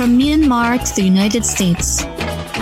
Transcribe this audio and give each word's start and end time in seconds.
from 0.00 0.18
Myanmar 0.18 0.80
to 0.80 0.94
the 0.94 1.02
United 1.02 1.44
States. 1.44 2.06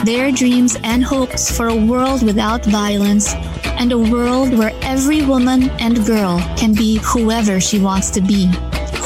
Their 0.03 0.33
dreams 0.33 0.77
and 0.83 1.05
hopes 1.05 1.56
for 1.56 1.69
a 1.69 1.84
world 1.86 2.25
without 2.25 2.67
violence 2.67 3.33
and 3.78 3.92
a 3.92 3.97
world 4.11 4.58
where 4.58 4.72
every 4.83 5.22
woman 5.22 5.70
and 5.78 6.05
girl 6.05 6.41
can 6.58 6.75
be 6.75 6.98
whoever 6.98 7.61
she 7.61 7.78
wants 7.78 8.11
to 8.11 8.20
be. 8.20 8.48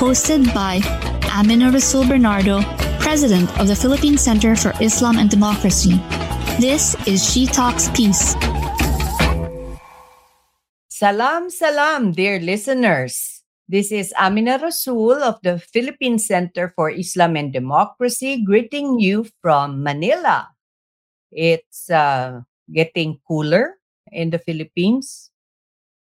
Hosted 0.01 0.49
by 0.55 0.81
Amina 1.29 1.73
Rasul 1.73 2.09
Bernardo, 2.09 2.63
President 3.01 3.53
of 3.61 3.69
the 3.69 3.77
Philippine 3.77 4.17
Center 4.17 4.57
for 4.57 4.73
Islam 4.81 5.19
and 5.19 5.29
Democracy. 5.29 6.01
This 6.59 6.97
is 7.07 7.21
She 7.21 7.45
Talks 7.45 7.91
Peace. 7.91 8.35
Salam, 10.89 11.51
salam, 11.51 12.13
dear 12.13 12.41
listeners. 12.41 13.32
This 13.73 13.89
is 13.89 14.13
Amina 14.21 14.61
Rasul 14.61 15.25
of 15.25 15.41
the 15.41 15.57
Philippine 15.57 16.19
Center 16.19 16.75
for 16.77 16.91
Islam 16.93 17.41
and 17.41 17.55
Democracy 17.57 18.45
greeting 18.45 19.01
you 19.01 19.25
from 19.41 19.83
Manila. 19.83 20.53
It's 21.33 21.89
uh, 21.89 22.43
getting 22.69 23.17
cooler 23.27 23.81
in 24.13 24.29
the 24.29 24.39
Philippines. 24.39 25.31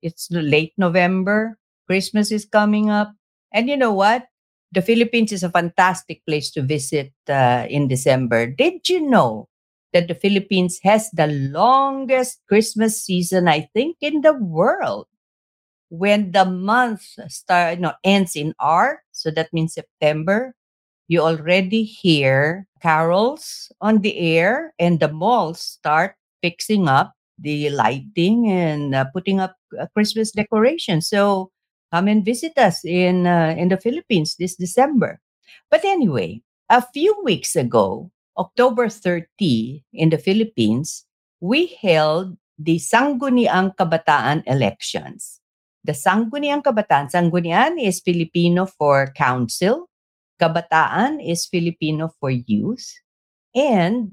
It's 0.00 0.32
late 0.32 0.72
November. 0.78 1.58
Christmas 1.86 2.32
is 2.32 2.46
coming 2.46 2.88
up. 2.88 3.12
And 3.52 3.68
you 3.68 3.76
know 3.76 3.92
what? 3.92 4.24
The 4.72 4.80
Philippines 4.80 5.32
is 5.32 5.42
a 5.42 5.52
fantastic 5.52 6.24
place 6.24 6.50
to 6.52 6.62
visit 6.62 7.12
uh, 7.28 7.66
in 7.68 7.86
December. 7.86 8.46
Did 8.46 8.88
you 8.88 9.04
know 9.04 9.46
that 9.92 10.08
the 10.08 10.16
Philippines 10.16 10.80
has 10.84 11.10
the 11.10 11.26
longest 11.52 12.40
Christmas 12.48 13.04
season, 13.04 13.46
I 13.46 13.68
think, 13.74 13.98
in 14.00 14.22
the 14.22 14.32
world? 14.32 15.07
When 15.90 16.32
the 16.32 16.44
month 16.44 17.16
start, 17.28 17.80
no, 17.80 17.92
ends 18.04 18.36
in 18.36 18.54
R, 18.60 19.02
so 19.12 19.30
that 19.32 19.52
means 19.52 19.74
September, 19.74 20.54
you 21.08 21.20
already 21.20 21.84
hear 21.84 22.66
carols 22.82 23.72
on 23.80 24.00
the 24.00 24.16
air 24.18 24.74
and 24.78 25.00
the 25.00 25.08
malls 25.08 25.60
start 25.60 26.14
fixing 26.42 26.88
up 26.88 27.14
the 27.38 27.70
lighting 27.70 28.50
and 28.50 28.94
uh, 28.94 29.06
putting 29.14 29.40
up 29.40 29.56
uh, 29.80 29.86
Christmas 29.94 30.30
decorations. 30.32 31.08
So 31.08 31.50
come 31.92 32.08
and 32.08 32.24
visit 32.24 32.58
us 32.58 32.84
in 32.84 33.26
uh, 33.26 33.54
in 33.56 33.68
the 33.68 33.78
Philippines 33.78 34.36
this 34.36 34.56
December. 34.56 35.20
But 35.70 35.84
anyway, 35.84 36.42
a 36.68 36.84
few 36.92 37.16
weeks 37.24 37.56
ago, 37.56 38.10
October 38.36 38.88
30 38.88 39.84
in 39.94 40.10
the 40.10 40.18
Philippines, 40.18 41.06
we 41.40 41.78
held 41.80 42.36
the 42.58 42.76
Sangguniang 42.76 43.76
Kabataan 43.76 44.42
elections. 44.46 45.37
The 45.84 45.94
Sangguniang 45.94 46.66
Kabataan, 46.66 47.08
Sanggunian 47.08 47.78
is 47.78 48.00
Filipino 48.00 48.66
for 48.66 49.14
council, 49.14 49.88
Kabataan 50.42 51.22
is 51.22 51.46
Filipino 51.46 52.10
for 52.18 52.30
youth, 52.30 52.86
and 53.54 54.12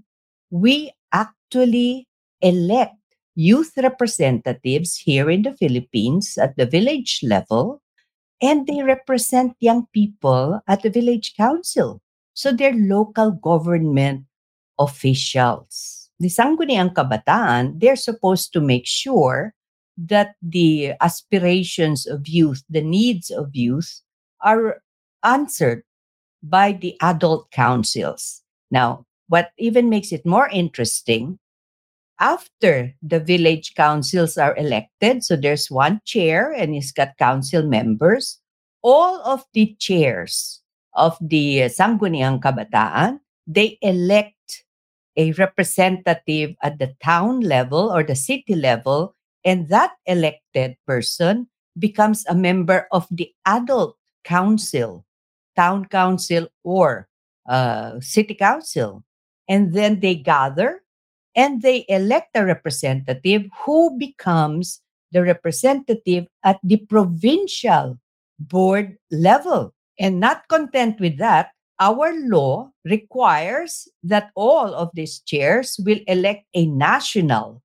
we 0.50 0.94
actually 1.12 2.08
elect 2.42 2.98
youth 3.36 3.74
representatives 3.78 4.98
here 4.98 5.30
in 5.30 5.42
the 5.42 5.58
Philippines 5.58 6.38
at 6.38 6.56
the 6.56 6.66
village 6.66 7.20
level, 7.24 7.82
and 8.42 8.68
they 8.68 8.84
represent 8.84 9.58
young 9.60 9.90
people 9.92 10.62
at 10.68 10.84
the 10.84 10.90
village 10.90 11.34
council. 11.36 12.02
So 12.36 12.52
they're 12.52 12.78
local 12.78 13.32
government 13.32 14.26
officials. 14.78 16.12
The 16.20 16.30
Sangguniang 16.30 16.94
Kabataan, 16.94 17.80
they're 17.80 17.96
supposed 17.96 18.54
to 18.54 18.62
make 18.62 18.86
sure 18.86 19.55
that 19.98 20.36
the 20.42 20.94
aspirations 21.02 22.06
of 22.06 22.28
youth, 22.28 22.64
the 22.70 22.82
needs 22.82 23.30
of 23.30 23.56
youth, 23.56 24.02
are 24.42 24.82
answered 25.24 25.84
by 26.44 26.72
the 26.72 26.96
adult 27.02 27.50
councils. 27.52 28.44
Now, 28.70 29.06
what 29.28 29.52
even 29.58 29.90
makes 29.90 30.12
it 30.12 30.26
more 30.26 30.50
interesting 30.50 31.40
after 32.20 32.94
the 33.02 33.20
village 33.20 33.74
councils 33.76 34.38
are 34.38 34.56
elected, 34.56 35.24
so 35.24 35.36
there's 35.36 35.70
one 35.72 36.00
chair 36.06 36.52
and 36.52 36.74
he's 36.74 36.92
got 36.92 37.18
council 37.18 37.64
members, 37.64 38.40
all 38.82 39.20
of 39.26 39.44
the 39.54 39.76
chairs 39.80 40.62
of 40.94 41.18
the 41.20 41.68
Sangguniang 41.68 42.40
Kabataan, 42.40 43.20
they 43.48 43.78
elect 43.82 44.64
a 45.18 45.32
representative 45.34 46.56
at 46.62 46.80
the 46.80 46.96
town 47.04 47.42
level 47.42 47.92
or 47.92 48.04
the 48.04 48.16
city 48.16 48.56
level, 48.56 49.15
and 49.46 49.70
that 49.70 49.94
elected 50.08 50.76
person 50.88 51.48
becomes 51.78 52.26
a 52.28 52.36
member 52.36 52.88
of 52.92 53.08
the 53.12 53.32
adult 53.46 53.96
council, 54.24 55.06
town 55.56 55.86
council, 55.86 56.48
or 56.64 57.08
uh, 57.48 58.00
city 58.02 58.34
council. 58.34 59.04
And 59.48 59.74
then 59.74 60.00
they 60.00 60.16
gather 60.16 60.82
and 61.36 61.62
they 61.62 61.86
elect 61.88 62.30
a 62.34 62.44
representative 62.44 63.44
who 63.64 63.96
becomes 63.98 64.82
the 65.12 65.22
representative 65.22 66.26
at 66.44 66.60
the 66.64 66.78
provincial 66.78 68.00
board 68.40 68.98
level. 69.12 69.74
And 70.00 70.20
not 70.20 70.48
content 70.50 71.00
with 71.00 71.18
that, 71.20 71.52
our 71.80 72.14
law 72.28 72.72
requires 72.84 73.88
that 74.04 74.32
all 74.36 74.74
of 74.74 74.90
these 74.94 75.20
chairs 75.20 75.80
will 75.86 76.00
elect 76.08 76.46
a 76.54 76.66
national 76.66 77.62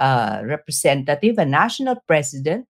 uh, 0.00 0.40
representative, 0.44 1.38
a 1.38 1.44
national 1.44 1.96
president, 2.08 2.66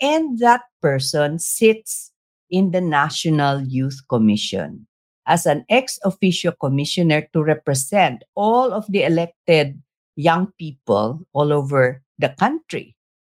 and 0.00 0.38
that 0.38 0.60
person 0.80 1.38
sits 1.38 2.12
in 2.50 2.70
the 2.70 2.80
National 2.80 3.60
Youth 3.62 4.00
Commission 4.08 4.86
as 5.26 5.46
an 5.46 5.64
ex 5.70 5.98
officio 6.04 6.52
commissioner 6.52 7.26
to 7.32 7.42
represent 7.42 8.22
all 8.34 8.72
of 8.72 8.84
the 8.92 9.02
elected 9.02 9.80
young 10.16 10.52
people 10.58 11.26
all 11.32 11.52
over 11.52 12.02
the 12.18 12.28
country. 12.38 12.94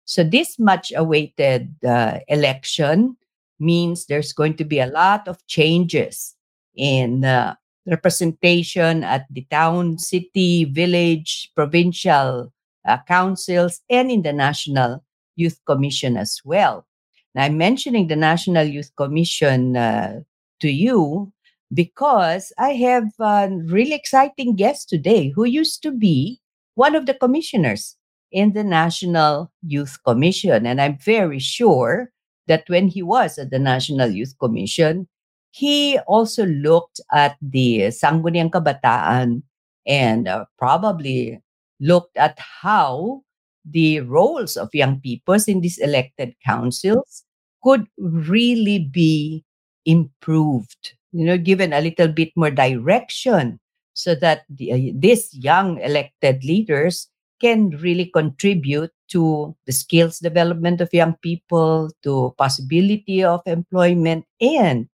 So, 0.05 0.23
this 0.23 0.59
much 0.59 0.91
awaited 0.95 1.73
uh, 1.85 2.19
election 2.27 3.15
means 3.59 4.05
there's 4.05 4.33
going 4.33 4.57
to 4.57 4.65
be 4.65 4.79
a 4.79 4.87
lot 4.87 5.27
of 5.27 5.45
changes 5.47 6.35
in 6.75 7.23
uh, 7.23 7.55
representation 7.85 9.03
at 9.03 9.25
the 9.29 9.45
town, 9.49 9.97
city, 9.97 10.65
village, 10.65 11.51
provincial 11.55 12.51
uh, 12.85 12.97
councils, 13.07 13.81
and 13.89 14.11
in 14.11 14.21
the 14.21 14.33
National 14.33 15.03
Youth 15.35 15.59
Commission 15.65 16.17
as 16.17 16.39
well. 16.45 16.85
Now, 17.33 17.43
I'm 17.43 17.57
mentioning 17.57 18.07
the 18.07 18.15
National 18.15 18.63
Youth 18.63 18.91
Commission 18.95 19.75
uh, 19.75 20.21
to 20.61 20.69
you 20.69 21.31
because 21.73 22.53
I 22.57 22.69
have 22.69 23.11
a 23.19 23.49
really 23.65 23.93
exciting 23.93 24.55
guest 24.55 24.87
today 24.89 25.29
who 25.29 25.43
used 25.43 25.83
to 25.83 25.91
be 25.91 26.39
one 26.75 26.95
of 26.95 27.05
the 27.05 27.13
commissioners 27.13 27.97
in 28.31 28.53
the 28.53 28.63
National 28.63 29.51
Youth 29.65 29.97
Commission. 30.05 30.65
And 30.65 30.79
I'm 30.79 30.97
very 30.97 31.39
sure 31.39 32.11
that 32.47 32.63
when 32.67 32.87
he 32.87 33.01
was 33.01 33.37
at 33.37 33.49
the 33.49 33.59
National 33.59 34.09
Youth 34.09 34.35
Commission, 34.39 35.07
he 35.51 35.97
also 36.07 36.45
looked 36.45 36.99
at 37.13 37.37
the 37.41 37.87
Sangguniang 37.87 38.51
Kabataan 38.51 39.41
and 39.87 40.27
uh, 40.27 40.45
probably 40.57 41.41
looked 41.79 42.17
at 42.17 42.37
how 42.39 43.21
the 43.65 43.99
roles 44.01 44.55
of 44.57 44.69
young 44.73 44.99
people 44.99 45.37
in 45.47 45.61
these 45.61 45.77
elected 45.79 46.35
councils 46.45 47.23
could 47.63 47.87
really 47.97 48.79
be 48.79 49.43
improved, 49.85 50.93
you 51.11 51.25
know, 51.25 51.37
given 51.37 51.73
a 51.73 51.81
little 51.81 52.07
bit 52.07 52.31
more 52.35 52.51
direction 52.51 53.59
so 53.93 54.13
that 54.13 54.43
the, 54.49 54.71
uh, 54.71 54.93
these 54.95 55.33
young 55.33 55.79
elected 55.79 56.43
leaders 56.43 57.07
can 57.41 57.69
really 57.81 58.05
contribute 58.05 58.91
to 59.09 59.55
the 59.65 59.71
skills 59.71 60.19
development 60.19 60.81
of 60.81 60.93
young 60.93 61.15
people, 61.21 61.89
to 62.03 62.33
possibility 62.37 63.23
of 63.23 63.41
employment, 63.45 64.25
and 64.39 64.87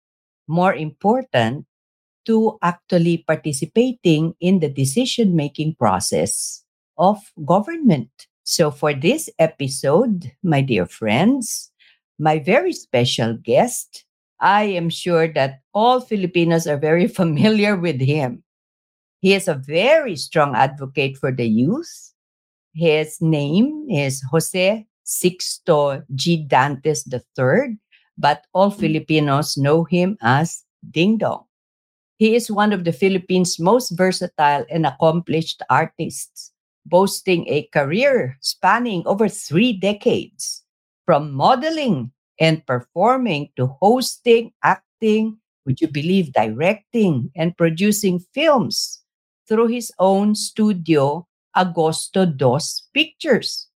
more 0.47 0.75
important, 0.75 1.67
to 2.27 2.59
actually 2.63 3.25
participating 3.27 4.35
in 4.41 4.61
the 4.61 4.69
decision 4.69 5.35
making 5.35 5.75
process 5.79 6.65
of 6.99 7.19
government. 7.45 8.11
So, 8.45 8.71
for 8.71 8.95
this 8.95 9.29
episode, 9.39 10.33
my 10.43 10.61
dear 10.61 10.87
friends, 10.87 11.71
my 12.19 12.39
very 12.39 12.73
special 12.73 13.35
guest, 13.35 14.05
I 14.41 14.65
am 14.65 14.91
sure 14.91 15.33
that 15.35 15.61
all 15.75 16.01
Filipinos 16.01 16.67
are 16.67 16.79
very 16.79 17.07
familiar 17.21 17.77
with 17.77 18.01
him. 18.01 18.43
He 19.21 19.35
is 19.35 19.49
a 19.49 19.55
very 19.55 20.17
strong 20.17 20.55
advocate 20.55 21.19
for 21.19 21.33
the 21.33 21.47
youth. 21.47 22.15
His 22.75 23.21
name 23.21 23.87
is 23.91 24.23
Jose 24.31 24.87
Sixto 25.05 26.05
G. 26.15 26.47
Dantes 26.47 27.05
III, 27.11 27.79
but 28.17 28.47
all 28.53 28.71
mm. 28.71 28.79
Filipinos 28.79 29.57
know 29.57 29.85
him 29.85 30.17
as 30.23 30.63
Dingdong. 30.91 31.45
He 32.19 32.35
is 32.35 32.51
one 32.51 32.73
of 32.73 32.85
the 32.85 32.93
Philippines' 32.93 33.59
most 33.59 33.91
versatile 33.91 34.65
and 34.71 34.87
accomplished 34.87 35.63
artists 35.71 36.53
boasting 36.89 37.49
a 37.49 37.69
career 37.73 38.39
spanning 38.41 39.03
over 39.07 39.29
three 39.29 39.73
decades, 39.73 40.63
from 41.05 41.33
modeling 41.33 42.13
and 42.39 42.65
performing 42.67 43.51
to 43.57 43.67
hosting, 43.81 44.53
acting, 44.63 45.39
would 45.67 45.81
you 45.81 45.89
believe, 45.89 46.33
directing 46.33 47.31
and 47.35 47.57
producing 47.57 48.21
films 48.33 49.03
through 49.49 49.67
his 49.67 49.91
own 49.99 50.35
studio, 50.35 51.27
Agosto 51.57 52.25
Dos 52.25 52.89
Pictures. 52.95 53.69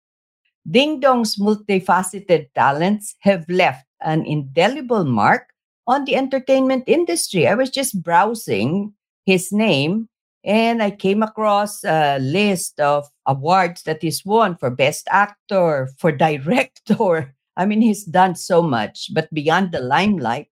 Dingdong's 0.69 1.37
multifaceted 1.37 2.53
talents 2.55 3.17
have 3.21 3.49
left 3.49 3.87
an 4.03 4.27
indelible 4.27 5.05
mark 5.05 5.49
on 5.87 6.05
the 6.05 6.17
entertainment 6.17 6.85
industry. 6.87 7.49
I 7.49 7.55
was 7.55 7.71
just 7.71 8.03
browsing 8.03 8.93
his 9.25 9.51
name 9.53 10.10
and 10.44 10.82
I 10.82 10.90
came 10.90 11.22
across 11.22 11.84
a 11.84 12.19
list 12.19 12.81
of 12.81 13.08
awards 13.26 13.82
that 13.82 14.02
he's 14.02 14.25
won 14.25 14.56
for 14.56 14.70
Best 14.70 15.06
Actor, 15.10 15.90
for 15.98 16.12
Director. 16.12 17.34
I 17.56 17.66
mean, 17.66 17.81
he's 17.81 18.04
done 18.04 18.37
so 18.37 18.62
much, 18.62 19.12
but 19.12 19.32
beyond 19.34 19.72
the 19.72 19.81
limelight, 19.81 20.48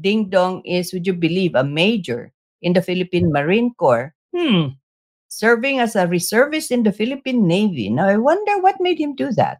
Dingdong 0.00 0.62
is, 0.64 0.92
would 0.92 1.06
you 1.06 1.12
believe, 1.12 1.54
a 1.54 1.62
major 1.62 2.32
in 2.62 2.72
the 2.72 2.82
Philippine 2.82 3.30
Marine 3.32 3.74
Corps. 3.74 4.14
Hmm. 4.34 4.78
Serving 5.28 5.78
as 5.78 5.94
a 5.94 6.06
reservist 6.06 6.70
in 6.70 6.82
the 6.82 6.92
Philippine 6.92 7.46
Navy. 7.46 7.90
Now, 7.90 8.08
I 8.08 8.16
wonder 8.16 8.58
what 8.60 8.80
made 8.80 8.98
him 8.98 9.14
do 9.14 9.30
that. 9.32 9.58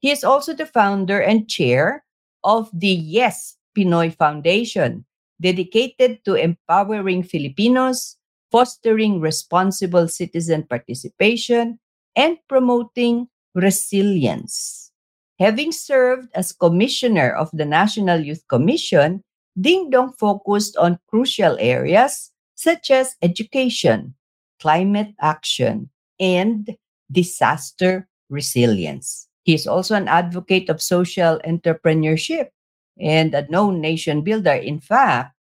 He 0.00 0.10
is 0.10 0.24
also 0.24 0.54
the 0.54 0.66
founder 0.66 1.20
and 1.20 1.48
chair 1.48 2.04
of 2.42 2.70
the 2.72 2.88
Yes 2.88 3.56
Pinoy 3.76 4.14
Foundation, 4.14 5.04
dedicated 5.40 6.24
to 6.24 6.34
empowering 6.34 7.22
Filipinos 7.22 8.16
fostering 8.54 9.18
responsible 9.18 10.06
citizen 10.06 10.62
participation, 10.62 11.76
and 12.14 12.38
promoting 12.46 13.26
resilience. 13.52 14.92
Having 15.40 15.72
served 15.72 16.30
as 16.36 16.52
commissioner 16.54 17.34
of 17.34 17.50
the 17.50 17.64
National 17.66 18.20
Youth 18.20 18.46
Commission, 18.46 19.24
Ding 19.58 19.90
Dong 19.90 20.12
focused 20.14 20.76
on 20.76 21.02
crucial 21.10 21.58
areas 21.58 22.30
such 22.54 22.92
as 22.92 23.16
education, 23.22 24.14
climate 24.62 25.10
action, 25.20 25.90
and 26.20 26.78
disaster 27.10 28.06
resilience. 28.30 29.26
He 29.42 29.54
is 29.54 29.66
also 29.66 29.96
an 29.96 30.06
advocate 30.06 30.70
of 30.70 30.80
social 30.80 31.40
entrepreneurship 31.44 32.54
and 33.00 33.34
a 33.34 33.50
known 33.50 33.80
nation 33.80 34.22
builder. 34.22 34.54
In 34.54 34.78
fact, 34.78 35.33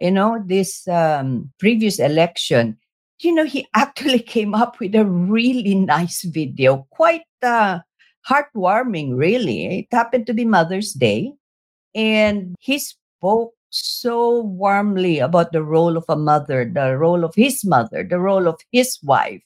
you 0.00 0.10
know, 0.10 0.42
this 0.44 0.88
um, 0.88 1.52
previous 1.58 1.98
election, 1.98 2.78
you 3.20 3.34
know, 3.34 3.44
he 3.44 3.66
actually 3.74 4.20
came 4.20 4.54
up 4.54 4.80
with 4.80 4.94
a 4.94 5.04
really 5.04 5.74
nice 5.74 6.22
video, 6.24 6.86
quite 6.90 7.22
uh, 7.42 7.80
heartwarming, 8.28 9.16
really. 9.16 9.80
It 9.80 9.86
happened 9.92 10.26
to 10.26 10.34
be 10.34 10.44
Mother's 10.44 10.92
Day. 10.92 11.32
And 11.94 12.54
he 12.60 12.78
spoke 12.78 13.54
so 13.70 14.40
warmly 14.40 15.18
about 15.18 15.52
the 15.52 15.62
role 15.62 15.96
of 15.96 16.04
a 16.08 16.16
mother, 16.16 16.64
the 16.64 16.96
role 16.96 17.24
of 17.24 17.34
his 17.34 17.64
mother, 17.64 18.04
the 18.08 18.18
role 18.18 18.48
of 18.48 18.60
his 18.72 18.98
wife 19.02 19.42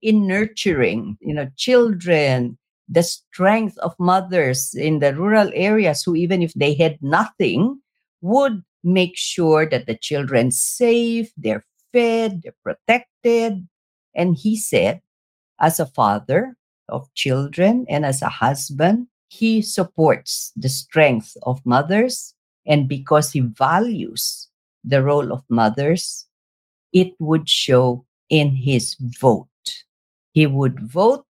in 0.00 0.26
nurturing, 0.26 1.16
you 1.20 1.34
know, 1.34 1.48
children, 1.56 2.56
the 2.88 3.02
strength 3.02 3.76
of 3.78 3.94
mothers 3.98 4.74
in 4.74 5.00
the 5.00 5.14
rural 5.14 5.50
areas 5.54 6.02
who, 6.02 6.14
even 6.14 6.42
if 6.42 6.54
they 6.54 6.74
had 6.74 6.98
nothing, 7.02 7.80
would 8.20 8.62
make 8.82 9.16
sure 9.16 9.68
that 9.68 9.86
the 9.86 9.96
children 9.96 10.50
safe, 10.50 11.30
they're 11.36 11.64
fed, 11.92 12.42
they're 12.42 12.56
protected. 12.62 13.66
And 14.14 14.36
he 14.36 14.56
said, 14.56 15.00
as 15.60 15.80
a 15.80 15.86
father 15.86 16.56
of 16.88 17.12
children 17.14 17.84
and 17.88 18.04
as 18.06 18.22
a 18.22 18.28
husband, 18.28 19.08
he 19.28 19.60
supports 19.62 20.52
the 20.56 20.68
strength 20.68 21.36
of 21.42 21.64
mothers. 21.64 22.34
And 22.66 22.88
because 22.88 23.32
he 23.32 23.40
values 23.40 24.48
the 24.84 25.02
role 25.02 25.32
of 25.32 25.42
mothers, 25.48 26.26
it 26.92 27.12
would 27.18 27.48
show 27.48 28.04
in 28.30 28.54
his 28.54 28.96
vote. 29.20 29.48
He 30.32 30.46
would 30.46 30.80
vote 30.80 31.26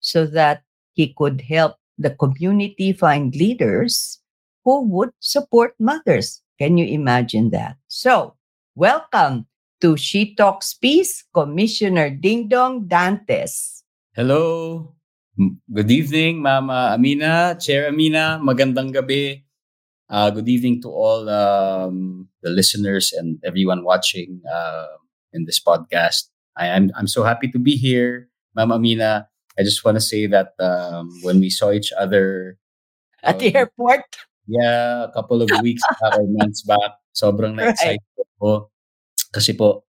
so 0.00 0.26
that 0.26 0.62
he 0.92 1.14
could 1.16 1.40
help 1.40 1.76
the 1.98 2.10
community 2.10 2.92
find 2.92 3.34
leaders 3.34 4.20
who 4.64 4.82
would 4.82 5.10
support 5.20 5.74
mothers 5.78 6.42
can 6.58 6.78
you 6.78 6.86
imagine 6.86 7.50
that? 7.50 7.76
So, 7.88 8.34
welcome 8.74 9.46
to 9.80 9.96
She 9.96 10.34
Talks 10.34 10.74
Peace, 10.74 11.24
Commissioner 11.34 12.10
Dingdong 12.10 12.86
Dantes. 12.86 13.82
Hello. 14.14 14.94
Good 15.66 15.90
evening, 15.90 16.42
Mama 16.42 16.94
Amina, 16.94 17.58
Chair 17.58 17.90
Amina. 17.90 18.38
Magandang 18.38 18.94
gabi. 18.94 19.42
Uh, 20.06 20.30
good 20.30 20.46
evening 20.46 20.78
to 20.82 20.88
all 20.88 21.26
um, 21.26 22.28
the 22.42 22.50
listeners 22.50 23.10
and 23.10 23.42
everyone 23.42 23.82
watching 23.82 24.38
uh, 24.46 24.94
in 25.32 25.44
this 25.44 25.58
podcast. 25.58 26.30
I 26.54 26.70
am 26.70 26.94
I'm 26.94 27.10
so 27.10 27.26
happy 27.26 27.50
to 27.50 27.58
be 27.58 27.74
here, 27.74 28.30
Mama 28.54 28.78
Amina. 28.78 29.26
I 29.58 29.66
just 29.66 29.82
want 29.82 29.98
to 29.98 30.04
say 30.04 30.30
that 30.30 30.54
um, 30.62 31.10
when 31.26 31.40
we 31.42 31.50
saw 31.50 31.74
each 31.74 31.90
other 31.98 32.58
at 33.26 33.42
the 33.42 33.50
um, 33.50 33.56
airport, 33.56 34.06
Yeah, 34.44 35.08
a 35.08 35.12
couple 35.12 35.40
of 35.40 35.48
weeks 35.64 35.80
back 36.00 36.20
or 36.20 36.28
months 36.28 36.62
back, 36.68 37.00
sobrang 37.16 37.54
na-excite 37.56 38.04
ko. 38.36 38.68
Kasi 39.32 39.56
po, 39.56 39.88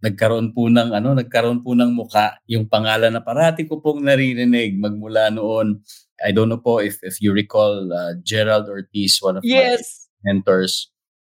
nagkaroon 0.00 0.56
po 0.56 0.72
ng 0.72 0.96
ano, 0.96 1.12
nagkaroon 1.12 1.60
po 1.60 1.76
ng 1.76 1.92
muka 1.92 2.40
yung 2.48 2.64
pangalan 2.64 3.12
na 3.12 3.20
parati 3.20 3.68
ko 3.68 3.84
pong 3.84 4.00
naririnig 4.00 4.80
magmula 4.80 5.28
noon. 5.28 5.84
I 6.24 6.32
don't 6.32 6.48
know 6.48 6.60
po 6.60 6.80
if 6.80 7.00
if 7.04 7.20
you 7.20 7.36
recall 7.36 7.92
uh, 7.92 8.16
Gerald 8.24 8.68
Ortiz, 8.68 9.20
one 9.20 9.40
of 9.40 9.44
yes. 9.44 10.08
my 10.24 10.32
mentors. 10.32 10.88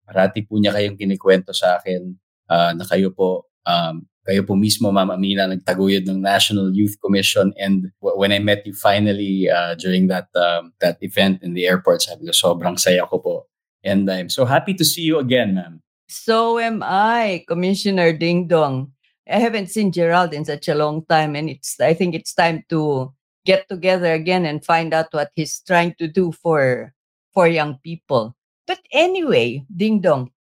Parati 0.04 0.44
po 0.44 0.56
niya 0.56 0.72
kayong 0.72 0.96
kinikwento 0.96 1.52
sa 1.52 1.80
akin 1.80 2.16
uh, 2.48 2.72
na 2.76 2.84
kayo 2.88 3.12
po 3.12 3.48
um, 3.68 4.04
kayo 4.24 4.42
po 4.42 4.56
mismo, 4.56 4.88
Ma'am 4.88 5.12
Amina, 5.12 5.44
nagtaguyod 5.46 6.08
ng 6.08 6.20
National 6.20 6.72
Youth 6.72 6.96
Commission. 7.00 7.52
And 7.60 7.92
w- 8.00 8.16
when 8.16 8.32
I 8.32 8.40
met 8.40 8.64
you 8.64 8.72
finally 8.72 9.52
uh, 9.52 9.76
during 9.76 10.08
that 10.08 10.32
um, 10.32 10.72
that 10.80 10.96
event 11.04 11.44
in 11.44 11.52
the 11.52 11.68
airport, 11.68 12.02
sabi 12.02 12.26
ko, 12.26 12.32
sobrang 12.32 12.80
saya 12.80 13.04
ko 13.04 13.20
po. 13.20 13.36
And 13.84 14.08
I'm 14.08 14.32
so 14.32 14.48
happy 14.48 14.72
to 14.80 14.84
see 14.84 15.04
you 15.04 15.20
again, 15.20 15.54
ma'am. 15.54 15.84
So 16.08 16.58
am 16.58 16.80
I, 16.84 17.44
Commissioner 17.48 18.16
Dingdong. 18.16 18.90
I 19.28 19.40
haven't 19.40 19.72
seen 19.72 19.92
Gerald 19.92 20.32
in 20.32 20.44
such 20.44 20.68
a 20.68 20.76
long 20.76 21.04
time, 21.08 21.36
and 21.36 21.48
it's 21.48 21.80
I 21.80 21.96
think 21.96 22.12
it's 22.12 22.36
time 22.36 22.64
to 22.68 23.12
get 23.44 23.68
together 23.68 24.12
again 24.12 24.44
and 24.44 24.64
find 24.64 24.92
out 24.92 25.12
what 25.12 25.32
he's 25.36 25.60
trying 25.64 25.96
to 26.00 26.08
do 26.08 26.32
for 26.32 26.92
for 27.32 27.48
young 27.48 27.80
people. 27.80 28.36
But 28.68 28.80
anyway, 28.92 29.64
Dingdong, 29.72 30.32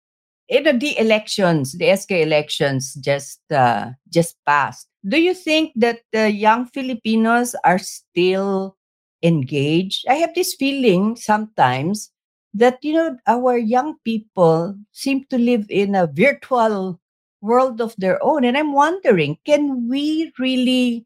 you 0.52 0.62
know, 0.62 0.76
the 0.76 0.98
elections, 0.98 1.72
the 1.72 1.96
SK 1.96 2.12
elections 2.12 2.94
just 3.00 3.40
uh, 3.50 3.90
just 4.12 4.36
passed. 4.44 4.86
Do 5.08 5.20
you 5.20 5.34
think 5.34 5.72
that 5.76 6.00
the 6.12 6.30
young 6.30 6.66
Filipinos 6.66 7.56
are 7.64 7.78
still 7.78 8.76
engaged? 9.22 10.04
I 10.08 10.14
have 10.20 10.34
this 10.34 10.54
feeling 10.54 11.16
sometimes 11.16 12.12
that 12.52 12.78
you 12.82 12.92
know 12.92 13.16
our 13.26 13.56
young 13.56 13.96
people 14.04 14.76
seem 14.92 15.24
to 15.30 15.38
live 15.38 15.64
in 15.70 15.94
a 15.94 16.06
virtual 16.06 17.00
world 17.40 17.80
of 17.80 17.94
their 17.98 18.22
own 18.22 18.44
and 18.44 18.56
i'm 18.56 18.72
wondering 18.72 19.36
can 19.44 19.88
we 19.88 20.30
really 20.38 21.04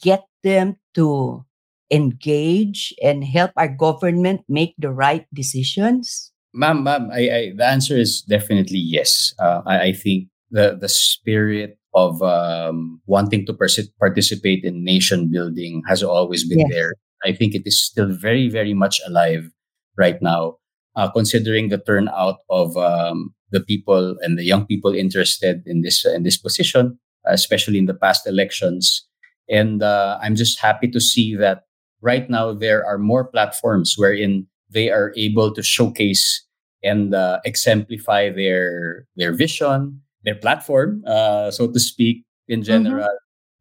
get 0.00 0.24
them 0.44 0.76
to 0.94 1.44
engage 1.90 2.94
and 3.02 3.24
help 3.24 3.50
our 3.56 3.68
government 3.68 4.42
make 4.48 4.74
the 4.78 4.90
right 4.90 5.26
decisions? 5.32 6.33
Ma'am, 6.54 6.84
ma'am, 6.84 7.10
I, 7.12 7.30
I, 7.30 7.52
the 7.56 7.66
answer 7.66 7.96
is 7.96 8.22
definitely 8.22 8.78
yes. 8.78 9.34
Uh, 9.38 9.62
I, 9.66 9.90
I 9.90 9.92
think 9.92 10.28
the 10.50 10.78
the 10.80 10.88
spirit 10.88 11.76
of 11.94 12.22
um, 12.22 13.00
wanting 13.06 13.44
to 13.46 13.52
pers- 13.52 13.90
participate 13.98 14.64
in 14.64 14.84
nation 14.84 15.30
building 15.30 15.82
has 15.88 16.02
always 16.02 16.46
been 16.46 16.60
Yes. 16.60 16.70
there. 16.70 16.92
I 17.24 17.32
think 17.32 17.54
it 17.54 17.62
is 17.64 17.82
still 17.82 18.12
very, 18.12 18.48
very 18.48 18.74
much 18.74 19.00
alive 19.06 19.50
right 19.96 20.20
now, 20.22 20.56
uh, 20.96 21.10
considering 21.10 21.68
the 21.70 21.78
turnout 21.78 22.38
of 22.50 22.76
um, 22.76 23.34
the 23.50 23.60
people 23.60 24.16
and 24.20 24.38
the 24.38 24.44
young 24.44 24.66
people 24.66 24.94
interested 24.94 25.62
in 25.66 25.82
this 25.82 26.04
in 26.04 26.22
this 26.22 26.36
position, 26.38 26.98
especially 27.26 27.78
in 27.78 27.86
the 27.86 27.94
past 27.94 28.26
elections. 28.26 29.06
And 29.48 29.82
uh, 29.82 30.18
I'm 30.22 30.34
just 30.36 30.60
happy 30.60 30.88
to 30.90 31.00
see 31.00 31.34
that 31.36 31.64
right 32.00 32.28
now 32.30 32.52
there 32.52 32.84
are 32.86 32.98
more 32.98 33.24
platforms 33.24 33.94
wherein 33.96 34.46
they 34.74 34.90
are 34.90 35.12
able 35.16 35.54
to 35.54 35.62
showcase 35.62 36.44
and 36.82 37.14
uh, 37.14 37.40
exemplify 37.44 38.28
their 38.30 39.06
their 39.16 39.32
vision, 39.32 40.02
their 40.24 40.34
platform, 40.34 41.02
uh, 41.06 41.50
so 41.50 41.70
to 41.70 41.80
speak, 41.80 42.24
in 42.48 42.62
general, 42.62 43.08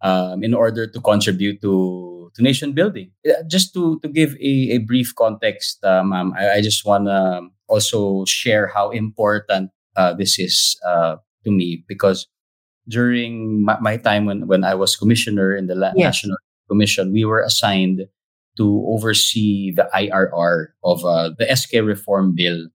um, 0.02 0.44
in 0.44 0.54
order 0.54 0.88
to 0.88 1.00
contribute 1.00 1.62
to 1.62 2.32
to 2.36 2.42
nation 2.42 2.74
building. 2.74 3.12
Just 3.48 3.74
to 3.76 4.00
to 4.02 4.10
give 4.10 4.36
a, 4.42 4.76
a 4.76 4.78
brief 4.80 5.14
context, 5.16 5.80
uh, 5.86 6.04
ma'am, 6.04 6.34
I, 6.36 6.58
I 6.58 6.62
just 6.62 6.84
want 6.86 7.06
to 7.08 7.48
also 7.70 8.26
share 8.26 8.68
how 8.68 8.90
important 8.90 9.72
uh, 9.96 10.14
this 10.14 10.40
is 10.40 10.76
uh, 10.86 11.16
to 11.46 11.52
me 11.52 11.86
because 11.88 12.28
during 12.90 13.64
my, 13.64 13.78
my 13.80 13.96
time 13.96 14.26
when, 14.26 14.48
when 14.48 14.64
I 14.66 14.76
was 14.76 14.96
commissioner 14.98 15.56
in 15.56 15.68
the. 15.68 15.76
National 16.04 16.38
Commission, 16.68 17.14
we 17.14 17.24
were 17.24 17.42
assigned 17.42 18.08
to 18.58 18.86
oversee 18.88 19.72
the 19.72 19.90
IRR 19.94 20.78
of 20.84 21.06
uh, 21.06 21.32
the 21.38 21.48
SK 21.50 21.82
reform 21.84 22.34
bill. 22.36 22.70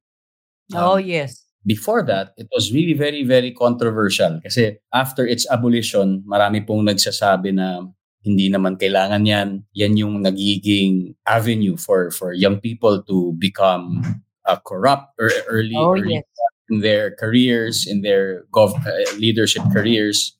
oh, 0.74 0.96
Um, 0.98 1.04
yes. 1.04 1.44
Before 1.66 2.02
that, 2.06 2.32
it 2.38 2.48
was 2.54 2.72
really 2.72 2.94
very, 2.94 3.24
very 3.24 3.52
controversial. 3.52 4.40
Kasi 4.40 4.78
after 4.94 5.26
its 5.26 5.44
abolition, 5.50 6.24
marami 6.24 6.64
pong 6.64 6.86
nagsasabi 6.88 7.52
na 7.52 7.84
hindi 8.24 8.48
naman 8.48 8.80
kailangan 8.80 9.26
yan. 9.26 9.48
Yan 9.76 9.94
yung 9.98 10.14
nagiging 10.24 11.12
avenue 11.28 11.76
for, 11.76 12.10
for 12.10 12.32
young 12.32 12.56
people 12.60 13.02
to 13.04 13.34
become 13.36 14.00
uh, 14.46 14.56
corrupt 14.64 15.12
or 15.20 15.28
early, 15.48 15.76
Oh, 15.76 15.92
early 15.92 16.22
yes. 16.22 16.24
in 16.70 16.80
their 16.80 17.12
careers, 17.20 17.84
in 17.84 18.00
their 18.00 18.44
gov- 18.48 18.78
uh, 18.86 19.04
leadership 19.18 19.62
careers. 19.72 20.37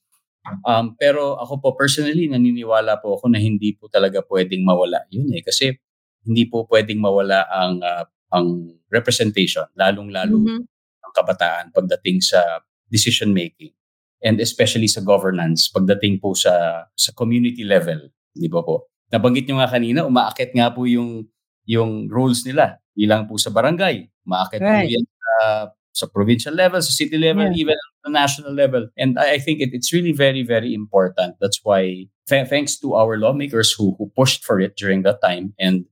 Um, 0.65 0.95
pero 0.97 1.37
ako 1.39 1.55
po 1.61 1.69
personally, 1.77 2.31
naniniwala 2.31 2.99
po 3.03 3.19
ako 3.19 3.29
na 3.33 3.39
hindi 3.43 3.75
po 3.77 3.91
talaga 3.91 4.23
pwedeng 4.31 4.65
mawala 4.65 5.05
yun 5.13 5.29
eh. 5.35 5.43
Kasi 5.45 5.75
hindi 6.25 6.47
po 6.49 6.65
pwedeng 6.71 7.01
mawala 7.03 7.45
ang 7.51 7.81
ah, 7.85 8.05
ang 8.33 8.77
representation, 8.93 9.65
lalong-lalo 9.77 10.37
Mhm. 10.41 10.61
ng 11.05 11.13
kabataan 11.17 11.73
pagdating 11.73 12.21
sa 12.21 12.61
decision 12.93 13.33
making 13.33 13.73
and 14.25 14.37
especially 14.41 14.89
sa 14.89 15.01
governance 15.05 15.69
pagdating 15.73 16.21
po 16.21 16.33
sa 16.37 16.85
sa 16.97 17.11
community 17.17 17.65
level, 17.65 18.09
di 18.37 18.49
ba 18.49 18.61
po? 18.65 18.89
Nabanggit 19.13 19.49
nyo 19.49 19.61
nga 19.65 19.71
kanina, 19.73 20.05
umaakit 20.09 20.53
nga 20.57 20.73
po 20.73 20.85
yung 20.89 21.25
yung 21.69 22.09
roles 22.09 22.45
nila. 22.49 22.81
Ilang 22.97 23.29
po 23.29 23.37
sa 23.41 23.53
barangay, 23.53 24.09
umaakit 24.25 24.61
po 24.61 24.69
Right. 24.69 24.91
yan 24.93 25.05
sa, 25.05 25.35
sa 25.93 26.07
provincial 26.13 26.55
level, 26.57 26.81
sa 26.81 26.93
city 26.93 27.17
level, 27.21 27.49
Yeah. 27.53 27.61
even 27.69 27.77
at 27.77 27.93
the 28.09 28.19
national 28.21 28.53
level. 28.55 28.89
And 28.97 29.19
I, 29.19 29.35
I 29.35 29.39
think 29.39 29.61
it, 29.61 29.71
it's 29.73 29.93
really 29.93 30.13
very, 30.13 30.43
very 30.43 30.75
important. 30.75 31.37
That's 31.41 31.61
why, 31.63 32.07
th- 32.29 32.49
thanks 32.49 32.79
to 32.81 32.95
our 32.95 33.19
lawmakers 33.19 33.73
who, 33.73 33.95
who 33.99 34.11
pushed 34.17 34.45
for 34.45 34.61
it 34.61 34.77
during 34.77 35.03
that 35.03 35.21
time. 35.23 35.55
And 35.59 35.87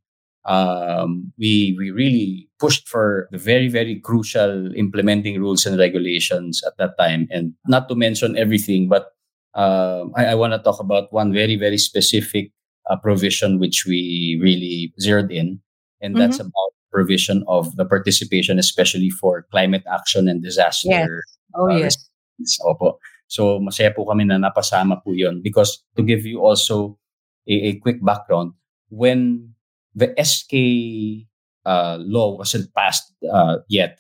um, 0.46 1.32
we 1.38 1.74
we 1.76 1.90
really 1.90 2.48
pushed 2.58 2.88
for 2.88 3.28
the 3.32 3.38
very 3.38 3.68
very 3.68 3.98
crucial 3.98 4.72
implementing 4.74 5.40
rules 5.40 5.66
and 5.66 5.78
regulations 5.78 6.62
at 6.64 6.76
that 6.78 6.96
time. 6.98 7.26
And 7.30 7.54
not 7.66 7.88
to 7.88 7.94
mention 7.94 8.38
everything 8.38 8.88
but 8.88 9.10
um, 9.54 10.12
I, 10.14 10.26
I 10.26 10.34
want 10.34 10.52
to 10.52 10.58
talk 10.58 10.78
about 10.78 11.12
one 11.12 11.32
very 11.32 11.56
very 11.56 11.78
specific 11.78 12.52
uh, 12.88 12.96
provision 12.96 13.58
which 13.58 13.84
we 13.86 14.38
really 14.40 14.94
zeroed 15.00 15.32
in. 15.32 15.60
And 16.00 16.14
that's 16.14 16.38
about 16.38 16.70
provision 16.92 17.42
of 17.48 17.74
the 17.76 17.84
participation 17.84 18.58
especially 18.58 19.10
for 19.10 19.46
climate 19.50 19.82
action 19.90 20.28
and 20.28 20.42
disaster 20.42 21.24
Oh, 21.56 21.72
uh, 21.72 21.76
yes. 21.80 21.96
Opo. 22.60 23.00
So 23.26 23.58
masaya 23.58 23.90
po 23.90 24.06
kami 24.06 24.28
na 24.28 24.38
napasama 24.38 25.02
po 25.02 25.10
yun 25.10 25.42
because 25.42 25.82
to 25.98 26.04
give 26.04 26.22
you 26.22 26.44
also 26.44 27.00
a, 27.48 27.74
a 27.74 27.80
quick 27.82 27.98
background, 28.04 28.54
when 28.88 29.50
the 29.96 30.14
SK 30.20 30.52
uh, 31.64 31.98
law 31.98 32.36
wasn't 32.38 32.70
passed 32.74 33.10
uh, 33.26 33.58
yet, 33.68 33.98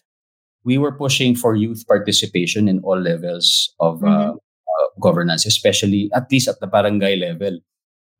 we 0.62 0.78
were 0.78 0.92
pushing 0.92 1.34
for 1.34 1.54
youth 1.54 1.86
participation 1.86 2.68
in 2.68 2.80
all 2.82 2.98
levels 2.98 3.74
of 3.80 4.02
uh, 4.04 4.34
uh, 4.34 4.86
governance, 5.00 5.46
especially 5.46 6.10
at 6.14 6.30
least 6.30 6.48
at 6.48 6.60
the 6.60 6.66
barangay 6.66 7.16
level. 7.16 7.58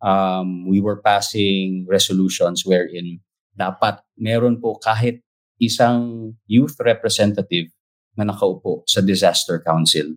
Um, 0.03 0.69
we 0.69 0.81
were 0.81 1.03
passing 1.03 1.87
resolutions 1.89 2.63
wherein 2.67 3.21
dapat 3.57 4.05
meron 4.21 4.61
po 4.61 4.77
kahit 4.79 5.25
isang 5.57 6.37
youth 6.47 6.77
representative 6.85 7.73
na 8.17 8.25
nakaupo 8.29 8.83
sa 8.89 9.05
disaster 9.05 9.61
council. 9.63 10.17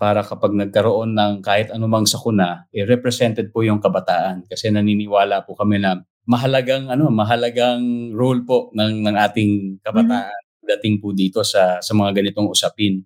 Para 0.00 0.24
kapag 0.24 0.56
nagkaroon 0.56 1.12
ng 1.12 1.32
kahit 1.44 1.70
anumang 1.70 2.08
sakuna, 2.08 2.66
eh, 2.72 2.88
represented 2.88 3.52
po 3.52 3.60
yung 3.62 3.78
kabataan. 3.78 4.48
Kasi 4.48 4.72
naniniwala 4.72 5.44
po 5.44 5.54
kami 5.54 5.78
na 5.78 6.00
mahalagang 6.24 6.88
ano, 6.88 7.12
mahalagang 7.12 8.12
role 8.16 8.42
po 8.44 8.72
ng 8.74 9.04
ng 9.04 9.16
ating 9.16 9.82
kabataan 9.84 10.40
dating 10.70 11.02
po 11.02 11.10
dito 11.10 11.42
sa 11.42 11.82
sa 11.82 11.92
mga 11.96 12.22
ganitong 12.22 12.46
usapin. 12.46 13.02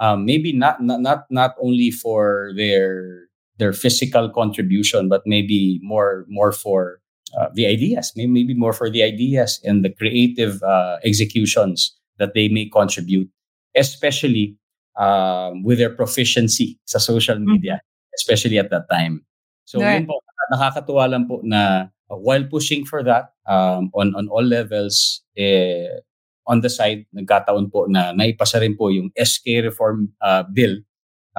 Um, 0.00 0.24
maybe 0.24 0.56
not, 0.56 0.80
not 0.80 1.00
not 1.02 1.20
not 1.28 1.52
only 1.60 1.92
for 1.92 2.54
their 2.56 3.28
their 3.60 3.76
physical 3.76 4.32
contribution 4.32 5.12
but 5.12 5.26
maybe 5.28 5.82
more 5.84 6.24
more 6.30 6.54
for 6.54 7.04
uh, 7.36 7.52
the 7.52 7.66
ideas, 7.68 8.12
maybe, 8.16 8.32
maybe 8.32 8.54
more 8.54 8.72
for 8.72 8.88
the 8.88 9.02
ideas 9.02 9.60
and 9.60 9.84
the 9.84 9.92
creative 9.92 10.62
uh, 10.62 10.96
executions 11.04 11.96
that 12.16 12.32
they 12.32 12.48
may 12.48 12.64
contribute, 12.68 13.28
especially 13.76 14.56
um, 14.98 15.62
with 15.62 15.78
their 15.78 15.94
proficiency 15.94 16.78
sa 16.84 16.98
social 16.98 17.38
media, 17.38 17.80
especially 18.14 18.58
at 18.58 18.70
that 18.70 18.88
time. 18.90 19.24
So 19.64 19.80
Right. 19.80 20.02
yun 20.02 20.06
po, 20.06 20.20
nakakatuwa 20.50 21.04
lang 21.10 21.24
po 21.30 21.40
na 21.46 21.92
uh, 22.10 22.18
while 22.18 22.44
pushing 22.44 22.82
for 22.84 23.06
that 23.06 23.32
um, 23.46 23.90
on 23.94 24.14
on 24.18 24.26
all 24.28 24.42
levels, 24.42 25.22
eh, 25.38 26.02
on 26.50 26.60
the 26.60 26.70
side, 26.70 27.06
nagkataon 27.14 27.70
po 27.70 27.86
na 27.86 28.10
naipasa 28.10 28.58
rin 28.58 28.74
po 28.74 28.90
yung 28.90 29.14
SK 29.14 29.62
reform 29.62 30.10
uh, 30.20 30.42
bill, 30.50 30.82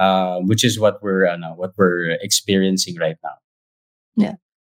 uh, 0.00 0.40
which 0.48 0.64
is 0.64 0.80
what 0.80 1.02
we're 1.04 1.28
ano, 1.28 1.52
what 1.54 1.76
we're 1.76 2.16
experiencing 2.24 2.96
right 2.96 3.20
now. 3.20 3.36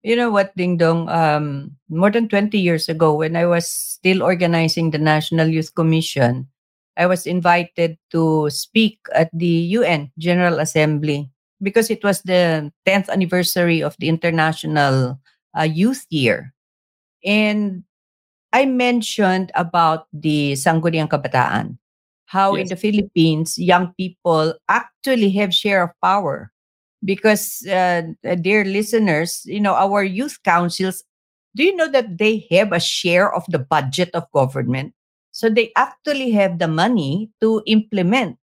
You 0.03 0.19
know 0.19 0.29
what, 0.29 0.51
Ding 0.59 0.75
Dong? 0.75 1.07
Um, 1.07 1.79
more 1.87 2.11
than 2.11 2.27
20 2.27 2.59
years 2.59 2.91
ago, 2.91 3.15
when 3.15 3.39
I 3.39 3.47
was 3.47 3.67
still 3.67 4.21
organizing 4.21 4.91
the 4.91 4.99
National 4.99 5.47
Youth 5.47 5.73
Commission, 5.75 6.51
I 6.97 7.05
was 7.05 7.25
invited 7.25 7.97
to 8.11 8.49
speak 8.49 8.99
at 9.13 9.29
the 9.33 9.73
UN 9.79 10.11
General 10.17 10.59
Assembly 10.59 11.29
because 11.61 11.89
it 11.89 12.03
was 12.03 12.21
the 12.21 12.71
10th 12.85 13.09
anniversary 13.09 13.81
of 13.81 13.95
the 13.99 14.09
International 14.09 15.19
uh, 15.57 15.63
Youth 15.63 16.05
Year. 16.09 16.53
And 17.25 17.83
I 18.51 18.65
mentioned 18.65 19.51
about 19.55 20.05
the 20.13 20.53
Sangguniang 20.53 21.09
Kabataan, 21.09 21.77
how 22.25 22.53
in 22.55 22.67
the 22.67 22.75
Philippines, 22.75 23.57
young 23.57 23.93
people 23.97 24.53
actually 24.69 25.31
have 25.31 25.53
share 25.53 25.83
of 25.83 25.91
power 26.01 26.53
because 27.03 27.65
uh, 27.67 28.01
uh, 28.25 28.35
dear 28.35 28.63
listeners 28.63 29.41
you 29.45 29.59
know 29.59 29.75
our 29.75 30.03
youth 30.03 30.39
councils 30.43 31.03
do 31.55 31.63
you 31.63 31.75
know 31.75 31.89
that 31.89 32.17
they 32.17 32.47
have 32.49 32.71
a 32.71 32.79
share 32.79 33.33
of 33.33 33.43
the 33.49 33.59
budget 33.59 34.09
of 34.13 34.29
government 34.31 34.93
so 35.33 35.49
they 35.49 35.73
actually 35.75 36.31
have 36.31 36.59
the 36.59 36.67
money 36.69 37.29
to 37.41 37.61
implement 37.65 38.37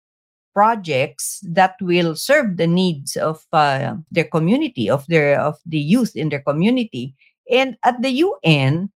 projects 0.54 1.40
that 1.46 1.76
will 1.80 2.16
serve 2.16 2.58
the 2.58 2.68
needs 2.68 3.16
of 3.16 3.46
uh, 3.54 3.94
their 4.12 4.26
community 4.26 4.90
of 4.90 5.06
their 5.08 5.40
of 5.40 5.56
the 5.66 5.80
youth 5.80 6.18
in 6.18 6.28
their 6.28 6.42
community 6.42 7.16
and 7.50 7.78
at 7.86 8.02
the 8.02 8.12
UN 8.26 8.90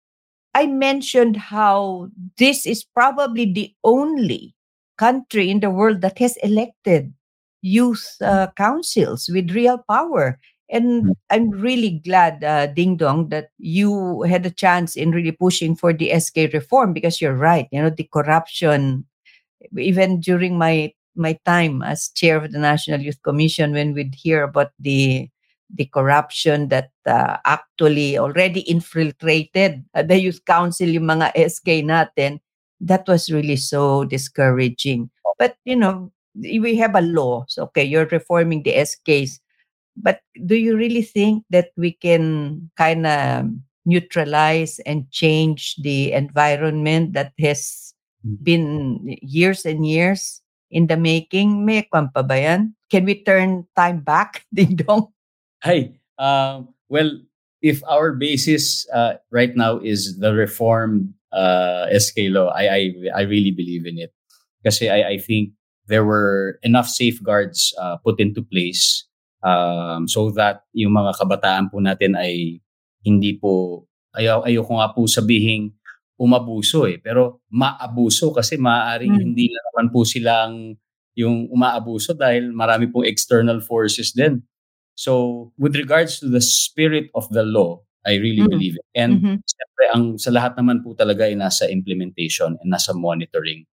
I 0.55 0.67
mentioned 0.67 1.37
how 1.37 2.09
this 2.39 2.67
is 2.67 2.83
probably 2.83 3.53
the 3.53 3.75
only 3.85 4.55
country 4.99 5.51
in 5.51 5.61
the 5.61 5.71
world 5.71 6.01
that 6.01 6.19
has 6.19 6.37
elected 6.43 7.13
youth 7.63 8.17
uh, 8.21 8.49
councils 8.57 9.31
with 9.33 9.53
real 9.53 9.79
power. 9.89 10.39
And 10.71 11.17
I'm 11.31 11.51
really 11.51 12.01
glad, 12.05 12.45
uh, 12.45 12.69
Dingdong, 12.69 13.31
that 13.31 13.51
you 13.59 14.23
had 14.23 14.47
a 14.47 14.51
chance 14.51 14.95
in 14.97 15.11
really 15.11 15.33
pushing 15.33 15.75
for 15.75 15.93
the 15.93 16.11
SK 16.11 16.53
reform 16.55 16.93
because 16.93 17.21
you're 17.21 17.35
right. 17.35 17.67
You 17.73 17.83
know, 17.83 17.91
the 17.91 18.09
corruption, 18.13 19.05
even 19.77 20.21
during 20.21 20.59
my 20.59 20.93
my 21.17 21.39
time 21.45 21.83
as 21.83 22.09
chair 22.15 22.37
of 22.39 22.53
the 22.53 22.59
National 22.59 23.01
Youth 23.01 23.21
Commission, 23.23 23.73
when 23.73 23.95
we'd 23.95 24.15
hear 24.15 24.45
about 24.45 24.71
the 24.79 25.29
the 25.73 25.87
corruption 25.87 26.69
that 26.69 26.91
uh, 27.07 27.37
actually 27.45 28.19
already 28.19 28.61
infiltrated 28.61 29.85
uh, 29.95 30.03
the 30.03 30.19
youth 30.19 30.45
council, 30.45 30.89
yung 30.89 31.07
mga 31.07 31.31
SK 31.51 31.83
natin, 31.87 32.41
that 32.81 33.07
was 33.07 33.31
really 33.31 33.57
so 33.57 34.05
discouraging. 34.05 35.11
But, 35.39 35.57
you 35.65 35.77
know, 35.77 36.11
we 36.35 36.77
have 36.77 36.95
a 36.95 37.01
law. 37.03 37.45
So, 37.49 37.65
okay, 37.65 37.85
you're 37.85 38.07
reforming 38.07 38.63
the 38.63 38.75
SKs. 38.75 39.39
But 39.97 40.21
do 40.47 40.57
you 40.57 40.77
really 40.77 41.03
think 41.03 41.45
that 41.51 41.71
we 41.77 41.93
can 41.93 42.71
kind 42.77 43.07
of 43.07 43.47
neutralize 43.85 44.79
and 44.87 45.11
change 45.11 45.77
the 45.83 46.13
environment 46.13 47.13
that 47.15 47.33
has 47.41 47.95
hmm. 48.23 48.35
been 48.43 49.17
years 49.23 49.65
and 49.65 49.87
years 49.87 50.43
in 50.71 50.87
the 50.87 50.97
making? 50.97 51.65
May 51.65 51.83
kwan 51.83 52.11
pa 52.15 52.23
ba 52.23 52.39
yan? 52.41 52.75
Can 52.91 53.05
we 53.05 53.23
turn 53.23 53.67
time 53.77 54.01
back, 54.01 54.47
Dingdong? 54.55 55.11
Hi. 55.63 55.93
Um, 56.19 56.75
well, 56.89 57.11
if 57.63 57.83
our 57.87 58.13
basis 58.13 58.89
uh, 58.91 59.15
right 59.31 59.55
now 59.55 59.79
is 59.79 60.19
the 60.19 60.33
reformed 60.35 61.13
uh, 61.33 61.87
SK 61.97 62.33
law, 62.33 62.49
I, 62.49 62.69
I, 62.69 62.95
I 63.17 63.21
really 63.23 63.51
believe 63.53 63.87
in 63.87 63.99
it. 63.99 64.13
Kasi 64.65 64.89
I, 64.89 65.09
I 65.09 65.19
think 65.19 65.53
there 65.87 66.05
were 66.05 66.59
enough 66.63 66.89
safeguards 66.89 67.75
uh, 67.81 67.97
put 67.99 68.21
into 68.21 68.43
place 68.43 69.05
um, 69.45 70.09
so 70.09 70.33
that 70.33 70.65
yung 70.73 70.95
mga 70.95 71.17
kabataan 71.17 71.69
po 71.69 71.81
natin 71.81 72.17
ay 72.17 72.61
hindi 73.05 73.37
po 73.37 73.85
ayaw 74.17 74.45
ayoko 74.45 74.73
nga 74.77 74.93
po 74.93 75.09
sabihin 75.09 75.73
umabuso 76.21 76.85
eh 76.85 77.01
pero 77.01 77.41
maabuso 77.49 78.35
kasi 78.37 78.61
maaaring 78.61 79.17
hmm. 79.17 79.25
hindi 79.25 79.49
na 79.49 79.61
naman 79.73 79.87
po 79.89 80.05
silang 80.05 80.77
yung 81.19 81.51
umaabuso 81.51 82.15
dahil 82.15 82.55
marami 82.55 82.89
pong 82.89 83.05
external 83.05 83.61
forces 83.61 84.15
din. 84.15 84.41
So 84.95 85.53
with 85.61 85.75
regards 85.75 86.21
to 86.21 86.29
the 86.29 86.41
spirit 86.41 87.13
of 87.15 87.29
the 87.33 87.43
law, 87.43 87.83
I 88.09 88.17
really 88.17 88.45
mm 88.45 88.49
believe 88.49 88.81
it. 88.81 88.87
And 88.97 89.21
mm-hmm. 89.21 89.37
siyempre, 89.45 89.85
ang 89.93 90.05
sa 90.17 90.33
lahat 90.33 90.57
naman 90.57 90.81
po 90.81 90.97
talaga 90.97 91.29
ay 91.29 91.37
nasa 91.37 91.69
implementation 91.69 92.57
and 92.57 92.69
nasa 92.73 92.97
monitoring. 92.97 93.69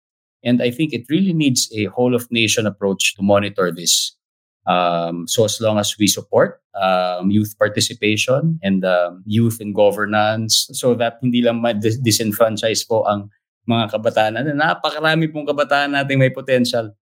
And 0.44 0.64
I 0.64 0.72
think 0.72 0.96
it 0.96 1.08
really 1.12 1.36
needs 1.36 1.68
a 1.76 1.92
whole 1.92 2.16
of 2.16 2.28
nation 2.32 2.68
approach 2.68 3.16
to 3.16 3.22
monitor 3.24 3.72
this. 3.72 4.16
Um, 4.64 5.28
so 5.28 5.44
as 5.44 5.60
long 5.60 5.76
as 5.76 5.92
we 6.00 6.08
support 6.08 6.64
um, 6.72 7.28
youth 7.28 7.52
participation 7.60 8.60
and 8.64 8.88
um, 8.88 9.20
youth 9.28 9.60
in 9.60 9.76
governance 9.76 10.72
so 10.72 10.96
that 10.96 11.20
hindi 11.20 11.44
lang 11.44 11.60
ma-disenfranchise 11.60 12.88
po 12.88 13.04
ang 13.04 13.28
mga 13.68 13.92
kabataan 13.92 14.40
na 14.40 14.56
napakarami 14.56 15.28
pong 15.28 15.48
kabataan 15.48 15.96
nating 15.96 16.20
may 16.20 16.32
potential 16.32 16.96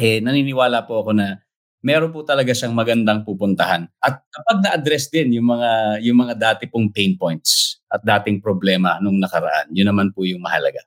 eh 0.00 0.18
naniniwala 0.20 0.84
po 0.88 1.04
ako 1.04 1.12
na 1.12 1.44
meron 1.84 2.10
po 2.10 2.24
talaga 2.24 2.56
siyang 2.56 2.72
magandang 2.72 3.28
pupuntahan. 3.28 3.84
At 4.00 4.24
kapag 4.32 4.64
na-address 4.64 5.12
din 5.12 5.36
yung 5.36 5.52
mga 5.52 6.00
yung 6.00 6.18
mga 6.24 6.34
dati 6.40 6.64
pong 6.64 6.88
pain 6.88 7.14
points 7.20 7.78
at 7.92 8.00
dating 8.00 8.40
problema 8.40 8.96
nung 9.04 9.20
nakaraan, 9.20 9.68
yun 9.70 9.92
naman 9.92 10.08
po 10.16 10.24
yung 10.24 10.40
mahalaga. 10.40 10.80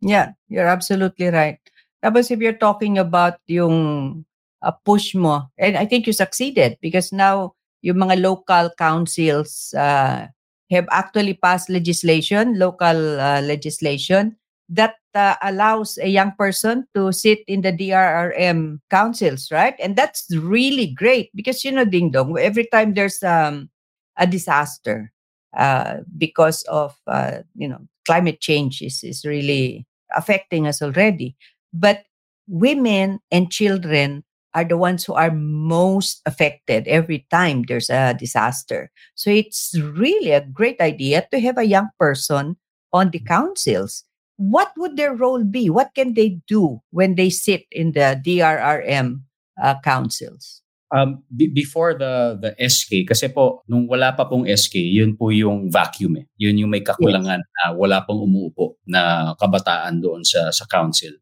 Yeah, 0.00 0.32
you're 0.48 0.66
absolutely 0.66 1.28
right. 1.28 1.60
Tapos 2.00 2.32
if 2.32 2.40
you're 2.40 2.56
talking 2.56 2.96
about 2.96 3.36
yung 3.44 4.24
uh, 4.62 4.72
push 4.84 5.14
mo, 5.14 5.50
and 5.58 5.76
I 5.76 5.86
think 5.86 6.06
you 6.06 6.12
succeeded 6.12 6.78
because 6.80 7.12
now 7.12 7.54
yung 7.82 7.96
mga 7.96 8.20
local 8.20 8.70
councils 8.76 9.72
uh, 9.76 10.26
have 10.70 10.86
actually 10.90 11.34
passed 11.34 11.68
legislation, 11.68 12.58
local 12.58 13.20
uh, 13.20 13.40
legislation 13.42 14.36
that 14.68 14.94
uh, 15.14 15.34
allows 15.42 15.98
a 15.98 16.06
young 16.08 16.32
person 16.38 16.86
to 16.94 17.12
sit 17.12 17.40
in 17.48 17.62
the 17.62 17.72
DRRM 17.72 18.80
councils, 18.90 19.50
right? 19.50 19.74
And 19.80 19.96
that's 19.96 20.26
really 20.36 20.86
great 20.86 21.30
because 21.34 21.64
you 21.64 21.72
know, 21.72 21.84
Dingdong, 21.84 22.38
every 22.38 22.66
time 22.66 22.94
there's 22.94 23.22
um, 23.22 23.68
a 24.16 24.26
disaster 24.26 25.12
uh, 25.56 25.98
because 26.16 26.62
of 26.64 26.94
uh, 27.08 27.38
you 27.56 27.66
know 27.68 27.80
climate 28.06 28.40
change 28.40 28.82
is 28.82 29.02
is 29.02 29.24
really 29.24 29.86
affecting 30.16 30.66
us 30.66 30.80
already. 30.80 31.36
But 31.72 32.04
women 32.46 33.18
and 33.30 33.50
children 33.50 34.22
are 34.54 34.64
the 34.64 34.76
ones 34.76 35.04
who 35.04 35.14
are 35.14 35.30
most 35.30 36.22
affected 36.26 36.88
every 36.88 37.26
time 37.30 37.62
there's 37.66 37.90
a 37.90 38.14
disaster. 38.14 38.90
So 39.14 39.30
it's 39.30 39.76
really 39.78 40.32
a 40.32 40.44
great 40.44 40.80
idea 40.80 41.26
to 41.30 41.40
have 41.40 41.58
a 41.58 41.66
young 41.66 41.88
person 41.98 42.56
on 42.92 43.10
the 43.10 43.20
councils. 43.20 44.04
What 44.36 44.72
would 44.76 44.96
their 44.96 45.14
role 45.14 45.44
be? 45.44 45.70
What 45.70 45.94
can 45.94 46.14
they 46.14 46.40
do 46.48 46.80
when 46.90 47.14
they 47.14 47.30
sit 47.30 47.66
in 47.70 47.92
the 47.92 48.20
DRRM 48.24 49.22
uh, 49.62 49.74
councils? 49.84 50.62
Um, 50.90 51.22
b- 51.30 51.52
before 51.54 51.94
the 51.94 52.34
the 52.34 52.50
SK, 52.58 53.06
kasi 53.06 53.30
po, 53.30 53.62
nung 53.70 53.86
wala 53.86 54.10
pa 54.10 54.26
pong 54.26 54.50
SK, 54.50 54.82
yun 54.82 55.14
po 55.14 55.30
yung 55.30 55.70
vacuum 55.70 56.18
eh. 56.18 56.26
Yun 56.34 56.66
yung 56.66 56.72
may 56.72 56.82
kakulangan 56.82 57.38
yes. 57.38 57.50
na 57.62 57.62
wala 57.78 58.02
pang 58.02 58.18
umuupo 58.18 58.74
na 58.90 59.30
kabataan 59.38 60.02
doon 60.02 60.26
sa, 60.26 60.50
sa 60.50 60.66
council. 60.66 61.14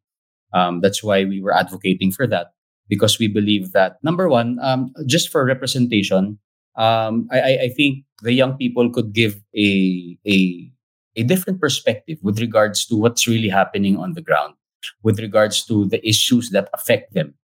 Um, 0.56 0.80
that's 0.80 1.04
why 1.04 1.28
we 1.28 1.44
were 1.44 1.52
advocating 1.52 2.16
for 2.16 2.24
that 2.32 2.56
because 2.88 3.18
we 3.18 3.28
believe 3.28 3.72
that, 3.72 3.96
number 4.02 4.28
one, 4.28 4.58
um, 4.62 4.92
just 5.06 5.28
for 5.28 5.44
representation, 5.44 6.38
um, 6.76 7.28
I, 7.30 7.58
I 7.62 7.68
think 7.76 8.04
the 8.22 8.32
young 8.32 8.56
people 8.56 8.90
could 8.90 9.12
give 9.12 9.40
a, 9.56 10.18
a, 10.26 10.70
a 11.16 11.22
different 11.22 11.60
perspective 11.60 12.18
with 12.22 12.40
regards 12.40 12.86
to 12.86 12.96
what's 12.96 13.26
really 13.26 13.48
happening 13.48 13.96
on 13.96 14.14
the 14.14 14.22
ground, 14.22 14.54
with 15.02 15.18
regards 15.18 15.64
to 15.66 15.86
the 15.86 16.06
issues 16.06 16.50
that 16.50 16.68
affect 16.72 17.14
them 17.14 17.34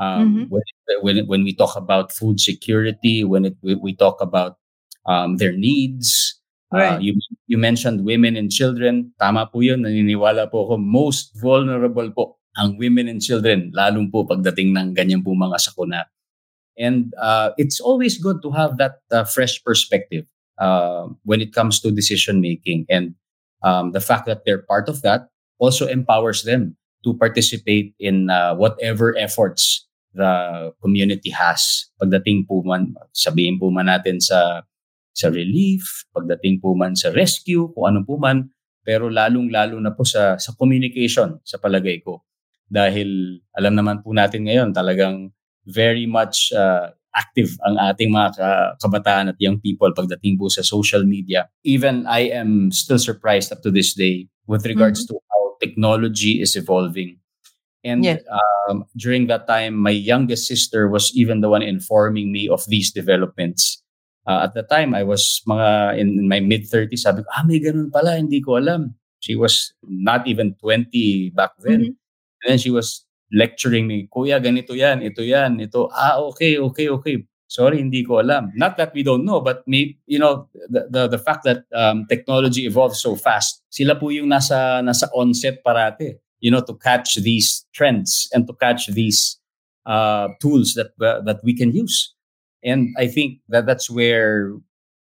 um, 0.00 0.34
mm-hmm. 0.34 0.44
when, 0.48 0.62
when 1.02 1.26
when 1.26 1.42
we 1.44 1.54
talk 1.54 1.76
about 1.76 2.10
food 2.10 2.40
security, 2.40 3.22
when 3.22 3.44
it, 3.44 3.56
we 3.62 3.94
talk 3.94 4.20
about 4.20 4.56
um, 5.06 5.36
their 5.36 5.52
needs. 5.52 6.40
Uh, 6.72 6.78
right. 6.78 6.92
Uh, 6.94 6.98
you 6.98 7.14
you 7.46 7.58
mentioned 7.58 8.04
women 8.04 8.34
and 8.34 8.50
children. 8.50 9.12
Tama 9.20 9.46
po 9.52 9.60
yun. 9.60 9.84
Naniniwala 9.84 10.50
po 10.50 10.64
ako 10.64 10.80
most 10.80 11.36
vulnerable 11.36 12.08
po 12.10 12.39
ang 12.58 12.78
women 12.78 13.06
and 13.06 13.22
children, 13.22 13.70
lalong 13.74 14.10
po 14.10 14.26
pagdating 14.26 14.74
ng 14.74 14.94
ganyan 14.94 15.22
po 15.22 15.34
mga 15.34 15.58
sakuna. 15.60 16.10
And 16.80 17.12
uh, 17.20 17.52
it's 17.60 17.78
always 17.78 18.18
good 18.18 18.42
to 18.42 18.50
have 18.56 18.78
that 18.78 19.04
uh, 19.12 19.28
fresh 19.28 19.62
perspective 19.62 20.26
uh, 20.58 21.12
when 21.22 21.40
it 21.40 21.52
comes 21.52 21.78
to 21.80 21.92
decision 21.92 22.40
making. 22.40 22.86
And 22.88 23.14
um, 23.62 23.92
the 23.92 24.00
fact 24.00 24.26
that 24.26 24.44
they're 24.44 24.64
part 24.64 24.88
of 24.88 25.02
that 25.02 25.28
also 25.60 25.86
empowers 25.86 26.42
them 26.42 26.76
to 27.04 27.14
participate 27.16 27.94
in 28.00 28.30
uh, 28.30 28.54
whatever 28.56 29.16
efforts 29.16 29.86
the 30.14 30.72
community 30.82 31.30
has. 31.30 31.86
Pagdating 32.00 32.48
po 32.48 32.64
man, 32.64 32.96
sabihin 33.14 33.60
po 33.60 33.70
man 33.70 33.86
natin 33.86 34.18
sa 34.18 34.64
sa 35.10 35.28
relief, 35.28 36.06
pagdating 36.14 36.62
po 36.62 36.74
man 36.74 36.94
sa 36.96 37.12
rescue, 37.12 37.68
kung 37.76 37.94
ano 37.94 38.00
po 38.06 38.16
man, 38.16 38.50
pero 38.80 39.10
lalong-lalo 39.12 39.76
na 39.78 39.92
po 39.92 40.02
sa 40.06 40.40
sa 40.40 40.56
communication 40.56 41.38
sa 41.44 41.60
palagay 41.60 42.00
ko. 42.00 42.24
Dahil 42.70 43.42
alam 43.58 43.74
naman 43.74 44.00
po 44.00 44.14
natin 44.14 44.46
ngayon 44.46 44.70
talagang 44.70 45.34
very 45.66 46.06
much 46.06 46.54
uh, 46.54 46.94
active 47.10 47.50
ang 47.66 47.74
ating 47.90 48.14
mga 48.14 48.38
kabataan 48.78 49.34
at 49.34 49.36
young 49.42 49.58
people 49.58 49.90
pagdating 49.90 50.38
po 50.38 50.46
sa 50.46 50.62
social 50.62 51.02
media. 51.02 51.50
Even 51.66 52.06
I 52.06 52.30
am 52.30 52.70
still 52.70 53.02
surprised 53.02 53.50
up 53.50 53.66
to 53.66 53.74
this 53.74 53.98
day 53.98 54.30
with 54.46 54.62
regards 54.62 55.02
mm-hmm. 55.02 55.18
to 55.18 55.26
how 55.26 55.58
technology 55.58 56.38
is 56.38 56.54
evolving 56.54 57.20
and 57.84 58.04
yes. 58.04 58.20
um, 58.68 58.84
during 58.96 59.26
that 59.28 59.46
time, 59.46 59.76
my 59.76 59.90
youngest 59.90 60.46
sister 60.46 60.88
was 60.88 61.12
even 61.14 61.40
the 61.40 61.48
one 61.48 61.62
informing 61.62 62.32
me 62.32 62.48
of 62.48 62.64
these 62.68 62.92
developments. 62.92 63.82
Uh, 64.26 64.44
at 64.44 64.54
the 64.54 64.62
time, 64.62 64.94
I 64.94 65.02
was 65.02 65.40
mga 65.48 65.98
in, 65.98 66.08
in 66.20 66.28
my 66.28 66.40
mid-30s. 66.40 67.08
Sabi 67.08 67.22
ko, 67.22 67.28
ah, 67.32 67.44
may 67.44 67.60
ganun 67.60 67.90
pala, 67.90 68.20
hindi 68.20 68.40
ko 68.40 68.60
alam. 68.60 68.94
She 69.20 69.36
was 69.36 69.72
not 69.82 70.28
even 70.28 70.54
20 70.60 71.30
back 71.30 71.56
then. 71.60 71.80
Mm-hmm. 71.80 71.96
And 72.42 72.52
then 72.52 72.58
she 72.58 72.70
was 72.70 73.04
lecturing 73.32 73.86
me, 73.86 74.08
Kuya, 74.10 74.42
ganito 74.42 74.74
yan, 74.76 75.02
ito 75.02 75.22
yan, 75.22 75.60
ito. 75.60 75.88
Ah, 75.92 76.18
okay, 76.32 76.58
okay, 76.58 76.88
okay. 76.88 77.24
Sorry, 77.46 77.78
hindi 77.78 78.06
ko 78.06 78.22
alam. 78.22 78.52
Not 78.54 78.78
that 78.78 78.94
we 78.94 79.02
don't 79.02 79.24
know, 79.24 79.40
but 79.40 79.66
may, 79.66 79.98
you 80.06 80.18
know, 80.18 80.48
the, 80.70 80.86
the, 80.88 81.08
the 81.08 81.18
fact 81.18 81.42
that 81.44 81.66
um, 81.74 82.06
technology 82.08 82.66
evolves 82.66 83.02
so 83.02 83.16
fast, 83.16 83.62
sila 83.70 83.98
po 83.98 84.10
yung 84.10 84.30
nasa, 84.30 84.82
nasa 84.82 85.10
onset 85.14 85.62
parate 85.66 86.22
you 86.40 86.50
know, 86.50 86.60
to 86.62 86.74
catch 86.74 87.16
these 87.16 87.64
trends 87.72 88.28
and 88.32 88.46
to 88.46 88.54
catch 88.54 88.88
these 88.88 89.38
uh, 89.86 90.28
tools 90.40 90.74
that 90.74 90.92
uh, 91.00 91.20
that 91.22 91.40
we 91.44 91.54
can 91.54 91.72
use. 91.72 92.14
And 92.64 92.88
I 92.98 93.06
think 93.06 93.40
that 93.48 93.66
that's 93.66 93.88
where 93.88 94.52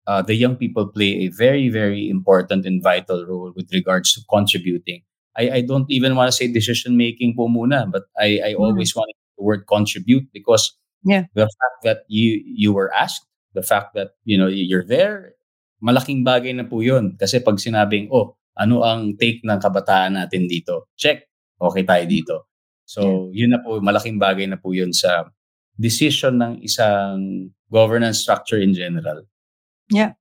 uh, 0.08 0.22
the 0.22 0.36
young 0.36 0.56
people 0.56 0.88
play 0.88 1.26
a 1.26 1.28
very, 1.30 1.70
very 1.70 2.10
important 2.10 2.66
and 2.66 2.84
vital 2.84 3.26
role 3.26 3.52
with 3.56 3.72
regards 3.74 4.14
to 4.14 4.22
contributing. 4.30 5.02
I, 5.40 5.44
I 5.50 5.62
don't 5.64 5.88
even 5.88 6.20
want 6.20 6.28
to 6.28 6.36
say 6.36 6.52
decision 6.52 7.00
making 7.00 7.40
po 7.40 7.48
muna, 7.48 7.88
but 7.88 8.04
I, 8.20 8.44
I 8.44 8.52
mm. 8.54 8.60
always 8.60 8.92
want 8.92 9.08
the 9.40 9.44
word 9.44 9.64
contribute 9.72 10.28
because 10.36 10.76
yeah. 11.08 11.32
the 11.34 11.48
fact 11.48 11.78
that 11.88 12.00
you 12.12 12.44
you 12.44 12.76
were 12.76 12.92
asked, 12.92 13.24
the 13.56 13.64
fact 13.64 13.96
that 13.96 14.20
you 14.28 14.36
know 14.36 14.52
you're 14.52 14.84
there, 14.84 15.40
malaking 15.80 16.28
bagay 16.28 16.52
na 16.52 16.68
po 16.68 16.84
yun. 16.84 17.16
Kasi 17.16 17.40
pag 17.40 17.56
sinabing, 17.56 18.12
oh, 18.12 18.36
ano 18.60 18.84
ang 18.84 19.16
take 19.16 19.40
ng 19.48 19.60
kabataan 19.64 20.20
natin 20.20 20.52
dito? 20.52 20.92
Check 21.00 21.24
okay 21.60 21.84
tayo 21.84 22.04
dito. 22.08 22.36
So, 22.84 23.32
yeah. 23.32 23.46
yun 23.46 23.52
na 23.54 23.60
po, 23.62 23.78
malaking 23.80 24.18
bagay 24.18 24.50
na 24.50 24.58
po 24.58 24.74
yun 24.74 24.92
sa 24.92 25.30
decision 25.80 26.42
ng 26.42 26.54
isang 26.66 27.52
governance 27.70 28.20
structure 28.20 28.58
in 28.58 28.74
general. 28.74 29.24
Yeah. 29.94 30.18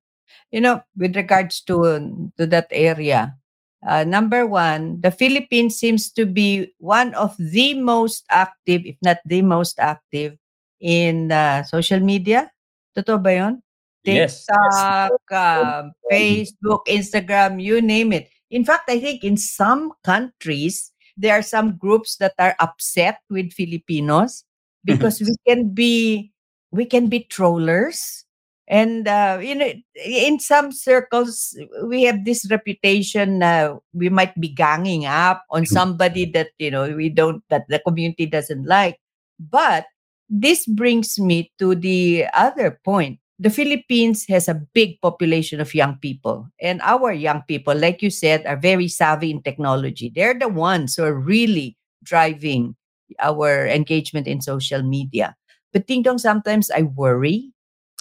You 0.52 0.60
know, 0.60 0.84
with 0.94 1.16
regards 1.16 1.64
to 1.66 1.98
to 2.36 2.44
that 2.48 2.68
area, 2.70 3.36
uh, 3.86 4.04
number 4.04 4.46
one, 4.46 5.00
the 5.00 5.10
Philippines 5.10 5.76
seems 5.76 6.10
to 6.12 6.26
be 6.26 6.74
one 6.78 7.14
of 7.14 7.34
the 7.38 7.74
most 7.74 8.24
active, 8.30 8.82
if 8.84 8.96
not 9.02 9.18
the 9.26 9.42
most 9.42 9.78
active, 9.78 10.36
in 10.80 11.30
uh, 11.30 11.62
social 11.62 12.00
media. 12.00 12.50
Totoo 12.96 13.22
ba 13.22 13.34
yun? 13.34 13.62
Yes, 14.04 14.46
yes. 14.48 14.48
TikTok, 14.48 15.32
um, 15.32 15.92
Facebook, 16.10 16.86
Instagram, 16.88 17.62
you 17.62 17.82
name 17.82 18.12
it. 18.12 18.30
In 18.50 18.64
fact, 18.64 18.88
I 18.88 18.98
think 18.98 19.22
in 19.22 19.36
some 19.36 19.92
countries, 20.04 20.90
there 21.16 21.34
are 21.34 21.42
some 21.42 21.76
groups 21.76 22.16
that 22.16 22.32
are 22.38 22.56
upset 22.60 23.20
with 23.28 23.52
Filipinos 23.52 24.44
because 24.84 25.20
we 25.20 25.34
can 25.46 25.68
be 25.74 26.32
we 26.70 26.84
can 26.84 27.08
be 27.08 27.26
trollers 27.26 28.24
and 28.68 29.08
uh, 29.08 29.40
you 29.42 29.54
know 29.54 29.72
in 30.04 30.38
some 30.38 30.70
circles 30.70 31.58
we 31.84 32.04
have 32.04 32.24
this 32.24 32.46
reputation 32.50 33.42
uh, 33.42 33.74
we 33.92 34.08
might 34.08 34.38
be 34.38 34.48
ganging 34.48 35.06
up 35.06 35.42
on 35.50 35.66
somebody 35.66 36.24
that 36.24 36.48
you 36.58 36.70
know 36.70 36.94
we 36.94 37.08
don't 37.08 37.42
that 37.48 37.64
the 37.68 37.80
community 37.80 38.26
doesn't 38.26 38.64
like 38.66 39.00
but 39.40 39.86
this 40.28 40.66
brings 40.66 41.18
me 41.18 41.50
to 41.58 41.74
the 41.74 42.26
other 42.34 42.78
point 42.84 43.18
the 43.38 43.50
Philippines 43.50 44.26
has 44.28 44.48
a 44.48 44.60
big 44.74 45.00
population 45.00 45.60
of 45.60 45.74
young 45.74 45.96
people. 45.98 46.48
And 46.60 46.80
our 46.82 47.12
young 47.12 47.42
people, 47.46 47.74
like 47.74 48.02
you 48.02 48.10
said, 48.10 48.44
are 48.46 48.56
very 48.56 48.88
savvy 48.88 49.30
in 49.30 49.42
technology. 49.42 50.10
They're 50.12 50.36
the 50.36 50.48
ones 50.48 50.96
who 50.96 51.04
are 51.04 51.14
really 51.14 51.76
driving 52.02 52.74
our 53.20 53.66
engagement 53.68 54.26
in 54.26 54.40
social 54.40 54.82
media. 54.82 55.36
But 55.72 55.86
Dingdong, 55.86 56.18
sometimes 56.18 56.70
I 56.70 56.82
worry 56.82 57.52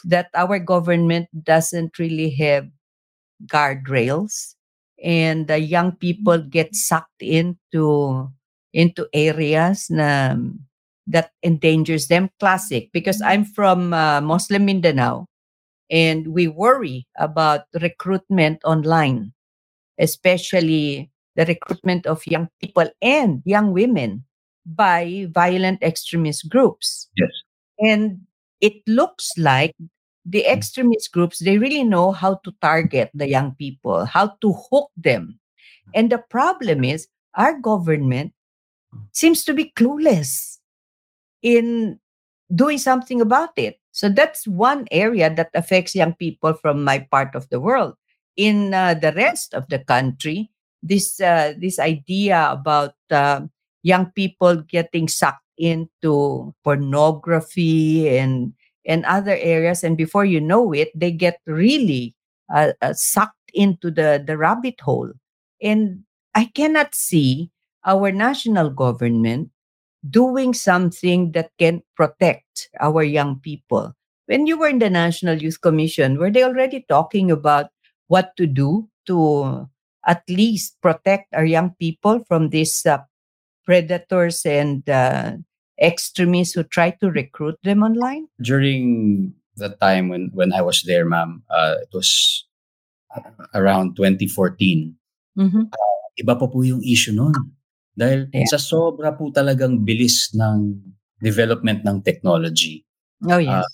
that 0.04 0.30
our 0.36 0.60
government 0.60 1.28
doesn't 1.44 1.98
really 2.00 2.30
have 2.32 2.68
guardrails 3.46 4.56
and 5.04 5.48
the 5.48 5.60
young 5.60 5.92
people 5.92 6.40
get 6.40 6.74
sucked 6.76 7.22
into 7.22 8.28
into 8.74 9.08
areas 9.14 9.90
na 9.90 10.36
that 11.08 11.32
endangers 11.44 12.08
them. 12.08 12.30
Classic, 12.40 12.92
because 12.92 13.22
I'm 13.22 13.46
from 13.46 13.94
uh, 13.94 14.22
Muslim 14.22 14.66
Mindanao 14.66 15.26
and 15.90 16.28
we 16.28 16.48
worry 16.48 17.08
about 17.18 17.62
recruitment 17.80 18.60
online, 18.66 19.34
especially 20.00 21.10
the 21.36 21.46
recruitment 21.46 22.06
of 22.06 22.28
young 22.28 22.50
people 22.62 22.90
and 23.02 23.42
young 23.46 23.72
women 23.72 24.26
by 24.66 25.28
violent 25.32 25.82
extremist 25.82 26.50
groups. 26.50 27.08
Yes. 27.16 27.32
And 27.80 28.27
it 28.62 28.82
looks 28.88 29.32
like 29.38 29.76
the 30.26 30.46
extremist 30.46 31.12
groups, 31.14 31.40
they 31.40 31.58
really 31.58 31.84
know 31.84 32.12
how 32.12 32.36
to 32.44 32.54
target 32.62 33.10
the 33.14 33.28
young 33.28 33.56
people, 33.56 34.06
how 34.06 34.36
to 34.42 34.54
hook 34.70 34.92
them. 34.98 35.40
And 35.96 36.12
the 36.12 36.18
problem 36.18 36.84
is, 36.84 37.08
our 37.36 37.58
government 37.60 38.34
seems 39.14 39.44
to 39.46 39.54
be 39.54 39.72
clueless 39.76 40.58
in 41.42 42.00
doing 42.54 42.78
something 42.78 43.22
about 43.22 43.52
it. 43.56 43.80
So 43.92 44.10
that's 44.10 44.48
one 44.48 44.88
area 44.92 45.34
that 45.34 45.50
affects 45.54 45.96
young 45.96 46.14
people 46.14 46.54
from 46.54 46.84
my 46.84 47.08
part 47.10 47.36
of 47.36 47.48
the 47.50 47.60
world. 47.60 47.96
In 48.36 48.74
uh, 48.74 48.94
the 48.96 49.14
rest 49.14 49.54
of 49.54 49.68
the 49.70 49.80
country, 49.80 50.52
this 50.84 51.20
uh, 51.20 51.54
this 51.58 51.80
idea 51.80 52.50
about 52.52 52.94
uh, 53.10 53.42
young 53.82 54.12
people 54.14 54.62
getting 54.62 55.08
sucked 55.08 55.47
into 55.58 56.54
pornography 56.64 58.18
and 58.18 58.54
and 58.86 59.04
other 59.06 59.36
areas, 59.36 59.84
and 59.84 59.98
before 59.98 60.24
you 60.24 60.40
know 60.40 60.72
it, 60.72 60.90
they 60.96 61.12
get 61.12 61.40
really 61.46 62.16
uh, 62.54 62.72
uh, 62.82 62.94
sucked 62.94 63.52
into 63.54 63.92
the 63.92 64.24
the 64.26 64.38
rabbit 64.38 64.80
hole. 64.82 65.12
And 65.62 66.04
I 66.36 66.46
cannot 66.46 66.96
see 66.96 67.52
our 67.86 68.12
national 68.12 68.70
government 68.70 69.50
doing 70.10 70.54
something 70.54 71.32
that 71.32 71.52
can 71.58 71.82
protect 71.96 72.70
our 72.80 73.04
young 73.04 73.40
people. 73.40 73.94
When 74.28 74.46
you 74.46 74.58
were 74.58 74.68
in 74.68 74.80
the 74.80 74.90
National 74.90 75.42
Youth 75.42 75.62
Commission, 75.62 76.18
were 76.18 76.32
they 76.32 76.44
already 76.44 76.86
talking 76.88 77.32
about 77.32 77.68
what 78.08 78.36
to 78.38 78.46
do 78.46 78.88
to 79.08 79.68
at 80.06 80.24
least 80.30 80.80
protect 80.82 81.34
our 81.34 81.46
young 81.46 81.76
people 81.80 82.24
from 82.28 82.50
these 82.50 82.86
uh, 82.86 83.00
predators 83.66 84.46
and 84.46 84.88
uh, 84.90 85.34
extremists 85.82 86.54
who 86.54 86.64
try 86.64 86.92
to 87.02 87.10
recruit 87.10 87.58
them 87.64 87.84
online? 87.84 88.28
During 88.42 89.34
the 89.56 89.70
time 89.82 90.10
when, 90.10 90.30
when 90.34 90.54
I 90.54 90.62
was 90.62 90.84
there, 90.86 91.06
ma'am, 91.06 91.44
uh, 91.50 91.76
it 91.82 91.90
was 91.94 92.46
around 93.54 93.96
2014. 93.96 94.94
Mm-hmm. 95.38 95.64
Uh, 95.70 96.04
iba 96.18 96.34
pa 96.38 96.46
po 96.50 96.62
yung 96.62 96.82
issue 96.84 97.14
noon. 97.14 97.34
Dahil 97.98 98.30
Yeah. 98.30 98.46
sa 98.54 98.62
sobra 98.62 99.14
po 99.18 99.34
talagang 99.34 99.82
bilis 99.82 100.30
ng 100.38 100.78
development 101.22 101.82
ng 101.82 102.06
technology, 102.06 102.86
Oh, 103.26 103.42
yes. 103.42 103.66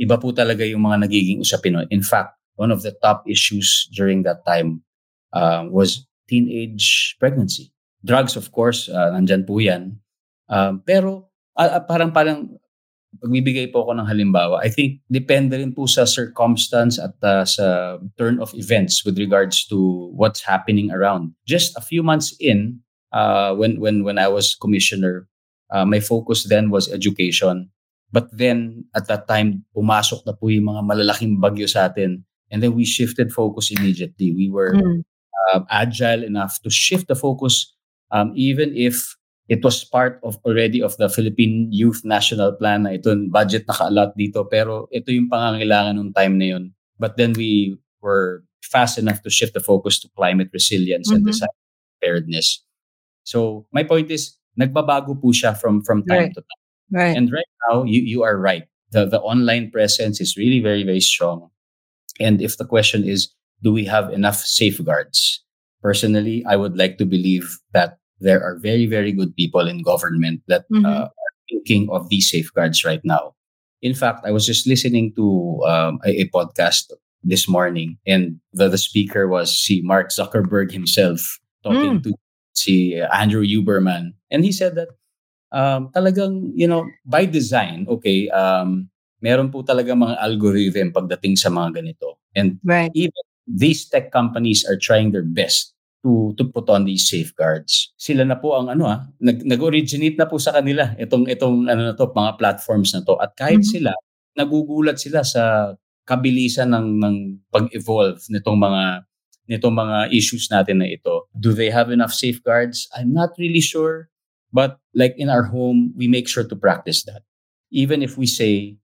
iba 0.00 0.16
po 0.16 0.32
talaga 0.32 0.64
yung 0.64 0.80
mga 0.88 1.04
nagiging 1.08 1.44
usapin 1.44 1.76
nun. 1.76 1.88
In 1.92 2.00
fact, 2.00 2.40
one 2.56 2.72
of 2.72 2.80
the 2.80 2.96
top 3.04 3.24
issues 3.28 3.84
during 3.92 4.24
that 4.24 4.40
time 4.48 4.80
uh, 5.36 5.68
was 5.68 6.08
teenage 6.24 7.16
pregnancy. 7.20 7.68
Drugs, 8.00 8.36
of 8.36 8.48
course, 8.52 8.88
uh, 8.88 9.12
nandyan 9.12 9.44
po 9.44 9.60
yan. 9.60 10.00
Um, 10.48 10.80
pero 10.80 11.25
ah, 11.56 11.80
parang 11.82 12.12
parang 12.12 12.38
pagbibigay 13.16 13.72
po 13.72 13.88
ako 13.88 13.96
ng 13.96 14.08
halimbawa, 14.08 14.60
I 14.60 14.68
think 14.68 15.00
depende 15.08 15.56
rin 15.56 15.72
po 15.72 15.88
sa 15.88 16.04
circumstance 16.04 17.00
at 17.00 17.16
uh, 17.24 17.48
sa 17.48 17.96
turn 18.20 18.36
of 18.44 18.52
events 18.52 19.04
with 19.08 19.16
regards 19.16 19.64
to 19.72 20.12
what's 20.12 20.44
happening 20.44 20.92
around. 20.92 21.32
Just 21.48 21.72
a 21.76 21.82
few 21.82 22.04
months 22.04 22.36
in, 22.36 22.84
uh, 23.16 23.56
when 23.56 23.80
when 23.80 24.04
when 24.04 24.20
I 24.20 24.28
was 24.28 24.52
commissioner, 24.60 25.24
uh, 25.72 25.88
my 25.88 26.00
focus 26.00 26.44
then 26.44 26.68
was 26.68 26.92
education. 26.92 27.72
But 28.12 28.28
then 28.36 28.84
at 28.94 29.08
that 29.08 29.26
time, 29.26 29.64
pumasok 29.72 30.28
na 30.28 30.36
po 30.36 30.52
yung 30.52 30.68
mga 30.70 30.84
malalaking 30.84 31.40
bagyo 31.40 31.66
sa 31.66 31.88
atin. 31.88 32.22
And 32.52 32.62
then 32.62 32.76
we 32.78 32.84
shifted 32.86 33.32
focus 33.34 33.72
immediately. 33.74 34.30
We 34.30 34.46
were 34.52 34.76
Mm. 34.76 35.02
um, 35.52 35.62
agile 35.70 36.22
enough 36.22 36.60
to 36.62 36.70
shift 36.70 37.08
the 37.08 37.18
focus, 37.18 37.74
um, 38.14 38.30
even 38.38 38.70
if 38.76 39.16
it 39.48 39.62
was 39.64 39.84
part 39.84 40.18
of 40.22 40.38
already 40.44 40.82
of 40.82 40.96
the 40.98 41.08
Philippine 41.08 41.68
Youth 41.70 42.02
National 42.04 42.52
Plan 42.52 42.82
na 42.84 42.98
ito, 42.98 43.14
budget 43.30 43.66
nakaalat 43.66 44.14
dito, 44.18 44.42
pero 44.50 44.88
ito 44.90 45.10
yung 45.14 45.30
pangangailangan 45.30 45.98
ng 46.02 46.12
time 46.14 46.34
na 46.38 46.46
yun. 46.56 46.64
But 46.98 47.16
then 47.16 47.32
we 47.34 47.78
were 48.02 48.42
fast 48.66 48.98
enough 48.98 49.22
to 49.22 49.30
shift 49.30 49.54
the 49.54 49.62
focus 49.62 49.98
to 50.02 50.08
climate 50.18 50.50
resilience 50.52 51.10
and 51.10 51.22
Mhm. 51.22 51.30
disaster 51.30 51.62
preparedness. 52.00 52.62
So 53.24 53.66
my 53.70 53.82
point 53.86 54.10
is, 54.10 54.34
nagbabago 54.58 55.14
po 55.20 55.30
siya 55.30 55.54
from 55.54 55.82
from 55.86 56.02
time 56.06 56.30
Right. 56.30 56.34
to 56.34 56.42
time. 56.42 56.62
Right. 56.90 57.14
And 57.18 57.30
right 57.30 57.50
now, 57.70 57.82
you, 57.82 58.02
you 58.02 58.22
are 58.22 58.38
right. 58.38 58.66
The, 58.94 59.06
the 59.06 59.18
online 59.20 59.70
presence 59.74 60.20
is 60.22 60.36
really 60.38 60.58
very, 60.62 60.82
very 60.86 61.02
strong. 61.02 61.50
And 62.22 62.40
if 62.40 62.56
the 62.56 62.64
question 62.64 63.02
is, 63.04 63.28
do 63.62 63.72
we 63.74 63.84
have 63.86 64.12
enough 64.14 64.38
safeguards? 64.38 65.42
Personally, 65.82 66.42
I 66.46 66.56
would 66.56 66.78
like 66.78 66.96
to 66.98 67.06
believe 67.06 67.58
that 67.74 67.98
there 68.20 68.42
are 68.42 68.56
very, 68.56 68.86
very 68.86 69.12
good 69.12 69.36
people 69.36 69.68
in 69.68 69.82
government 69.82 70.40
that 70.48 70.64
Mhm. 70.72 70.84
uh, 70.84 71.06
are 71.12 71.34
thinking 71.48 71.88
of 71.90 72.08
these 72.08 72.30
safeguards 72.30 72.84
right 72.84 73.04
now. 73.04 73.36
In 73.84 73.94
fact, 73.94 74.24
I 74.24 74.32
was 74.32 74.46
just 74.48 74.66
listening 74.66 75.12
to 75.14 75.60
um, 75.68 76.00
a, 76.04 76.24
a 76.24 76.28
podcast 76.32 76.90
this 77.22 77.48
morning, 77.48 77.98
and 78.06 78.40
the, 78.52 78.68
the 78.68 78.80
speaker 78.80 79.28
was 79.28 79.52
si 79.52 79.82
Mark 79.84 80.08
Zuckerberg 80.10 80.72
himself 80.72 81.38
talking 81.62 82.00
to 82.02 82.14
si 82.56 82.96
Andrew 83.12 83.44
Huberman. 83.44 84.16
And 84.30 84.44
he 84.44 84.50
said 84.50 84.74
that 84.80 84.88
um, 85.52 85.92
talagang, 85.92 86.52
you 86.56 86.66
know, 86.66 86.88
by 87.04 87.26
design, 87.26 87.86
okay, 87.88 88.30
um, 88.30 88.88
meron 89.20 89.52
po 89.52 89.62
talaga 89.62 89.92
mga 89.92 90.16
algorithm 90.24 90.88
pagdating 90.90 91.36
sa 91.36 91.52
mga 91.52 91.84
ganito. 91.84 92.16
And 92.34 92.58
right. 92.64 92.90
even 92.96 93.22
these 93.46 93.84
tech 93.84 94.10
companies 94.10 94.64
are 94.64 94.80
trying 94.80 95.12
their 95.12 95.26
best 95.26 95.75
to 96.06 96.30
to 96.38 96.46
put 96.46 96.70
on 96.70 96.86
these 96.86 97.10
safeguards. 97.10 97.90
Sila 97.98 98.22
na 98.22 98.38
po 98.38 98.54
ang 98.54 98.70
ano 98.70 98.86
ah, 98.86 99.02
nag, 99.18 99.42
nag-originate 99.42 100.14
na 100.14 100.30
po 100.30 100.38
sa 100.38 100.54
kanila 100.54 100.94
itong 101.02 101.26
itong 101.26 101.66
ano 101.66 101.82
na 101.90 101.94
to, 101.98 102.06
mga 102.14 102.38
platforms 102.38 102.94
na 102.94 103.02
to. 103.02 103.18
At 103.18 103.34
kahit 103.34 103.66
Mhm. 103.66 103.70
sila 103.74 103.92
nagugulat 104.38 105.02
sila 105.02 105.26
sa 105.26 105.74
kabilisan 106.06 106.70
ng 106.70 106.88
ng 107.02 107.16
pag-evolve 107.50 108.22
nitong 108.30 108.58
mga 108.62 108.82
nitong 109.50 109.74
mga 109.74 109.98
issues 110.14 110.46
natin 110.50 110.78
na 110.82 110.88
ito. 110.90 111.26
Do 111.34 111.50
they 111.54 111.70
have 111.74 111.90
enough 111.90 112.14
safeguards? 112.14 112.86
I'm 112.94 113.10
not 113.10 113.34
really 113.38 113.62
sure. 113.62 114.06
But 114.54 114.78
like 114.94 115.14
in 115.18 115.26
our 115.30 115.42
home, 115.50 115.90
we 115.98 116.06
make 116.06 116.30
sure 116.30 116.46
to 116.46 116.56
practice 116.56 117.02
that. 117.10 117.22
Even 117.74 118.02
if 118.02 118.14
we 118.18 118.26
say 118.30 118.78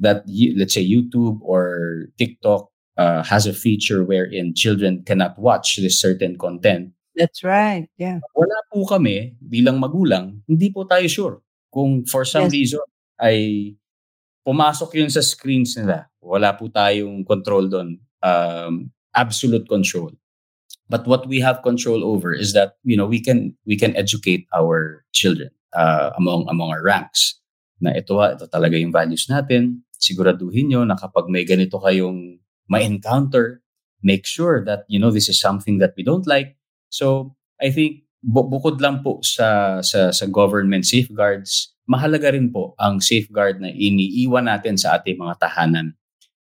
that, 0.00 0.24
let's 0.56 0.74
say 0.76 0.84
YouTube 0.84 1.40
or 1.44 2.06
TikTok 2.16 2.68
uh, 3.00 3.24
has 3.24 3.48
a 3.48 3.56
feature 3.56 4.04
wherein 4.04 4.52
children 4.52 5.00
cannot 5.08 5.40
watch 5.40 5.80
this 5.80 5.96
certain 5.96 6.36
content, 6.36 6.92
That's 7.16 7.40
right. 7.40 7.88
Yeah. 7.96 8.20
wala 8.36 8.60
po 8.68 8.84
kami 8.84 9.40
bilang 9.40 9.80
magulang, 9.80 10.44
hindi 10.44 10.68
po 10.68 10.84
tayo 10.84 11.08
sure 11.08 11.36
kung 11.72 12.04
for 12.04 12.28
some 12.28 12.52
Yes. 12.52 12.76
reason 12.76 12.84
ay 13.16 13.72
pumasok 14.44 15.00
yun 15.00 15.08
sa 15.08 15.24
screens 15.24 15.76
nila. 15.76 16.08
Wala 16.20 16.52
po 16.52 16.68
tayong 16.68 17.24
control 17.24 17.68
doon. 17.68 17.96
Um, 18.20 18.92
absolute 19.16 19.64
control. 19.66 20.12
But 20.90 21.06
what 21.06 21.24
we 21.30 21.38
have 21.40 21.62
control 21.62 22.02
over 22.02 22.34
is 22.34 22.52
that 22.52 22.76
you 22.82 22.98
know 22.98 23.06
we 23.06 23.22
can 23.22 23.54
we 23.64 23.78
can 23.78 23.94
educate 23.94 24.44
our 24.50 25.06
children 25.14 25.54
uh, 25.72 26.10
among 26.18 26.50
among 26.50 26.74
our 26.74 26.82
ranks 26.82 27.38
na 27.78 27.94
ito 27.94 28.18
ito 28.18 28.44
talaga 28.50 28.74
yung 28.74 28.90
values 28.92 29.30
natin. 29.30 29.86
Siguraduhin 29.96 30.68
nyo 30.68 30.82
na 30.82 30.98
kapag 30.98 31.30
may 31.30 31.46
ganito 31.46 31.78
kayong 31.78 32.42
ma-encounter, 32.70 33.60
make 34.00 34.24
sure 34.24 34.62
that 34.64 34.86
you 34.86 34.96
know 34.96 35.10
this 35.10 35.28
is 35.28 35.42
something 35.42 35.82
that 35.82 35.92
we 35.98 36.06
don't 36.06 36.24
like. 36.30 36.56
So 36.88 37.34
I 37.60 37.74
think 37.74 38.06
bu- 38.22 38.48
bukod 38.48 38.78
lang 38.78 39.02
po 39.02 39.20
sa 39.26 39.80
sa 39.82 40.14
sa 40.14 40.24
government 40.30 40.86
safeguards, 40.86 41.74
mahalaga 41.90 42.32
rin 42.32 42.48
po 42.54 42.78
ang 42.78 43.02
safeguard 43.02 43.58
na 43.58 43.74
iniiwan 43.74 44.46
natin 44.46 44.78
sa 44.78 44.96
ating 44.96 45.18
mga 45.18 45.42
tahanan. 45.42 45.98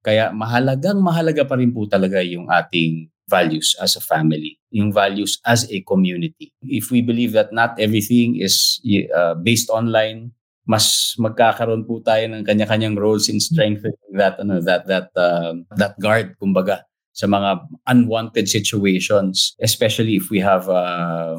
Kaya 0.00 0.32
mahalagang 0.32 1.02
mahalaga 1.02 1.44
pa 1.44 1.60
rin 1.60 1.74
po 1.74 1.84
talaga 1.84 2.24
yung 2.24 2.48
ating 2.48 3.12
values 3.26 3.74
as 3.82 3.98
a 3.98 4.02
family, 4.02 4.54
yung 4.70 4.94
values 4.94 5.42
as 5.42 5.66
a 5.66 5.82
community. 5.82 6.54
If 6.62 6.94
we 6.94 7.02
believe 7.02 7.34
that 7.34 7.50
not 7.50 7.74
everything 7.82 8.38
is 8.38 8.78
uh, 9.10 9.34
based 9.34 9.66
online, 9.68 10.30
mas 10.66 11.14
magkakaroon 11.16 11.86
po 11.86 12.02
tayo 12.02 12.26
ng 12.26 12.42
kanya-kanyang 12.42 12.98
roles 12.98 13.30
in 13.30 13.38
strengthening 13.38 14.12
that 14.18 14.34
ano 14.42 14.58
that 14.58 14.82
that 14.90 15.14
uh, 15.14 15.54
that 15.78 15.94
guard 16.02 16.34
kumbaga 16.42 16.82
sa 17.14 17.30
mga 17.30 17.64
unwanted 17.86 18.50
situations. 18.50 19.54
Especially 19.62 20.18
if 20.18 20.28
we 20.28 20.42
have 20.42 20.66
uh, 20.66 21.38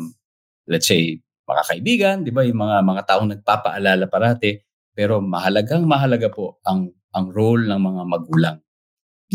let's 0.66 0.88
say 0.88 1.20
mga 1.44 1.63
kaibigan, 1.68 2.16
'di 2.24 2.32
ba, 2.32 2.48
yung 2.48 2.60
mga 2.63 2.78
mga 2.88 3.02
taong 3.04 3.30
nagpapaalala 3.36 4.08
parate, 4.08 4.63
pero 4.96 5.20
mahalagang 5.20 5.84
mahalaga 5.84 6.32
po 6.32 6.63
ang 6.63 6.88
ang 7.12 7.28
role 7.30 7.68
ng 7.68 7.80
mga 7.80 8.04
magulang. 8.08 8.58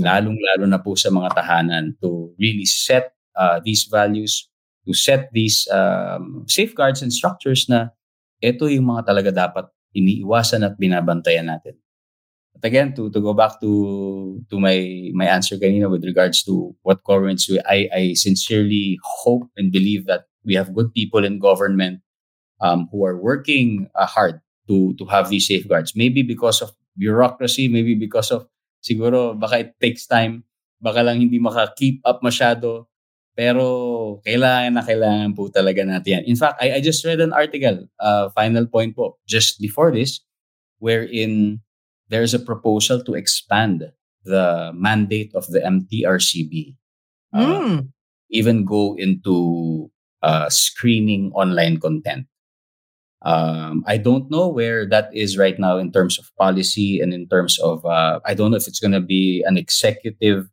Lalong-lalo 0.01 0.65
na 0.65 0.81
po 0.81 0.97
sa 0.97 1.13
mga 1.13 1.37
tahanan 1.37 1.93
to 2.01 2.33
really 2.41 2.65
set 2.65 3.13
uh, 3.37 3.61
these 3.61 3.85
values, 3.93 4.49
to 4.89 4.97
set 4.97 5.29
these 5.37 5.69
um, 5.69 6.49
safeguards 6.49 7.05
and 7.05 7.13
structures 7.13 7.69
na 7.69 7.93
ito 8.41 8.73
yung 8.73 8.89
mga 8.89 9.05
talaga 9.05 9.31
dapat 9.31 9.69
iniiwasan 9.97 10.65
at 10.67 10.77
binabantayan 10.81 11.49
natin. 11.49 11.77
But 12.53 12.69
again, 12.69 12.93
to 13.01 13.09
to 13.09 13.21
go 13.21 13.33
back 13.33 13.61
to 13.65 13.71
to 14.53 14.57
my 14.61 15.09
my 15.17 15.27
answer 15.27 15.57
kanina 15.57 15.89
with 15.89 16.05
regards 16.05 16.45
to 16.45 16.77
what 16.85 17.05
governments 17.05 17.49
I 17.65 17.89
I 17.89 18.03
sincerely 18.13 19.01
hope 19.03 19.49
and 19.57 19.73
believe 19.73 20.05
that 20.07 20.29
we 20.45 20.55
have 20.55 20.77
good 20.77 20.93
people 20.93 21.25
in 21.25 21.41
government 21.41 22.05
um, 22.61 22.89
who 22.93 23.05
are 23.09 23.17
working 23.17 23.89
uh, 23.97 24.07
hard 24.07 24.45
to 24.69 24.93
to 25.01 25.05
have 25.09 25.33
these 25.33 25.49
safeguards. 25.49 25.97
Maybe 25.97 26.23
because 26.23 26.61
of 26.61 26.77
bureaucracy, 26.97 27.67
maybe 27.73 27.97
because 27.97 28.31
of 28.31 28.47
siguro 28.85 29.33
baka 29.33 29.69
it 29.69 29.71
takes 29.81 30.05
time, 30.05 30.45
baka 30.77 31.01
lang 31.03 31.25
hindi 31.25 31.41
maka-keep 31.41 32.05
up 32.05 32.21
masyado, 32.21 32.92
pero 33.37 34.21
kailangan 34.27 34.73
na 34.77 34.83
kailangan 34.85 35.33
po 35.37 35.49
talaga 35.49 35.83
natin 35.85 36.21
yan. 36.21 36.25
In 36.29 36.37
fact, 36.37 36.61
I, 36.61 36.79
I 36.79 36.81
just 36.81 37.05
read 37.05 37.21
an 37.21 37.33
article, 37.33 37.89
uh, 38.01 38.29
final 38.37 38.67
point 38.67 38.97
po, 38.97 39.19
just 39.27 39.61
before 39.61 39.91
this, 39.93 40.21
wherein 40.79 41.61
there's 42.09 42.35
a 42.35 42.43
proposal 42.43 43.03
to 43.05 43.15
expand 43.15 43.89
the 44.25 44.71
mandate 44.75 45.33
of 45.35 45.47
the 45.49 45.61
MTRCB. 45.61 46.77
Uh, 47.33 47.41
Mm. 47.41 47.89
even 48.33 48.65
go 48.65 48.95
into 48.97 49.91
uh, 50.23 50.49
screening 50.49 51.33
online 51.33 51.81
content. 51.81 52.27
Um, 53.23 53.85
I 53.87 53.99
don't 53.99 54.31
know 54.31 54.49
where 54.49 54.85
that 54.89 55.15
is 55.15 55.39
right 55.39 55.59
now 55.59 55.79
in 55.79 55.93
terms 55.93 56.19
of 56.19 56.27
policy 56.37 57.01
and 57.01 57.15
in 57.15 57.29
terms 57.29 57.59
of 57.61 57.85
uh, 57.87 58.19
I 58.27 58.35
don't 58.35 58.51
know 58.51 58.57
if 58.57 58.67
it's 58.67 58.81
going 58.81 58.93
to 58.99 59.01
be 59.05 59.45
an 59.47 59.57
executive 59.57 60.49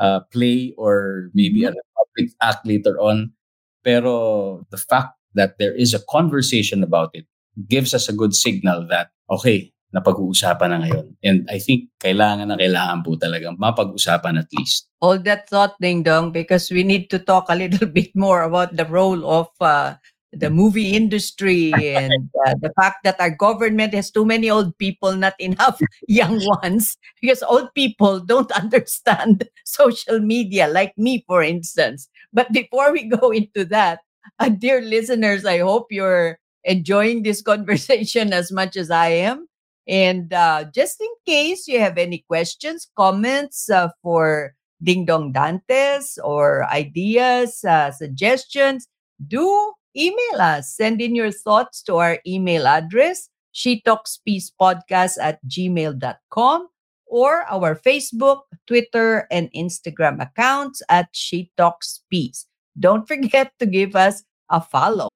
uh, 0.00 0.20
play 0.32 0.72
or 0.78 1.28
maybe 1.34 1.64
a 1.64 1.74
public 1.98 2.30
act 2.42 2.62
later 2.66 2.94
on. 3.02 3.34
Pero 3.82 4.62
the 4.70 4.78
fact 4.78 5.18
that 5.34 5.58
there 5.58 5.74
is 5.74 5.94
a 5.94 6.02
conversation 6.06 6.82
about 6.82 7.10
it 7.14 7.26
gives 7.66 7.94
us 7.94 8.08
a 8.08 8.14
good 8.14 8.34
signal 8.34 8.86
that 8.88 9.10
okay, 9.30 9.72
napag-uusapan 9.92 10.68
na 10.68 10.78
ngayon. 10.84 11.06
And 11.24 11.38
I 11.48 11.58
think 11.58 11.88
kailangan 12.00 12.52
na 12.52 12.56
kailangan 12.60 13.00
po 13.04 13.16
talagang 13.16 13.56
mapag-usapan 13.56 14.40
at 14.40 14.48
least. 14.56 14.88
All 15.00 15.16
that 15.24 15.48
thought, 15.48 15.76
Ding 15.80 16.04
Dong, 16.04 16.32
because 16.32 16.68
we 16.68 16.84
need 16.84 17.08
to 17.08 17.18
talk 17.18 17.48
a 17.48 17.56
little 17.56 17.88
bit 17.98 18.12
more 18.12 18.44
about 18.44 18.76
the 18.76 18.84
role 18.84 19.24
of 19.24 19.48
uh, 19.60 19.96
the 20.32 20.50
movie 20.50 20.94
industry 20.94 21.72
and 21.94 22.28
uh, 22.46 22.54
the 22.60 22.72
fact 22.80 22.98
that 23.04 23.20
our 23.20 23.30
government 23.30 23.94
has 23.94 24.10
too 24.10 24.24
many 24.24 24.50
old 24.50 24.76
people, 24.78 25.14
not 25.16 25.34
enough 25.38 25.80
young 26.08 26.40
ones, 26.62 26.96
because 27.20 27.42
old 27.42 27.72
people 27.74 28.20
don't 28.20 28.50
understand 28.62 29.48
social 29.64 30.20
media, 30.20 30.68
like 30.68 30.96
me, 30.96 31.24
for 31.26 31.42
instance. 31.42 32.08
But 32.32 32.52
before 32.52 32.92
we 32.92 33.04
go 33.04 33.30
into 33.30 33.64
that, 33.66 34.00
uh, 34.38 34.50
dear 34.50 34.80
listeners, 34.80 35.44
I 35.44 35.58
hope 35.58 35.86
you're 35.90 36.38
enjoying 36.64 37.22
this 37.22 37.42
conversation 37.42 38.32
as 38.32 38.52
much 38.52 38.76
as 38.76 38.90
I 38.90 39.08
am. 39.08 39.48
And 39.86 40.32
uh, 40.34 40.66
just 40.74 41.00
in 41.00 41.08
case 41.26 41.66
you 41.66 41.80
have 41.80 41.96
any 41.96 42.24
questions, 42.28 42.88
comments 42.94 43.70
uh, 43.70 43.88
for 44.02 44.54
Dingdong 44.84 45.32
Dantes 45.32 46.18
or 46.22 46.64
ideas, 46.66 47.64
uh, 47.64 47.90
suggestions, 47.90 48.86
do 49.26 49.72
email 49.98 50.40
us. 50.40 50.74
Send 50.74 51.00
in 51.00 51.14
your 51.14 51.30
thoughts 51.30 51.82
to 51.82 51.96
our 51.96 52.18
email 52.26 52.66
address, 52.66 53.28
she 53.52 53.80
talks 53.80 54.18
peace 54.24 54.52
podcast 54.60 55.18
at 55.20 55.40
gmail.com 55.48 56.68
or 57.06 57.44
our 57.50 57.74
Facebook, 57.74 58.42
Twitter, 58.66 59.26
and 59.30 59.50
Instagram 59.52 60.22
accounts 60.22 60.82
at 60.88 61.08
she 61.12 61.50
talks 61.56 62.04
peace. 62.10 62.46
Don't 62.78 63.08
forget 63.08 63.52
to 63.58 63.66
give 63.66 63.96
us 63.96 64.22
a 64.50 64.60
follow. 64.60 65.08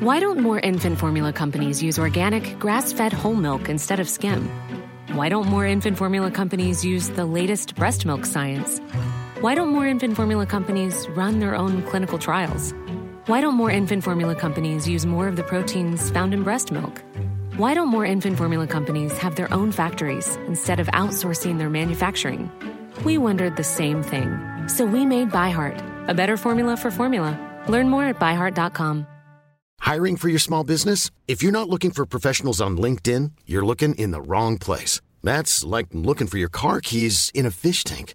Why 0.00 0.20
don't 0.20 0.40
more 0.40 0.60
infant 0.60 0.98
formula 0.98 1.32
companies 1.32 1.82
use 1.82 1.98
organic, 1.98 2.58
grass 2.58 2.92
fed 2.92 3.12
whole 3.12 3.34
milk 3.34 3.68
instead 3.68 4.00
of 4.00 4.08
skim? 4.08 4.48
Why 5.12 5.28
don't 5.28 5.46
more 5.48 5.66
infant 5.66 5.98
formula 5.98 6.30
companies 6.30 6.84
use 6.84 7.08
the 7.10 7.24
latest 7.24 7.74
breast 7.74 8.06
milk 8.06 8.24
science? 8.24 8.80
Why 9.40 9.54
don't 9.54 9.68
more 9.68 9.86
infant 9.86 10.16
formula 10.16 10.46
companies 10.46 11.06
run 11.10 11.38
their 11.38 11.54
own 11.54 11.82
clinical 11.82 12.18
trials? 12.18 12.74
Why 13.26 13.40
don't 13.40 13.54
more 13.54 13.70
infant 13.70 14.02
formula 14.02 14.34
companies 14.34 14.88
use 14.88 15.06
more 15.06 15.28
of 15.28 15.36
the 15.36 15.44
proteins 15.44 16.10
found 16.10 16.34
in 16.34 16.42
breast 16.42 16.72
milk? 16.72 17.04
Why 17.56 17.72
don't 17.72 17.86
more 17.86 18.04
infant 18.04 18.36
formula 18.36 18.66
companies 18.66 19.16
have 19.18 19.36
their 19.36 19.48
own 19.54 19.70
factories 19.70 20.34
instead 20.48 20.80
of 20.80 20.88
outsourcing 20.88 21.56
their 21.56 21.70
manufacturing? 21.70 22.50
We 23.04 23.16
wondered 23.16 23.54
the 23.54 23.62
same 23.62 24.02
thing. 24.02 24.40
So 24.66 24.84
we 24.84 25.06
made 25.06 25.30
ByHeart, 25.30 26.08
a 26.08 26.14
better 26.14 26.36
formula 26.36 26.76
for 26.76 26.90
formula. 26.90 27.38
Learn 27.68 27.88
more 27.88 28.06
at 28.06 28.18
byheart.com. 28.18 29.06
Hiring 29.78 30.16
for 30.16 30.28
your 30.28 30.40
small 30.40 30.64
business? 30.64 31.12
If 31.28 31.44
you're 31.44 31.52
not 31.52 31.68
looking 31.68 31.92
for 31.92 32.06
professionals 32.06 32.60
on 32.60 32.76
LinkedIn, 32.76 33.30
you're 33.46 33.64
looking 33.64 33.94
in 33.94 34.10
the 34.10 34.20
wrong 34.20 34.58
place. 34.58 35.00
That's 35.22 35.62
like 35.62 35.86
looking 35.92 36.26
for 36.26 36.38
your 36.38 36.48
car 36.48 36.80
keys 36.80 37.30
in 37.36 37.46
a 37.46 37.52
fish 37.52 37.84
tank. 37.84 38.14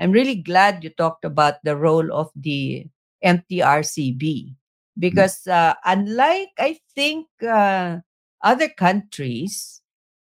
I'm 0.00 0.12
really 0.12 0.36
glad 0.36 0.82
you 0.82 0.90
talked 0.90 1.24
about 1.24 1.62
the 1.62 1.76
role 1.76 2.10
of 2.12 2.30
the 2.34 2.86
MTRCB 3.22 4.54
because 4.98 5.46
uh, 5.46 5.74
unlike, 5.84 6.48
I 6.58 6.78
think, 6.94 7.26
uh, 7.46 7.98
other 8.42 8.68
countries, 8.68 9.82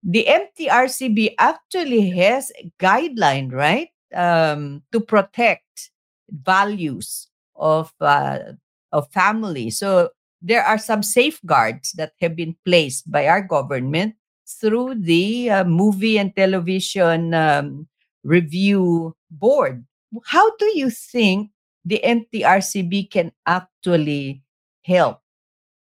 the 0.03 0.27
MTRCB 0.29 1.33
actually 1.39 2.11
has 2.11 2.51
a 2.59 2.71
guideline, 2.79 3.51
right, 3.51 3.89
um, 4.13 4.83
to 4.91 4.99
protect 4.99 5.89
values 6.29 7.27
of 7.55 7.91
uh, 7.99 8.53
of 8.91 9.11
family. 9.11 9.71
So 9.71 10.09
there 10.41 10.63
are 10.63 10.77
some 10.77 11.01
safeguards 11.01 11.93
that 11.93 12.13
have 12.21 12.35
been 12.35 12.55
placed 12.65 13.09
by 13.11 13.27
our 13.27 13.41
government 13.41 14.13
through 14.47 15.01
the 15.01 15.49
uh, 15.49 15.63
movie 15.63 16.19
and 16.19 16.35
television 16.35 17.33
um, 17.33 17.87
review 18.23 19.15
board. 19.39 19.85
How 20.25 20.55
do 20.57 20.65
you 20.77 20.89
think 20.89 21.51
the 21.83 22.01
MTRCB 22.03 23.11
can 23.11 23.31
actually 23.45 24.41
help 24.83 25.21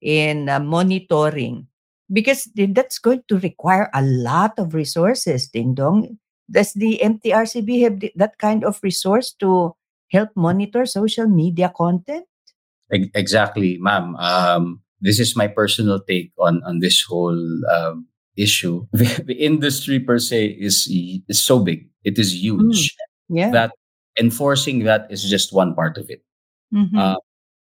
in 0.02 0.50
uh, 0.50 0.60
monitoring 0.60 1.68
because 2.12 2.50
that's 2.74 3.00
going 3.00 3.24
to 3.30 3.40
require 3.40 3.90
a 3.94 4.02
lot 4.02 4.58
of 4.58 4.74
resources, 4.74 5.50
Dingdong. 5.50 6.18
Does 6.50 6.74
the 6.74 7.00
MTRCB 7.02 7.82
have 7.84 8.12
that 8.16 8.38
kind 8.38 8.66
of 8.66 8.80
resource 8.84 9.32
to 9.40 9.74
help 10.12 10.30
monitor 10.36 10.86
social 10.86 11.28
media 11.28 11.72
content? 11.76 12.26
Exactly, 12.92 13.78
ma'am. 13.80 14.18
Um, 14.18 14.82
this 15.00 15.20
is 15.20 15.38
my 15.38 15.48
personal 15.48 16.02
take 16.04 16.34
on 16.38 16.62
on 16.64 16.80
this 16.80 17.02
whole 17.08 17.40
um, 17.72 18.08
issue. 18.36 18.86
The, 18.92 19.24
the, 19.24 19.40
industry 19.40 20.00
per 20.04 20.20
se 20.20 20.60
is 20.60 20.92
is 20.92 21.40
so 21.40 21.64
big; 21.64 21.88
it 22.04 22.20
is 22.20 22.36
huge. 22.36 22.92
Mm, 22.92 23.11
yeah. 23.32 23.50
That 23.50 23.72
enforcing 24.20 24.84
that 24.84 25.08
is 25.10 25.24
just 25.24 25.54
one 25.54 25.74
part 25.74 25.98
of 25.98 26.10
it. 26.10 26.22
Mm-hmm. 26.74 26.98
Uh, 26.98 27.16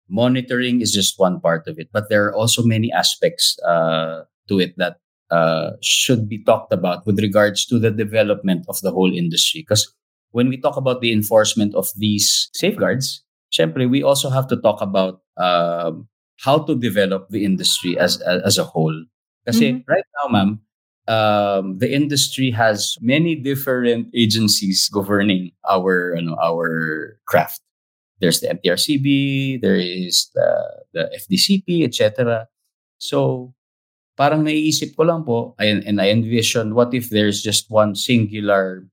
monitoring 0.08 0.80
is 0.80 0.92
just 0.92 1.18
one 1.18 1.40
part 1.40 1.68
of 1.68 1.78
it, 1.78 1.88
but 1.92 2.08
there 2.08 2.24
are 2.26 2.34
also 2.34 2.62
many 2.62 2.90
aspects 2.92 3.58
uh, 3.60 4.24
to 4.48 4.58
it 4.58 4.76
that 4.78 4.96
uh, 5.30 5.72
should 5.82 6.28
be 6.28 6.42
talked 6.42 6.72
about 6.72 7.06
with 7.06 7.20
regards 7.20 7.66
to 7.66 7.78
the 7.78 7.90
development 7.90 8.64
of 8.68 8.80
the 8.80 8.90
whole 8.90 9.12
industry. 9.12 9.60
Because 9.60 9.92
when 10.32 10.48
we 10.48 10.56
talk 10.56 10.76
about 10.76 11.00
the 11.00 11.12
enforcement 11.12 11.74
of 11.74 11.92
these 11.96 12.48
safeguards, 12.54 13.22
syempre, 13.52 13.88
we 13.88 14.02
also 14.02 14.30
have 14.30 14.48
to 14.48 14.56
talk 14.56 14.80
about 14.80 15.20
um, 15.36 16.08
how 16.40 16.58
to 16.64 16.74
develop 16.74 17.28
the 17.28 17.44
industry 17.44 17.98
as 17.98 18.20
as 18.22 18.56
a 18.56 18.64
whole. 18.64 19.04
Because 19.44 19.60
mm-hmm. 19.60 19.84
right 19.90 20.04
now, 20.16 20.32
ma'am, 20.32 20.60
um, 21.08 21.78
the 21.78 21.90
industry 21.90 22.50
has 22.52 22.96
many 23.00 23.34
different 23.34 24.12
agencies 24.14 24.88
governing 24.92 25.50
our 25.68 26.14
you 26.14 26.22
know, 26.22 26.36
our 26.40 27.18
craft. 27.26 27.60
There's 28.20 28.40
the 28.40 28.48
MTRCB, 28.48 29.60
there 29.62 29.76
is 29.76 30.30
the 30.34 30.84
the 30.92 31.10
FDCP, 31.16 31.84
etc. 31.84 32.46
So 32.98 33.54
parang 34.16 34.44
naiisip 34.44 34.94
ko 34.96 35.04
lang 35.04 35.24
po, 35.24 35.54
and, 35.58 35.82
and 35.86 36.00
I 36.00 36.10
envision 36.10 36.74
what 36.74 36.92
if 36.92 37.10
there's 37.10 37.42
just 37.42 37.70
one 37.70 37.94
singular 37.94 38.84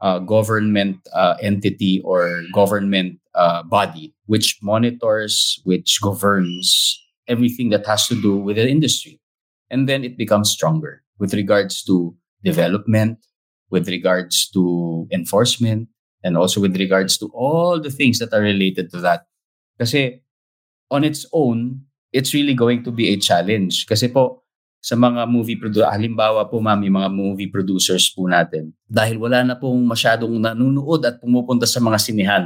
uh, 0.00 0.20
government 0.20 0.96
uh, 1.12 1.36
entity 1.42 2.00
or 2.04 2.42
government 2.54 3.20
uh, 3.34 3.62
body 3.62 4.14
which 4.26 4.58
monitors, 4.62 5.60
which 5.64 6.00
governs 6.00 7.00
everything 7.26 7.70
that 7.70 7.84
has 7.86 8.06
to 8.06 8.14
do 8.20 8.36
with 8.36 8.56
the 8.56 8.68
industry. 8.68 9.18
And 9.70 9.88
then 9.88 10.04
it 10.04 10.16
becomes 10.16 10.50
stronger 10.50 11.02
with 11.18 11.34
regards 11.34 11.82
to 11.84 12.14
development, 12.42 13.18
with 13.70 13.88
regards 13.88 14.48
to 14.54 15.06
enforcement, 15.12 15.88
and 16.24 16.36
also 16.36 16.60
with 16.60 16.74
regards 16.76 17.18
to 17.18 17.30
all 17.34 17.78
the 17.80 17.90
things 17.90 18.18
that 18.18 18.32
are 18.32 18.42
related 18.42 18.90
to 18.90 18.98
that. 19.02 19.26
Kasi 19.78 20.22
on 20.90 21.04
its 21.04 21.26
own, 21.32 21.86
it's 22.10 22.32
really 22.34 22.54
going 22.54 22.82
to 22.82 22.90
be 22.90 23.12
a 23.12 23.16
challenge. 23.20 23.86
Kasi 23.86 24.08
po, 24.08 24.48
sa 24.78 24.94
mga 24.94 25.26
movie 25.26 25.58
producer, 25.58 25.90
halimbawa 25.90 26.46
po 26.46 26.62
ma'am, 26.62 26.78
yung 26.86 26.96
mga 27.02 27.10
movie 27.10 27.50
producers 27.50 28.08
po 28.14 28.30
natin, 28.30 28.70
dahil 28.86 29.18
wala 29.18 29.42
na 29.42 29.54
pong 29.58 29.82
masyadong 29.84 30.38
nanonood 30.38 31.02
at 31.02 31.18
pumupunta 31.18 31.66
sa 31.66 31.82
mga 31.82 31.98
sinihan. 31.98 32.44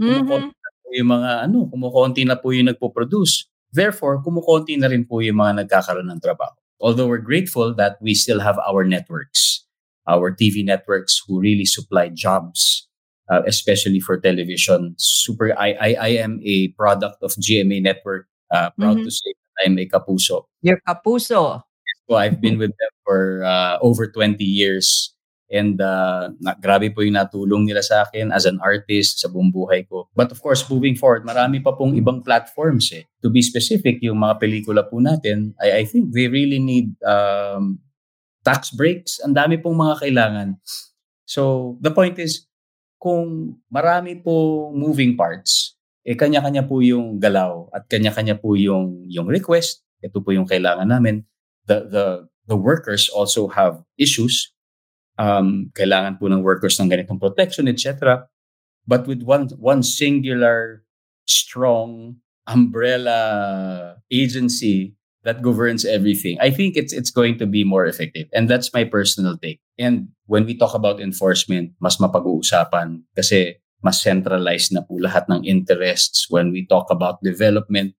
Mm-hmm. 0.00 0.56
yung 0.90 1.10
mga 1.12 1.46
ano, 1.46 1.70
kumukonti 1.70 2.26
na 2.26 2.34
po 2.34 2.50
yung 2.50 2.72
nagpo-produce. 2.72 3.46
Therefore, 3.70 4.18
kumukonti 4.24 4.74
na 4.74 4.90
rin 4.90 5.06
po 5.06 5.22
yung 5.22 5.38
mga 5.38 5.62
nagkakaroon 5.62 6.08
ng 6.08 6.18
trabaho. 6.18 6.56
Although 6.80 7.08
we're 7.08 7.18
grateful 7.18 7.74
that 7.74 7.98
we 8.00 8.14
still 8.14 8.40
have 8.40 8.58
our 8.66 8.84
networks, 8.84 9.64
our 10.08 10.34
TV 10.34 10.64
networks 10.64 11.20
who 11.26 11.40
really 11.40 11.64
supply 11.64 12.08
jobs, 12.08 12.88
uh, 13.30 13.42
especially 13.46 14.00
for 14.00 14.18
television. 14.18 14.94
Super, 14.98 15.56
I, 15.58 15.72
I, 15.80 15.96
I 16.00 16.08
am 16.24 16.40
a 16.42 16.68
product 16.68 17.22
of 17.22 17.32
GMA 17.32 17.82
Network. 17.82 18.26
Uh, 18.50 18.70
proud 18.78 18.96
mm-hmm. 18.96 19.04
to 19.04 19.10
say 19.10 19.30
that 19.30 19.66
I'm 19.66 19.78
a 19.78 19.86
Kapuso. 19.86 20.44
You're 20.62 20.80
Kapuso. 20.88 21.62
So 22.08 22.16
I've 22.16 22.40
been 22.40 22.58
with 22.58 22.70
them 22.70 22.90
for 23.04 23.44
uh, 23.44 23.78
over 23.80 24.10
20 24.10 24.42
years. 24.42 25.14
And 25.50 25.82
uh, 25.82 26.30
na, 26.38 26.54
grabe 26.54 26.94
po 26.94 27.02
yung 27.02 27.18
natulong 27.18 27.66
nila 27.66 27.82
sa 27.82 28.06
akin 28.06 28.30
as 28.30 28.46
an 28.46 28.62
artist 28.62 29.18
sa 29.18 29.26
buong 29.26 29.50
buhay 29.50 29.82
ko. 29.90 30.06
But 30.14 30.30
of 30.30 30.38
course, 30.38 30.62
moving 30.70 30.94
forward, 30.94 31.26
marami 31.26 31.58
pa 31.58 31.74
pong 31.74 31.98
ibang 31.98 32.22
platforms 32.22 32.94
eh. 32.94 33.10
To 33.26 33.28
be 33.28 33.42
specific, 33.42 33.98
yung 33.98 34.22
mga 34.22 34.38
pelikula 34.38 34.86
po 34.86 35.02
natin, 35.02 35.58
I, 35.58 35.82
I 35.82 35.84
think 35.84 36.14
they 36.14 36.30
really 36.30 36.62
need 36.62 36.94
um, 37.02 37.82
tax 38.46 38.70
breaks. 38.70 39.18
Ang 39.26 39.34
dami 39.34 39.58
pong 39.58 39.74
mga 39.74 40.06
kailangan. 40.06 40.48
So 41.26 41.74
the 41.82 41.90
point 41.90 42.22
is, 42.22 42.46
kung 43.02 43.58
marami 43.72 44.22
po 44.22 44.70
moving 44.70 45.18
parts, 45.18 45.74
eh 46.06 46.16
kanya-kanya 46.16 46.64
po 46.64 46.80
yung 46.80 47.18
galaw 47.20 47.68
at 47.74 47.88
kanya-kanya 47.90 48.38
po 48.38 48.56
yung 48.56 49.04
yung 49.08 49.28
request. 49.28 49.84
Ito 50.00 50.22
po 50.24 50.32
yung 50.32 50.48
kailangan 50.48 50.88
namin. 50.88 51.26
The 51.68 51.90
the 51.90 52.06
the 52.48 52.56
workers 52.56 53.06
also 53.12 53.48
have 53.52 53.84
issues. 54.00 54.52
Um, 55.20 55.68
kailangan 55.76 56.16
po 56.16 56.32
ng 56.32 56.40
workers 56.40 56.80
ng 56.80 56.88
ganitong 56.88 57.20
protection, 57.20 57.68
etc. 57.68 58.24
But 58.88 59.04
with 59.04 59.20
one 59.20 59.52
one 59.60 59.84
singular 59.84 60.88
strong 61.28 62.18
umbrella 62.48 64.00
agency 64.10 64.96
that 65.22 65.44
governs 65.44 65.84
everything. 65.84 66.40
I 66.40 66.50
think 66.50 66.76
it's 66.76 66.92
it's 66.92 67.12
going 67.12 67.38
to 67.38 67.46
be 67.46 67.62
more 67.62 67.84
effective. 67.84 68.26
And 68.32 68.48
that's 68.48 68.72
my 68.72 68.84
personal 68.88 69.36
take. 69.36 69.60
And 69.78 70.10
when 70.26 70.48
we 70.48 70.56
talk 70.56 70.74
about 70.74 71.00
enforcement, 71.00 71.76
mas 71.78 72.00
mapag-uusapan 72.00 73.04
kasi 73.14 73.60
mas 73.80 74.00
centralized 74.00 74.72
na 74.72 74.84
po 74.84 75.00
lahat 75.00 75.28
ng 75.28 75.44
interests. 75.44 76.28
When 76.28 76.52
we 76.52 76.64
talk 76.68 76.88
about 76.92 77.20
development, 77.24 77.96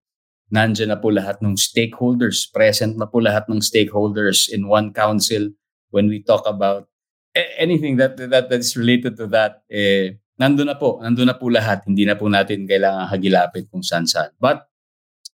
nandyan 0.54 0.94
na 0.94 1.00
po 1.00 1.10
lahat 1.14 1.42
ng 1.42 1.58
stakeholders. 1.58 2.50
Present 2.50 2.98
na 2.98 3.10
po 3.10 3.22
lahat 3.22 3.50
ng 3.50 3.62
stakeholders 3.62 4.50
in 4.50 4.70
one 4.70 4.94
council. 4.94 5.54
When 5.94 6.10
we 6.10 6.22
talk 6.22 6.46
about 6.46 6.91
anything 7.36 7.98
that 7.98 8.18
that, 8.18 8.50
that 8.50 8.60
is 8.60 8.76
related 8.76 9.18
to 9.18 9.28
that, 9.32 9.64
eh, 9.72 10.20
nandun 10.40 10.68
na 10.68 10.76
po. 10.76 11.00
Nandun 11.00 11.32
na 11.32 11.38
po 11.38 11.48
lahat. 11.48 11.86
Hindi 11.88 12.06
na 12.06 12.16
po 12.16 12.28
natin 12.28 12.68
kailangan 12.68 13.08
hagilapin 13.12 13.68
kung 13.72 13.84
saan-saan. 13.84 14.34
But 14.42 14.68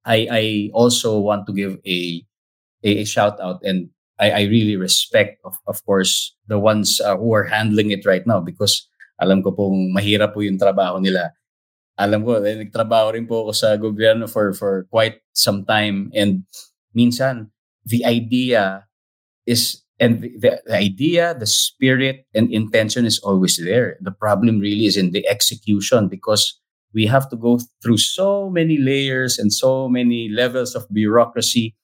I, 0.07 0.19
I 0.31 0.45
also 0.71 1.19
want 1.19 1.47
to 1.51 1.53
give 1.53 1.83
a, 1.83 2.23
a, 2.85 2.91
a 3.03 3.05
shout 3.05 3.43
out 3.43 3.59
and 3.67 3.91
I, 4.19 4.31
I 4.31 4.43
really 4.49 4.77
respect, 4.77 5.41
of, 5.45 5.59
of 5.67 5.85
course, 5.85 6.35
the 6.49 6.59
ones 6.59 7.01
uh, 7.01 7.17
who 7.17 7.35
are 7.35 7.45
handling 7.45 7.91
it 7.91 8.07
right 8.07 8.25
now 8.27 8.41
because 8.41 8.89
alam 9.21 9.43
ko 9.43 9.53
pong 9.53 9.93
mahirap 9.93 10.33
po 10.33 10.41
yung 10.41 10.61
trabaho 10.61 11.01
nila. 11.01 11.37
Alam 11.97 12.25
ko, 12.25 12.41
eh, 12.41 12.65
nagtrabaho 12.65 13.17
rin 13.17 13.29
po 13.29 13.45
ako 13.49 13.53
sa 13.53 13.77
gobyerno 13.77 14.29
for, 14.29 14.53
for 14.53 14.85
quite 14.93 15.21
some 15.33 15.65
time. 15.65 16.13
And 16.13 16.45
minsan, 16.93 17.53
the 17.85 18.05
idea 18.05 18.85
is, 19.45 19.85
and 19.99 20.23
the, 20.23 20.61
the 20.67 20.77
idea, 20.77 21.35
the 21.35 21.47
spirit, 21.47 22.27
and 22.35 22.53
intention 22.53 23.07
is 23.07 23.19
always 23.21 23.57
there. 23.57 23.97
The 24.01 24.13
problem 24.13 24.61
really 24.61 24.87
is 24.87 24.97
in 24.97 25.13
the 25.13 25.27
execution 25.29 26.09
because 26.09 26.61
we 26.95 27.07
have 27.07 27.29
to 27.31 27.37
go 27.37 27.59
through 27.83 27.99
so 27.99 28.49
many 28.51 28.79
layers 28.79 29.39
and 29.39 29.53
so 29.53 29.89
many 29.89 30.29
levels 30.29 30.75
of 30.75 30.87
bureaucracy. 30.93 31.77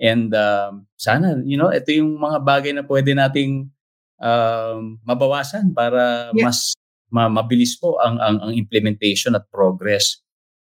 And 0.00 0.34
um, 0.34 0.86
sana, 0.96 1.38
you 1.44 1.56
know, 1.56 1.70
ito 1.70 1.90
yung 1.94 2.18
mga 2.18 2.42
bagay 2.42 2.72
na 2.74 2.82
pwede 2.82 3.14
nating 3.14 3.70
um, 4.18 4.98
mabawasan 5.06 5.74
para 5.74 6.30
yeah. 6.34 6.46
mas 6.46 6.74
ma- 7.10 7.30
mabilis 7.30 7.78
po 7.78 7.98
ang, 8.02 8.18
ang, 8.18 8.38
ang 8.42 8.52
implementation 8.54 9.34
at 9.34 9.46
progress. 9.50 10.18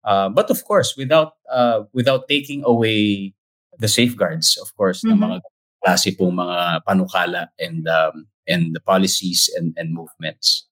Uh, 0.04 0.28
but 0.28 0.50
of 0.52 0.60
course, 0.64 0.92
without 1.00 1.40
uh, 1.48 1.88
without 1.96 2.28
taking 2.28 2.60
away 2.68 3.32
the 3.80 3.88
safeguards, 3.88 4.60
of 4.60 4.68
course, 4.76 5.00
mm-hmm. 5.00 5.16
ng 5.16 5.20
mga 5.24 5.36
klase 5.84 6.16
pong 6.16 6.40
mga 6.40 6.80
panukala 6.88 7.52
and 7.60 7.84
um, 7.88 8.26
and 8.48 8.72
the 8.72 8.80
policies 8.80 9.52
and, 9.56 9.76
and 9.76 9.92
movements. 9.92 10.64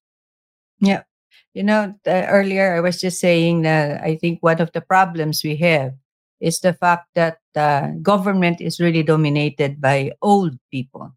Yeah. 0.81 1.05
You 1.53 1.63
know, 1.63 1.93
uh, 2.09 2.25
earlier 2.33 2.75
I 2.75 2.81
was 2.81 2.97
just 2.97 3.21
saying 3.21 3.63
that 3.63 4.01
I 4.01 4.17
think 4.17 4.41
one 4.41 4.61
of 4.61 4.73
the 4.73 4.81
problems 4.81 5.45
we 5.45 5.57
have 5.61 5.93
is 6.41 6.61
the 6.61 6.73
fact 6.73 7.13
that 7.15 7.45
uh, 7.55 7.93
government 8.01 8.61
is 8.65 8.81
really 8.81 9.05
dominated 9.05 9.81
by 9.81 10.17
old 10.23 10.57
people 10.73 11.13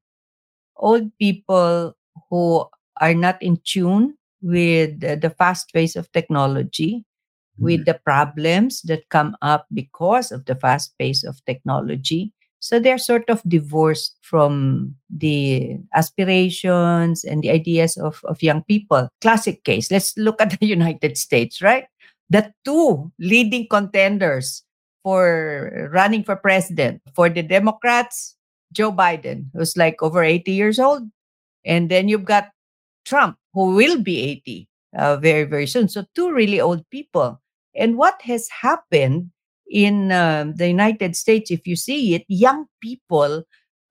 old 0.78 1.12
people 1.18 1.96
who 2.30 2.66
are 3.02 3.14
not 3.14 3.42
in 3.42 3.60
tune 3.64 4.16
with 4.42 5.00
the 5.00 5.34
fast 5.38 5.74
pace 5.74 5.96
of 5.96 6.12
technology, 6.12 7.04
mm-hmm. 7.56 7.64
with 7.64 7.86
the 7.86 8.00
problems 8.06 8.82
that 8.84 9.10
come 9.10 9.36
up 9.42 9.66
because 9.74 10.32
of 10.32 10.46
the 10.46 10.56
fast 10.56 10.94
pace 11.00 11.24
of 11.24 11.44
technology. 11.46 12.32
So 12.66 12.80
they're 12.80 12.98
sort 12.98 13.30
of 13.30 13.44
divorced 13.48 14.18
from 14.24 14.96
the 15.08 15.78
aspirations 15.94 17.24
and 17.24 17.44
the 17.44 17.52
ideas 17.52 17.96
of, 17.96 18.22
of 18.24 18.42
young 18.42 18.64
people. 18.64 19.08
Classic 19.22 19.64
case. 19.64 19.92
Let's 19.92 20.18
look 20.18 20.42
at 20.42 20.60
the 20.60 20.66
United 20.66 21.16
States, 21.16 21.62
right? 21.62 21.86
The 22.32 22.52
two 22.66 23.12
leading 23.20 23.68
contenders 23.70 24.64
for 25.04 25.92
running 25.94 26.24
for 26.24 26.38
president 26.38 27.04
for 27.14 27.30
the 27.30 27.44
Democrats 27.44 28.36
Joe 28.74 28.92
Biden, 28.92 29.46
who's 29.54 29.78
like 29.78 30.02
over 30.02 30.24
80 30.24 30.52
years 30.52 30.80
old. 30.80 31.04
And 31.66 31.92
then 31.92 32.10
you've 32.10 32.26
got 32.26 32.50
Trump, 33.06 33.38
who 33.54 33.76
will 33.76 34.02
be 34.02 34.42
80 34.42 34.68
uh, 34.98 35.18
very, 35.18 35.44
very 35.44 35.68
soon. 35.68 35.88
So, 35.88 36.04
two 36.16 36.34
really 36.34 36.60
old 36.60 36.84
people. 36.90 37.40
And 37.76 37.96
what 37.96 38.20
has 38.24 38.50
happened 38.50 39.30
in 39.70 40.12
uh, 40.12 40.52
the 40.56 40.68
United 40.68 41.16
States, 41.16 41.52
if 41.52 41.68
you 41.68 41.76
see 41.76 42.16
it, 42.16 42.26
young 42.28 42.68
people 42.82 43.44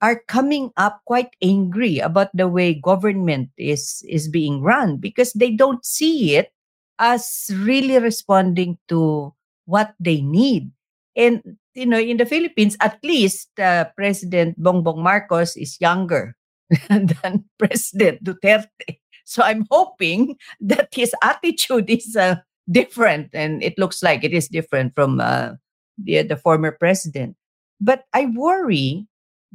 are 0.03 0.21
coming 0.29 0.71
up 0.77 1.01
quite 1.07 1.31
angry 1.41 1.99
about 1.99 2.29
the 2.35 2.49
way 2.49 2.75
government 2.75 3.49
is 3.57 4.05
is 4.09 4.29
being 4.29 4.61
run 4.61 4.99
because 4.99 5.33
they 5.33 5.51
don't 5.51 5.85
see 5.85 6.37
it 6.37 6.53
as 6.99 7.51
really 7.65 7.99
responding 7.99 8.77
to 8.89 9.33
what 9.65 9.95
they 9.99 10.21
need. 10.21 10.71
And 11.17 11.57
you 11.75 11.87
know, 11.87 11.99
in 11.99 12.19
the 12.19 12.27
Philippines, 12.27 12.77
at 12.81 12.99
least 13.03 13.49
uh, 13.59 13.87
President 13.97 14.61
Bongbong 14.61 15.03
Marcos 15.03 15.57
is 15.57 15.81
younger 15.81 16.37
than 16.89 17.45
President 17.59 18.23
Duterte. 18.23 19.01
So 19.25 19.43
I'm 19.43 19.67
hoping 19.71 20.37
that 20.61 20.89
his 20.93 21.15
attitude 21.23 21.89
is 21.89 22.15
uh, 22.15 22.37
different, 22.71 23.31
and 23.33 23.63
it 23.63 23.79
looks 23.79 24.03
like 24.03 24.23
it 24.23 24.33
is 24.33 24.49
different 24.49 24.95
from 24.95 25.19
uh, 25.21 25.57
the 25.99 26.23
the 26.23 26.37
former 26.37 26.73
president. 26.73 27.37
But 27.81 28.05
I 28.13 28.27
worry 28.27 29.07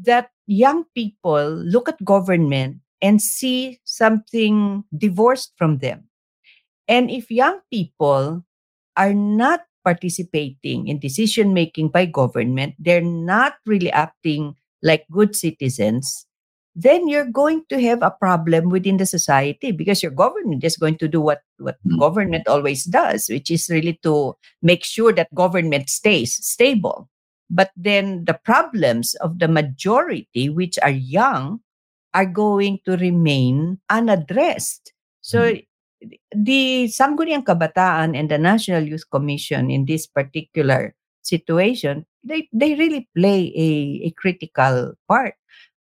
that 0.03 0.31
young 0.47 0.85
people 0.95 1.49
look 1.65 1.89
at 1.89 2.03
government 2.03 2.81
and 3.01 3.21
see 3.21 3.79
something 3.83 4.83
divorced 4.95 5.53
from 5.57 5.79
them. 5.79 6.09
And 6.87 7.09
if 7.11 7.31
young 7.31 7.59
people 7.71 8.43
are 8.97 9.13
not 9.13 9.61
participating 9.85 10.87
in 10.87 10.99
decision 10.99 11.53
making 11.53 11.89
by 11.89 12.05
government, 12.05 12.75
they're 12.79 13.01
not 13.01 13.55
really 13.65 13.91
acting 13.91 14.55
like 14.83 15.05
good 15.11 15.35
citizens, 15.35 16.25
then 16.82 17.07
you're 17.07 17.30
going 17.30 17.63
to 17.69 17.82
have 17.82 18.01
a 18.01 18.11
problem 18.11 18.69
within 18.69 18.97
the 18.97 19.05
society 19.05 19.71
because 19.71 20.01
your 20.01 20.11
government 20.11 20.63
is 20.63 20.77
going 20.77 20.97
to 20.97 21.07
do 21.07 21.19
what, 21.19 21.41
what 21.57 21.75
mm-hmm. 21.86 21.99
government 21.99 22.47
always 22.47 22.86
does, 22.86 23.27
which 23.30 23.51
is 23.51 23.69
really 23.69 23.99
to 24.03 24.36
make 24.61 24.84
sure 24.84 25.11
that 25.13 25.34
government 25.36 25.89
stays 25.89 26.34
stable. 26.45 27.09
But 27.49 27.71
then 27.75 28.25
the 28.25 28.36
problems 28.36 29.15
of 29.15 29.39
the 29.39 29.47
majority, 29.47 30.49
which 30.49 30.77
are 30.84 30.91
young, 30.91 31.59
are 32.13 32.25
going 32.25 32.80
to 32.86 32.97
remain 32.97 33.80
unaddressed. 33.89 34.93
So 35.21 35.39
mm-hmm 35.39 35.65
the 36.32 36.88
Sangguniang 36.88 37.43
Kabataan 37.43 38.15
and 38.15 38.32
the 38.32 38.39
National 38.39 38.84
Youth 38.84 39.03
Commission 39.11 39.69
in 39.69 39.86
this 39.86 40.07
particular 40.07 40.95
situation, 41.21 42.05
they, 42.23 42.47
they 42.53 42.75
really 42.75 43.07
play 43.15 43.51
a, 43.55 44.07
a 44.07 44.11
critical 44.11 44.93
part. 45.07 45.36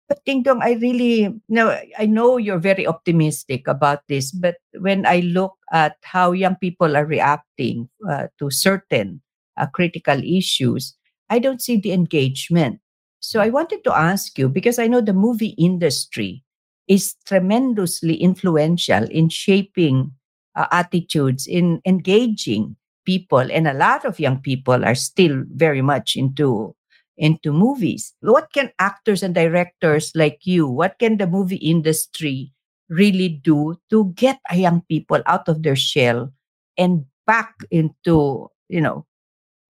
But 0.09 0.25
Dingdong, 0.25 0.61
I 0.63 0.73
really 0.81 1.29
no, 1.49 1.79
I 1.99 2.07
know 2.07 2.39
you're 2.39 2.59
very 2.59 2.87
optimistic 2.87 3.69
about 3.69 4.01
this, 4.09 4.33
but 4.33 4.57
when 4.81 5.05
I 5.05 5.21
look 5.21 5.53
at 5.71 5.97
how 6.03 6.33
young 6.33 6.57
people 6.57 6.97
are 6.97 7.05
reacting 7.05 7.91
uh, 8.09 8.29
to 8.39 8.51
certain 8.51 9.21
uh, 9.59 9.67
critical 9.67 10.17
issues, 10.25 10.97
I 11.29 11.39
don't 11.39 11.61
see 11.61 11.77
the 11.77 11.93
engagement. 11.93 12.81
So 13.21 13.41
I 13.41 13.51
wanted 13.51 13.85
to 13.85 13.93
ask 13.95 14.39
you 14.39 14.49
because 14.49 14.79
I 14.79 14.87
know 14.87 15.03
the 15.03 15.13
movie 15.13 15.55
industry 15.59 16.43
is 16.87 17.15
tremendously 17.27 18.15
influential 18.17 19.05
in 19.11 19.29
shaping 19.29 20.13
uh, 20.57 20.67
attitudes, 20.73 21.47
in 21.47 21.83
engaging 21.85 22.77
people. 23.05 23.45
And 23.53 23.69
a 23.69 23.75
lot 23.75 24.07
of 24.07 24.19
young 24.19 24.41
people 24.41 24.85
are 24.87 24.95
still 24.95 25.45
very 25.53 25.83
much 25.83 26.17
into 26.17 26.75
into 27.19 27.53
movies. 27.53 28.15
What 28.21 28.53
can 28.55 28.71
actors 28.79 29.23
and 29.23 29.35
directors 29.35 30.13
like 30.15 30.47
you, 30.47 30.67
what 30.67 30.99
can 30.99 31.19
the 31.19 31.27
movie 31.27 31.61
industry 31.61 32.53
really 32.89 33.29
do 33.29 33.77
to 33.91 34.15
get 34.15 34.39
young 34.55 34.83
people 34.89 35.21
out 35.27 35.49
of 35.49 35.63
their 35.63 35.77
shell 35.77 36.33
and 36.79 37.05
back 37.27 37.53
into, 37.71 38.49
you 38.69 38.81
know, 38.81 39.05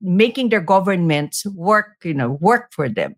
making 0.01 0.51
their 0.51 0.61
governments 0.61 1.45
work, 1.47 1.97
you 2.05 2.15
know, 2.15 2.39
work 2.41 2.71
for 2.71 2.89
them? 2.89 3.17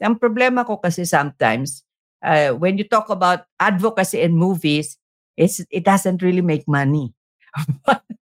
Ang 0.00 0.16
problema 0.16 0.66
ko 0.66 0.78
kasi 0.78 1.04
sometimes, 1.04 1.84
uh, 2.22 2.50
when 2.56 2.78
you 2.78 2.84
talk 2.86 3.10
about 3.10 3.46
advocacy 3.60 4.20
in 4.20 4.34
movies, 4.34 4.96
it's, 5.36 5.60
it 5.70 5.84
doesn't 5.84 6.22
really 6.22 6.42
make 6.42 6.66
money. 6.66 7.14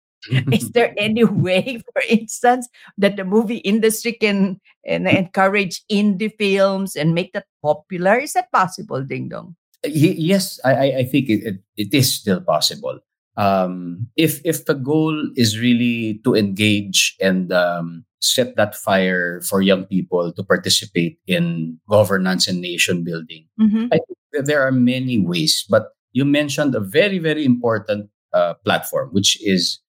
is 0.52 0.70
there 0.70 0.94
any 0.98 1.24
way, 1.24 1.82
for 1.92 2.02
instance, 2.08 2.68
that 2.98 3.16
the 3.16 3.24
movie 3.24 3.58
industry 3.58 4.12
can 4.12 4.60
encourage 4.84 5.82
indie 5.90 6.32
films 6.36 6.96
and 6.96 7.14
make 7.14 7.32
that 7.32 7.46
popular? 7.62 8.18
Is 8.18 8.34
that 8.34 8.52
possible, 8.52 9.02
Dingdong? 9.02 9.54
yes, 9.84 10.60
I, 10.64 10.92
I 10.92 11.04
think 11.04 11.30
it, 11.30 11.40
it, 11.44 11.56
it 11.76 11.94
is 11.94 12.12
still 12.12 12.40
possible. 12.40 13.00
Um, 13.36 14.08
if 14.16 14.44
if 14.44 14.66
the 14.66 14.74
goal 14.74 15.16
is 15.36 15.58
really 15.58 16.20
to 16.24 16.34
engage 16.34 17.16
and 17.20 17.52
um, 17.52 18.04
set 18.20 18.56
that 18.56 18.74
fire 18.74 19.40
for 19.42 19.62
young 19.62 19.84
people 19.84 20.32
to 20.32 20.42
participate 20.44 21.18
in 21.26 21.80
governance 21.88 22.46
and 22.46 22.60
nation 22.60 23.02
building. 23.02 23.48
Mm-hmm. 23.58 23.86
I 23.92 23.98
think 23.98 24.46
there 24.46 24.62
are 24.62 24.72
many 24.72 25.18
ways, 25.18 25.64
but 25.68 25.88
you 26.12 26.24
mentioned 26.24 26.74
a 26.74 26.80
very, 26.80 27.18
very 27.18 27.44
important 27.44 28.10
uh, 28.32 28.54
platform, 28.64 29.10
which 29.12 29.40
is 29.42 29.80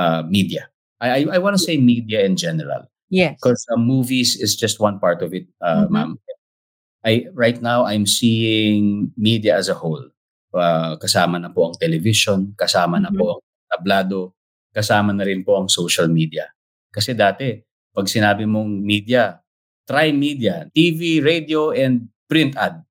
uh, 0.00 0.24
media. 0.24 0.72
I, 1.00 1.08
I, 1.08 1.20
I 1.36 1.38
want 1.38 1.52
to 1.56 1.62
say 1.62 1.76
media 1.76 2.24
in 2.24 2.40
general. 2.40 2.88
Yes. 3.12 3.36
Because 3.36 3.60
uh, 3.68 3.76
movies 3.76 4.40
is 4.40 4.56
just 4.56 4.80
one 4.80 4.96
part 4.96 5.20
of 5.20 5.36
it, 5.36 5.44
uh, 5.60 5.84
mm-hmm. 5.84 5.92
ma'am. 5.92 6.10
I, 7.04 7.28
right 7.32 7.60
now, 7.60 7.84
I'm 7.84 8.06
seeing 8.06 9.12
media 9.16 9.56
as 9.56 9.68
a 9.68 9.76
whole. 9.76 10.08
Uh, 10.50 10.96
kasama 10.96 11.40
na 11.40 11.52
po 11.52 11.68
ang 11.68 11.76
television, 11.76 12.56
kasama 12.56 12.96
mm-hmm. 12.96 13.12
na 13.12 13.18
po 13.18 13.24
ang 13.36 13.42
tablado, 13.68 14.20
kasama 14.72 15.12
na 15.12 15.24
rin 15.28 15.44
po 15.44 15.60
ang 15.60 15.68
social 15.68 16.08
media. 16.08 16.48
Kasi 16.90 17.12
dati, 17.12 17.56
pag 17.90 18.06
sinabi 18.06 18.46
mong 18.46 18.68
media, 18.80 19.38
try 19.88 20.14
media, 20.14 20.70
TV, 20.70 21.18
radio, 21.18 21.74
and 21.74 22.08
print 22.30 22.54
ad. 22.54 22.82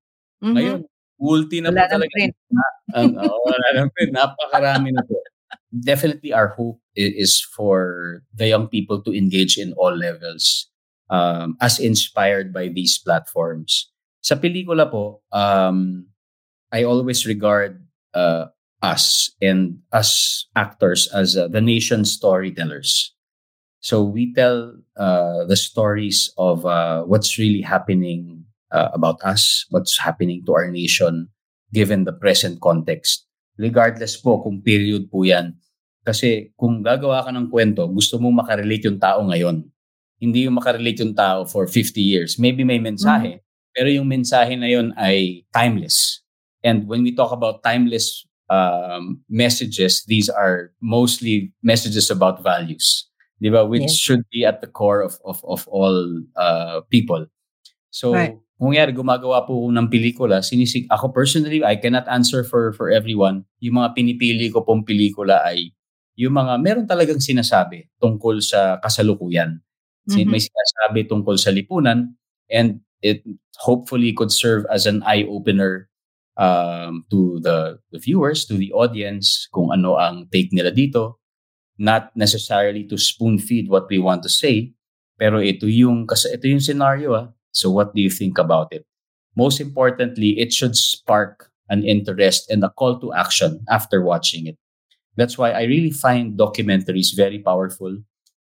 Mm-hmm. 0.42 0.54
Ngayon, 0.56 0.80
multi 1.20 1.58
na 1.64 1.72
wala 1.72 1.88
po 1.88 1.92
talaga. 1.96 2.12
Print. 2.12 2.34
ang, 2.90 3.08
oh, 3.16 3.40
wala 3.46 3.66
ng 3.76 3.90
print. 3.94 4.12
Napakarami 4.12 4.90
na 4.92 5.02
po. 5.04 5.16
Definitely 5.70 6.32
our 6.32 6.48
hope 6.48 6.80
is 6.96 7.40
for 7.54 8.22
the 8.34 8.48
young 8.48 8.66
people 8.66 9.02
to 9.02 9.14
engage 9.14 9.56
in 9.56 9.72
all 9.78 9.94
levels 9.94 10.66
um, 11.10 11.56
as 11.60 11.78
inspired 11.78 12.52
by 12.52 12.68
these 12.68 12.98
platforms. 12.98 13.86
Sa 14.20 14.34
pelikula 14.34 14.90
po, 14.90 15.22
um, 15.30 16.06
I 16.72 16.82
always 16.82 17.26
regard 17.26 17.86
uh, 18.14 18.46
us 18.82 19.30
and 19.40 19.78
us 19.92 20.46
actors 20.56 21.06
as 21.14 21.36
uh, 21.36 21.46
the 21.46 21.60
nation's 21.60 22.10
storytellers. 22.10 23.14
So 23.80 24.02
we 24.02 24.34
tell 24.34 24.74
uh, 24.98 25.44
the 25.46 25.56
stories 25.56 26.34
of 26.36 26.66
uh, 26.66 27.04
what's 27.04 27.38
really 27.38 27.62
happening 27.62 28.44
uh, 28.72 28.90
about 28.92 29.22
us, 29.22 29.66
what's 29.70 29.98
happening 29.98 30.42
to 30.46 30.54
our 30.54 30.70
nation, 30.70 31.30
given 31.72 32.04
the 32.04 32.12
present 32.12 32.60
context. 32.60 33.29
Regardless 33.60 34.16
po 34.16 34.40
kung 34.40 34.64
period 34.64 35.12
po 35.12 35.28
yan. 35.28 35.52
Kasi 36.00 36.56
kung 36.56 36.80
gagawa 36.80 37.20
ka 37.20 37.30
ng 37.30 37.52
kwento, 37.52 37.84
gusto 37.92 38.16
mo 38.16 38.32
makarelate 38.32 38.88
yung 38.88 38.96
tao 38.96 39.20
ngayon. 39.28 39.68
Hindi 40.16 40.48
yung 40.48 40.56
makarelate 40.56 41.04
yung 41.04 41.12
tao 41.12 41.44
for 41.44 41.68
50 41.68 42.00
years. 42.00 42.40
Maybe 42.40 42.64
may 42.64 42.80
mensahe, 42.80 43.36
mm-hmm. 43.36 43.72
pero 43.76 43.88
yung 43.92 44.08
mensahe 44.08 44.56
na 44.56 44.68
yun 44.68 44.96
ay 44.96 45.44
timeless. 45.52 46.24
And 46.64 46.88
when 46.88 47.04
we 47.04 47.12
talk 47.12 47.36
about 47.36 47.60
timeless 47.60 48.24
um, 48.48 49.20
messages, 49.28 50.04
these 50.08 50.32
are 50.32 50.72
mostly 50.80 51.52
messages 51.60 52.08
about 52.08 52.40
values. 52.40 53.10
di 53.40 53.48
ba? 53.48 53.64
Which 53.64 53.88
yes. 53.88 53.96
should 53.96 54.22
be 54.28 54.44
at 54.44 54.60
the 54.60 54.68
core 54.68 55.00
of 55.00 55.16
of 55.24 55.40
of 55.48 55.64
all 55.72 55.96
uh, 56.36 56.84
people. 56.92 57.26
So, 57.90 58.12
right. 58.14 58.36
Kung 58.60 58.76
yari 58.76 58.92
gumagawa 58.92 59.48
po 59.48 59.56
ng 59.56 59.88
pelikula, 59.88 60.44
sinisig 60.44 60.84
ako 60.92 61.16
personally, 61.16 61.64
I 61.64 61.80
cannot 61.80 62.04
answer 62.12 62.44
for 62.44 62.76
for 62.76 62.92
everyone. 62.92 63.48
Yung 63.64 63.80
mga 63.80 63.96
pinipili 63.96 64.52
ko 64.52 64.60
pong 64.60 64.84
pelikula 64.84 65.40
ay 65.48 65.72
yung 66.20 66.36
mga 66.36 66.60
meron 66.60 66.84
talagang 66.84 67.24
sinasabi 67.24 67.88
tungkol 67.96 68.44
sa 68.44 68.76
kasalukuyan. 68.84 69.64
Mm-hmm. 70.04 70.28
May 70.28 70.44
sinasabi 70.44 71.08
tungkol 71.08 71.40
sa 71.40 71.48
lipunan 71.48 72.12
and 72.52 72.84
it 73.00 73.24
hopefully 73.56 74.12
could 74.12 74.28
serve 74.28 74.68
as 74.68 74.84
an 74.84 75.00
eye 75.08 75.24
opener 75.24 75.88
um, 76.36 77.08
to 77.08 77.40
the, 77.40 77.80
the 77.96 77.96
viewers, 77.96 78.44
to 78.44 78.60
the 78.60 78.76
audience, 78.76 79.48
kung 79.56 79.72
ano 79.72 79.96
ang 79.96 80.28
take 80.28 80.52
nila 80.52 80.68
dito 80.68 81.16
not 81.80 82.12
necessarily 82.12 82.84
to 82.84 83.00
spoon 83.00 83.40
feed 83.40 83.72
what 83.72 83.88
we 83.88 83.96
want 83.96 84.20
to 84.20 84.28
say, 84.28 84.76
pero 85.16 85.40
ito 85.40 85.64
yung 85.64 86.04
kasi 86.04 86.28
ito 86.28 86.44
yung 86.44 86.60
scenario 86.60 87.16
ah. 87.16 87.32
So 87.52 87.70
what 87.70 87.94
do 87.94 88.00
you 88.00 88.10
think 88.10 88.38
about 88.38 88.72
it? 88.72 88.86
Most 89.36 89.60
importantly, 89.60 90.38
it 90.38 90.52
should 90.52 90.76
spark 90.76 91.50
an 91.70 91.84
interest 91.84 92.50
and 92.50 92.64
a 92.64 92.70
call 92.70 92.98
to 93.00 93.12
action 93.14 93.62
after 93.70 94.02
watching 94.02 94.46
it. 94.46 94.58
That's 95.16 95.38
why 95.38 95.52
I 95.52 95.64
really 95.64 95.90
find 95.90 96.38
documentaries 96.38 97.14
very 97.14 97.38
powerful. 97.38 97.98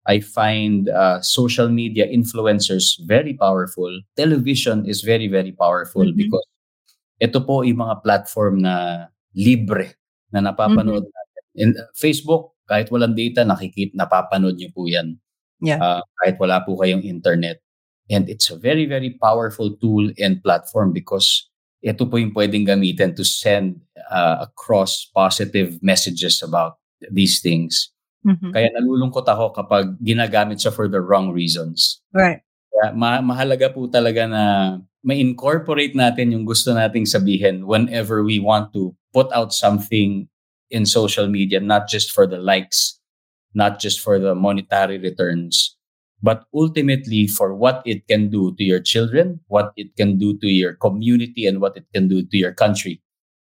I 0.08 0.24
find 0.24 0.88
uh, 0.88 1.20
social 1.22 1.68
media 1.68 2.08
influencers 2.08 2.96
very 3.04 3.36
powerful. 3.36 3.92
Television 4.16 4.88
is 4.88 5.04
very, 5.04 5.28
very 5.28 5.52
powerful 5.52 6.08
mm-hmm. 6.08 6.16
because 6.16 6.48
ito 7.20 7.44
po 7.44 7.68
yung 7.68 7.84
mga 7.84 8.00
platform 8.04 8.64
na 8.64 9.08
libre 9.36 10.00
na 10.32 10.40
napapanood 10.40 11.04
mm-hmm. 11.04 11.18
natin. 11.20 11.44
In 11.58 11.70
uh, 11.76 11.92
Facebook, 11.92 12.56
kahit 12.64 12.88
walang 12.88 13.20
data, 13.20 13.44
nakikita, 13.44 14.00
napapanood 14.00 14.56
niyo 14.56 14.72
po 14.72 14.88
yan. 14.88 15.20
Yeah. 15.60 15.84
Uh, 15.84 16.02
kahit 16.24 16.40
wala 16.40 16.64
po 16.64 16.80
kayong 16.80 17.04
internet. 17.04 17.60
And 18.08 18.30
it's 18.32 18.50
a 18.50 18.58
very, 18.58 18.88
very 18.88 19.16
powerful 19.20 19.76
tool 19.76 20.12
and 20.16 20.40
platform 20.40 20.96
because 20.96 21.48
ito 21.84 22.08
po 22.08 22.18
yung 22.18 22.34
pwedeng 22.34 22.66
gamitin 22.66 23.14
to 23.16 23.24
send 23.24 23.84
uh, 24.10 24.48
across 24.48 25.08
positive 25.12 25.78
messages 25.84 26.42
about 26.42 26.80
these 27.12 27.44
things. 27.44 27.92
Mhm. 28.26 28.52
Kaya 28.52 28.74
nalulungkot 28.74 29.24
ako 29.24 29.54
kapag 29.54 29.96
ginagamit 30.02 30.60
siya 30.60 30.74
for 30.74 30.90
the 30.90 31.00
wrong 31.00 31.32
reasons. 31.32 32.02
Right. 32.12 32.42
Kaya 32.74 32.92
ma- 32.92 33.24
mahalaga 33.24 33.72
po 33.72 33.88
talaga 33.88 34.28
na 34.28 34.44
ma-incorporate 35.06 35.96
natin 35.96 36.36
yung 36.36 36.44
gusto 36.44 36.76
nating 36.76 37.08
sabihin 37.08 37.64
whenever 37.64 38.26
we 38.26 38.42
want 38.42 38.76
to 38.76 38.92
put 39.16 39.32
out 39.32 39.56
something 39.56 40.28
in 40.68 40.84
social 40.84 41.32
media, 41.32 41.64
not 41.64 41.88
just 41.88 42.12
for 42.12 42.28
the 42.28 42.42
likes, 42.42 43.00
not 43.56 43.80
just 43.80 44.04
for 44.04 44.20
the 44.20 44.36
monetary 44.36 45.00
returns, 45.00 45.77
but 46.22 46.46
ultimately 46.54 47.28
for 47.28 47.54
what 47.54 47.82
it 47.86 48.08
can 48.08 48.30
do 48.30 48.54
to 48.58 48.64
your 48.64 48.80
children, 48.82 49.40
what 49.48 49.72
it 49.78 49.96
can 49.96 50.18
do 50.18 50.38
to 50.40 50.48
your 50.48 50.74
community, 50.76 51.46
and 51.46 51.62
what 51.62 51.78
it 51.78 51.86
can 51.94 52.08
do 52.08 52.24
to 52.26 52.38
your 52.38 52.54
country. 52.54 53.02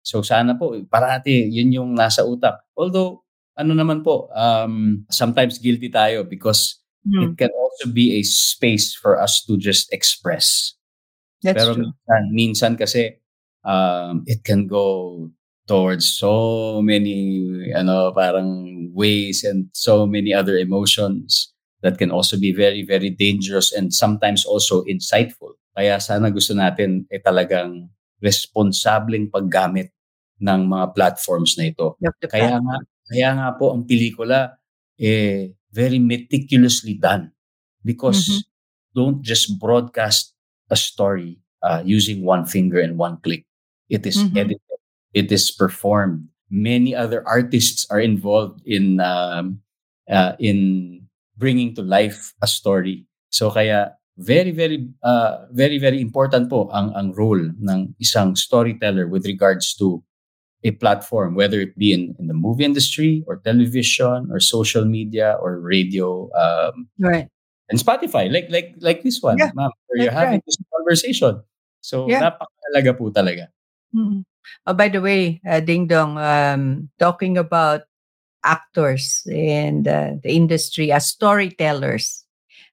So 0.03 0.23
sana 0.23 0.57
po, 0.57 0.73
parati 0.89 1.49
yun 1.49 1.73
yung 1.73 1.91
nasa 1.97 2.25
utak. 2.25 2.65
Although, 2.77 3.25
ano 3.59 3.75
naman 3.75 4.05
po, 4.05 4.31
um, 4.33 5.05
sometimes 5.11 5.59
guilty 5.59 5.91
tayo 5.91 6.25
because 6.29 6.81
Mm. 7.07 7.23
it 7.25 7.33
can 7.39 7.53
also 7.57 7.89
be 7.89 8.19
a 8.19 8.23
space 8.27 8.93
for 8.93 9.17
us 9.17 9.41
to 9.47 9.57
just 9.57 9.89
express. 9.95 10.75
That's 11.41 11.57
Pero 11.57 11.73
true. 11.73 11.89
minsan, 11.89 12.23
minsan 12.35 12.73
kasi 12.77 13.17
um, 13.65 14.27
it 14.27 14.45
can 14.45 14.67
go 14.67 15.31
towards 15.69 16.05
so 16.05 16.81
many 16.83 17.49
ano 17.73 18.11
parang 18.13 18.91
ways 18.93 19.45
and 19.45 19.69
so 19.73 20.05
many 20.09 20.33
other 20.33 20.57
emotions 20.57 21.53
that 21.83 21.99
can 21.99 22.11
also 22.11 22.37
be 22.39 22.53
very 22.53 22.83
very 22.85 23.11
dangerous 23.11 23.73
and 23.75 23.93
sometimes 23.95 24.45
also 24.47 24.83
insightful. 24.89 25.55
Kaya 25.77 25.99
sana 26.03 26.31
gusto 26.33 26.55
natin 26.57 27.07
eh 27.11 27.23
talagang 27.23 27.87
responsableng 28.19 29.31
paggamit 29.31 29.95
ng 30.43 30.61
mga 30.67 30.95
platforms 30.95 31.55
na 31.59 31.71
ito. 31.71 31.95
Kaya 32.31 32.59
nga, 32.63 32.77
kaya 33.11 33.29
nga 33.39 33.49
po 33.59 33.75
ang 33.75 33.83
pelikula 33.87 34.59
eh 34.99 35.55
very 35.71 35.99
meticulously 36.03 36.99
done 36.99 37.31
because 37.85 38.27
Mhm. 38.27 38.43
don't 38.95 39.21
just 39.23 39.55
broadcast 39.61 40.35
a 40.71 40.77
story 40.77 41.39
uh, 41.63 41.83
using 41.85 42.25
one 42.27 42.45
finger 42.47 42.81
and 42.83 42.99
one 42.99 43.19
click. 43.23 43.47
It 43.89 44.07
is 44.07 44.19
Mhm. 44.19 44.37
edited. 44.37 44.79
It 45.15 45.29
is 45.33 45.51
performed. 45.51 46.29
Many 46.51 46.95
other 46.97 47.23
artists 47.27 47.87
are 47.91 48.01
involved 48.01 48.63
in 48.67 48.99
um, 49.01 49.61
uh, 50.09 50.35
in 50.41 50.98
bringing 51.39 51.75
to 51.79 51.83
life 51.83 52.35
a 52.43 52.47
story. 52.51 53.07
So 53.31 53.51
kaya 53.51 53.95
very 54.19 54.51
very 54.51 54.83
uh, 55.07 55.47
very 55.55 55.79
very 55.79 56.03
important 56.03 56.51
po 56.51 56.67
ang 56.75 56.91
ang 56.99 57.15
role 57.15 57.55
ng 57.55 57.95
isang 58.03 58.35
storyteller 58.35 59.07
with 59.07 59.25
regards 59.25 59.79
to 59.79 60.03
a 60.67 60.75
platform, 60.75 61.39
whether 61.39 61.63
it 61.63 61.79
be 61.79 61.95
in, 61.95 62.19
in 62.19 62.27
the 62.27 62.35
movie 62.35 62.67
industry 62.67 63.23
or 63.31 63.39
television 63.47 64.27
or 64.35 64.43
social 64.43 64.85
media 64.85 65.39
or 65.39 65.63
radio 65.63 66.27
um, 66.35 66.91
Right. 66.99 67.31
and 67.71 67.79
Spotify, 67.79 68.27
like 68.27 68.51
like 68.51 68.75
like 68.83 69.07
this 69.07 69.23
one, 69.23 69.39
Yeah, 69.39 69.55
ma'am, 69.55 69.71
where 69.87 70.03
you're 70.03 70.11
having 70.15 70.43
right. 70.43 70.47
this 70.47 70.59
conversation. 70.75 71.47
So 71.79 72.11
Yeah. 72.11 72.27
napakalaga 72.27 72.93
po 72.99 73.15
talaga. 73.15 73.55
Mm. 73.95 74.27
Oh, 74.67 74.75
by 74.75 74.89
the 74.89 74.99
way, 75.01 75.39
uh, 75.47 75.61
Dingdong, 75.63 76.17
um, 76.19 76.89
talking 76.99 77.37
about 77.39 77.87
actors 78.45 79.23
and 79.31 79.87
uh, 79.89 80.13
the 80.23 80.31
industry 80.33 80.93
as 80.93 81.07
storytellers, 81.09 82.25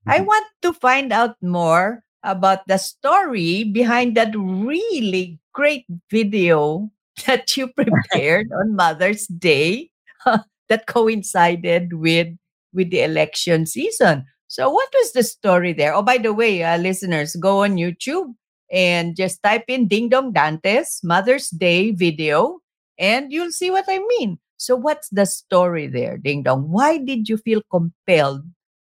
I 0.08 0.20
Mhm. 0.20 0.28
want 0.28 0.48
to 0.64 0.74
find 0.74 1.12
out 1.14 1.36
more 1.42 2.04
about 2.24 2.68
the 2.68 2.78
story 2.78 3.64
behind 3.66 4.16
that 4.18 4.34
really 4.36 5.40
great 5.54 5.86
video 6.12 6.90
that 7.28 7.56
you 7.58 7.68
prepared 7.78 8.48
on 8.54 8.76
Mother's 8.76 9.28
Day 9.28 9.92
that 10.70 10.88
coincided 10.88 11.94
with 11.94 12.30
with 12.74 12.92
the 12.92 13.02
election 13.04 13.66
season. 13.66 14.26
So, 14.48 14.70
what 14.70 14.90
was 14.94 15.14
the 15.14 15.24
story 15.24 15.74
there? 15.74 15.94
Oh, 15.94 16.02
by 16.04 16.18
the 16.18 16.34
way, 16.34 16.64
uh, 16.64 16.78
listeners, 16.78 17.36
go 17.36 17.64
on 17.64 17.76
YouTube 17.78 18.34
and 18.72 19.16
just 19.16 19.42
type 19.44 19.66
in 19.68 19.88
Dingdong 19.88 20.34
Dantes 20.34 21.02
Mother's 21.04 21.50
Day 21.50 21.92
video, 21.92 22.60
and 23.00 23.32
you'll 23.32 23.52
see 23.52 23.72
what 23.72 23.86
I 23.88 24.00
mean. 24.20 24.38
So, 24.58 24.76
what's 24.76 25.10
the 25.10 25.26
story 25.26 25.88
there, 25.88 26.18
Dingdong? 26.18 26.68
Why 26.72 26.98
did 26.98 27.28
you 27.28 27.38
feel 27.38 27.62
compelled 27.72 28.48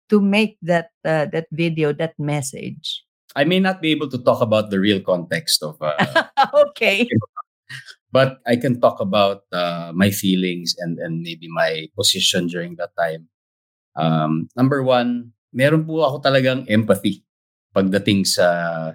to 0.10 0.22
make 0.22 0.58
that 0.62 0.90
uh, 1.06 1.30
that 1.32 1.48
video, 1.52 1.94
that 1.94 2.18
message? 2.18 3.06
I 3.36 3.46
may 3.46 3.60
not 3.60 3.82
be 3.82 3.92
able 3.92 4.10
to 4.12 4.20
talk 4.20 4.42
about 4.42 4.70
the 4.70 4.80
real 4.80 5.00
context 5.00 5.64
of, 5.64 5.80
uh, 5.80 5.96
okay. 6.68 7.08
but 8.12 8.44
I 8.44 8.58
can 8.58 8.82
talk 8.82 9.00
about 9.00 9.48
uh, 9.54 9.96
my 9.96 10.12
feelings 10.12 10.76
and 10.80 11.00
and 11.00 11.22
maybe 11.24 11.48
my 11.48 11.88
position 11.96 12.48
during 12.48 12.76
that 12.76 12.92
time. 13.00 13.30
Um, 13.96 14.50
number 14.56 14.84
one, 14.84 15.32
meron 15.52 15.88
po 15.88 16.04
ako 16.04 16.24
talagang 16.24 16.68
empathy 16.68 17.24
pagdating 17.72 18.28
sa, 18.28 18.48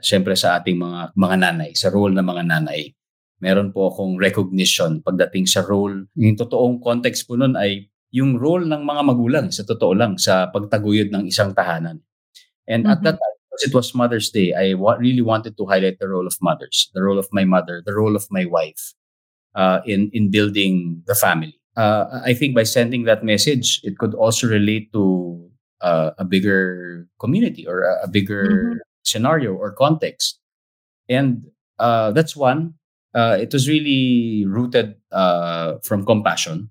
syempre 0.05 0.37
sa 0.37 0.61
ating 0.61 0.77
mga 0.77 1.17
mga 1.17 1.37
nanay, 1.41 1.71
sa 1.73 1.89
role 1.89 2.13
ng 2.13 2.25
mga 2.25 2.45
nanay. 2.45 2.93
Meron 3.41 3.71
po 3.75 3.93
akong 3.93 4.17
recognition 4.17 5.05
pagdating 5.05 5.45
sa 5.49 5.61
role. 5.65 6.09
Yung 6.17 6.37
totoong 6.37 6.81
context 6.81 7.29
po 7.29 7.37
nun 7.37 7.55
ay 7.55 7.89
yung 8.15 8.41
role 8.41 8.65
ng 8.65 8.83
mga 8.87 9.03
magulang, 9.05 9.47
sa 9.53 9.63
totoo 9.67 9.93
lang, 9.93 10.17
sa 10.17 10.49
pagtaguyod 10.49 11.13
ng 11.13 11.29
isang 11.29 11.53
tahanan. 11.53 12.01
And 12.69 12.87
at 12.87 13.01
Mhm. 13.01 13.05
that 13.07 13.17
time, 13.21 13.37
because 13.51 13.65
it 13.69 13.75
was 13.75 13.95
Mother's 13.95 14.31
Day, 14.31 14.53
I 14.55 14.75
wa- 14.75 14.99
really 14.99 15.23
wanted 15.23 15.57
to 15.59 15.67
highlight 15.67 15.99
the 16.01 16.09
role 16.09 16.27
of 16.27 16.37
mothers, 16.43 16.91
the 16.95 17.03
role 17.03 17.19
of 17.19 17.29
my 17.33 17.45
mother, 17.45 17.83
the 17.85 17.95
role 17.95 18.17
of 18.17 18.27
my 18.31 18.45
wife 18.47 18.95
uh, 19.55 19.81
in 19.87 20.11
in 20.13 20.31
building 20.31 21.03
the 21.07 21.15
family. 21.15 21.57
Uh, 21.77 22.23
I 22.25 22.33
think 22.35 22.55
by 22.57 22.65
sending 22.65 23.05
that 23.05 23.25
message, 23.25 23.81
it 23.85 23.99
could 23.99 24.15
also 24.15 24.49
relate 24.49 24.93
to 24.93 25.05
uh, 25.81 26.13
a 26.19 26.25
bigger 26.25 27.07
community 27.21 27.67
or 27.69 27.85
a, 27.85 28.05
a 28.05 28.09
bigger 28.09 28.81
scenario 29.05 29.55
or 29.55 29.73
context. 29.73 30.41
And 31.09 31.47
uh, 31.79 32.13
that's 32.13 32.37
one. 32.37 32.75
Uh, 33.17 33.41
it 33.41 33.49
was 33.49 33.65
really 33.65 34.45
rooted 34.45 35.01
uh, 35.09 35.81
from 35.81 36.05
compassion. 36.05 36.69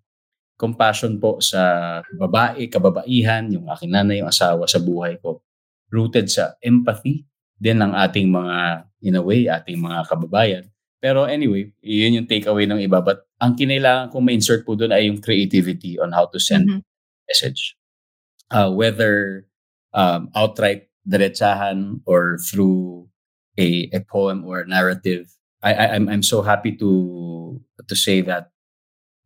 Compassion 0.62 1.18
po 1.18 1.42
sa 1.42 2.00
babae, 2.14 2.70
kababaihan, 2.70 3.50
yung 3.50 3.66
aking 3.74 3.90
nanay, 3.90 4.22
yung 4.22 4.30
asawa 4.30 4.70
sa 4.70 4.78
buhay 4.78 5.18
ko. 5.20 5.42
Rooted 5.90 6.30
sa 6.30 6.54
empathy 6.62 7.26
din 7.58 7.82
ng 7.82 7.98
ating 7.98 8.30
mga, 8.30 8.86
in 9.02 9.18
a 9.18 9.24
way, 9.26 9.50
ating 9.50 9.82
mga 9.82 10.06
kababayan. 10.06 10.66
Pero 11.02 11.26
anyway, 11.26 11.74
yun 11.82 12.22
yung 12.22 12.30
takeaway 12.30 12.70
ng 12.70 12.78
iba. 12.86 13.02
But 13.02 13.26
ang 13.42 13.58
kinailangan 13.58 14.14
kong 14.14 14.26
ma-insert 14.30 14.62
po 14.64 14.78
doon 14.78 14.94
ay 14.94 15.10
yung 15.10 15.20
creativity 15.20 15.98
on 15.98 16.14
how 16.14 16.30
to 16.30 16.38
send 16.38 16.70
Mhm. 16.70 16.82
message. 17.28 17.74
Uh, 18.54 18.70
whether 18.70 19.46
um, 19.98 20.30
outright 20.38 20.88
diretsahan 21.08 22.02
or 22.06 22.38
through 22.38 23.08
a, 23.58 23.90
a 23.94 24.02
poem 24.06 24.44
or 24.46 24.62
a 24.62 24.68
narrative. 24.68 25.30
I, 25.66 25.74
I, 25.74 25.86
I'm, 25.98 26.06
I'm 26.10 26.24
so 26.24 26.46
happy 26.46 26.78
to 26.78 27.60
to 27.90 27.96
say 27.98 28.22
that 28.22 28.54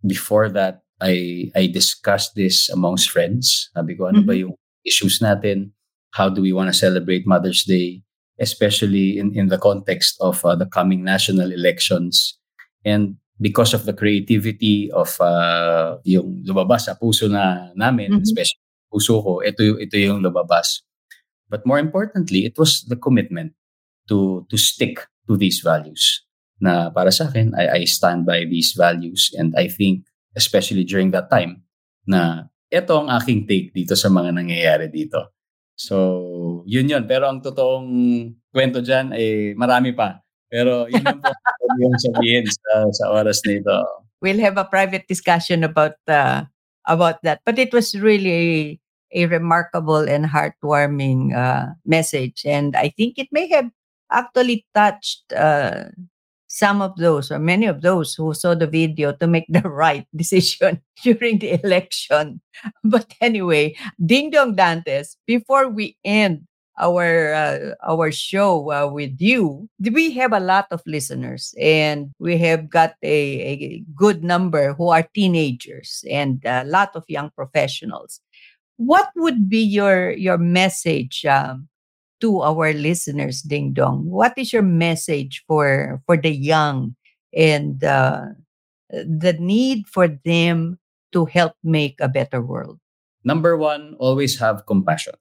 before 0.05 0.47
that, 0.55 0.81
I, 1.01 1.51
I 1.55 1.67
discussed 1.67 2.35
this 2.35 2.69
amongst 2.71 3.11
friends. 3.11 3.69
Sabi 3.75 3.95
ko, 3.99 4.07
ano 4.07 4.23
ba 4.23 4.35
yung 4.35 4.55
issues 4.87 5.19
natin? 5.19 5.71
How 6.15 6.31
do 6.31 6.41
we 6.41 6.55
want 6.55 6.71
to 6.71 6.75
celebrate 6.75 7.27
Mother's 7.27 7.63
Day? 7.67 8.01
Especially 8.39 9.19
in, 9.19 9.35
in 9.35 9.47
the 9.51 9.59
context 9.59 10.15
of 10.23 10.43
uh, 10.45 10.55
the 10.55 10.65
coming 10.65 11.03
national 11.03 11.51
elections. 11.51 12.39
And 12.87 13.19
because 13.39 13.73
of 13.75 13.83
the 13.83 13.91
creativity 13.93 14.89
of 14.91 15.19
uh, 15.19 15.99
yung 16.07 16.43
lumabas 16.47 16.87
sa 16.87 16.95
puso 16.95 17.27
na 17.27 17.71
namin, 17.75 18.15
Mhm. 18.15 18.23
especially 18.23 18.63
puso 18.91 19.19
ko, 19.23 19.43
ito, 19.43 19.59
yung- 19.63 19.79
ito 19.83 19.95
yung 19.99 20.23
lumabas. 20.23 20.81
But 21.51 21.67
more 21.67 21.79
importantly, 21.79 22.45
it 22.47 22.55
was 22.57 22.87
the 22.87 22.95
commitment 22.95 23.53
to 24.07 24.47
to 24.49 24.55
stick 24.57 25.03
to 25.27 25.35
these 25.35 25.59
values. 25.59 26.23
Na 26.59 26.91
para 26.91 27.09
sa 27.09 27.31
akin, 27.31 27.55
I, 27.55 27.81
I 27.81 27.87
stand 27.87 28.27
by 28.27 28.43
these 28.43 28.75
values 28.75 29.31
and 29.35 29.55
I 29.55 29.71
think, 29.71 30.03
especially 30.35 30.83
during 30.83 31.15
that 31.15 31.31
time, 31.31 31.63
na 32.03 32.51
ito 32.69 32.93
ang 32.93 33.09
aking 33.09 33.47
take 33.49 33.71
dito 33.73 33.95
sa 33.95 34.11
mga 34.11 34.35
nangyayari 34.35 34.91
dito. 34.91 35.33
So, 35.79 36.63
yun 36.67 36.91
yun. 36.91 37.07
Pero 37.07 37.31
ang 37.31 37.39
totoong 37.39 37.87
kwento 38.51 38.83
dyan, 38.83 39.15
eh, 39.15 39.55
marami 39.55 39.95
pa. 39.95 40.19
Pero 40.51 40.89
yun 40.91 41.05
lang 41.05 41.21
po 41.23 41.31
yung 41.79 41.95
sabihin 41.95 42.45
sa, 42.49 42.73
sa 42.91 43.05
oras 43.13 43.39
na 43.45 43.53
ito. 43.61 43.77
We'll 44.19 44.41
have 44.43 44.59
a 44.59 44.67
private 44.67 45.07
discussion 45.07 45.63
about 45.63 45.95
uh, 46.09 46.43
about 46.83 47.23
that. 47.23 47.39
But 47.47 47.61
it 47.61 47.71
was 47.71 47.95
really 47.95 48.81
a 49.15 49.25
remarkable 49.29 50.03
and 50.03 50.27
heartwarming 50.27 51.31
uh, 51.31 51.77
message, 51.85 52.43
and 52.43 52.75
I 52.75 52.91
think 52.91 53.15
it 53.15 53.31
may 53.31 53.47
have 53.55 53.71
actually 54.11 54.65
touched 54.75 55.31
uh, 55.31 55.93
some 56.49 56.81
of 56.81 56.97
those 56.97 57.31
or 57.31 57.39
many 57.39 57.67
of 57.67 57.81
those 57.81 58.15
who 58.15 58.33
saw 58.33 58.55
the 58.55 58.67
video 58.67 59.13
to 59.13 59.27
make 59.27 59.45
the 59.47 59.61
right 59.69 60.05
decision 60.15 60.81
during 61.03 61.39
the 61.39 61.63
election. 61.63 62.41
But 62.83 63.13
anyway, 63.21 63.77
Dingdong 64.03 64.57
Dantes, 64.57 65.15
before 65.25 65.69
we 65.69 65.95
end 66.03 66.45
our 66.79 67.33
uh, 67.33 67.75
our 67.87 68.11
show 68.11 68.71
uh, 68.71 68.87
with 68.91 69.15
you, 69.19 69.69
we 69.79 70.11
have 70.11 70.33
a 70.33 70.39
lot 70.39 70.67
of 70.71 70.81
listeners, 70.85 71.53
and 71.59 72.11
we 72.19 72.37
have 72.39 72.69
got 72.69 72.95
a, 73.03 73.15
a 73.39 73.83
good 73.95 74.23
number 74.23 74.73
who 74.73 74.89
are 74.89 75.07
teenagers 75.13 76.03
and 76.09 76.41
a 76.45 76.65
lot 76.65 76.95
of 76.95 77.03
young 77.07 77.29
professionals. 77.31 78.19
What 78.77 79.11
would 79.15 79.47
be 79.47 79.61
your 79.61 80.11
your 80.11 80.37
message 80.37 81.25
um, 81.25 81.68
to 82.21 82.41
our 82.41 82.73
listeners, 82.73 83.41
Dingdong? 83.41 84.05
What 84.07 84.37
is 84.37 84.53
your 84.53 84.65
message 84.65 85.43
for 85.47 85.99
for 86.05 86.15
the 86.17 86.31
young 86.31 86.95
and 87.33 87.83
uh, 87.83 88.35
the 88.91 89.33
need 89.39 89.87
for 89.87 90.07
them 90.07 90.79
to 91.11 91.25
help 91.25 91.53
make 91.63 91.97
a 91.99 92.11
better 92.11 92.41
world? 92.41 92.79
Number 93.23 93.57
one, 93.57 93.95
always 93.99 94.39
have 94.39 94.65
compassion. 94.65 95.15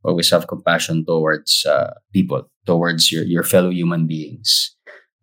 Always 0.00 0.30
have 0.30 0.48
compassion 0.48 1.04
towards 1.04 1.66
uh, 1.68 1.92
people, 2.12 2.48
towards 2.64 3.12
your, 3.12 3.24
your 3.24 3.44
fellow 3.44 3.68
human 3.68 4.06
beings. 4.06 4.74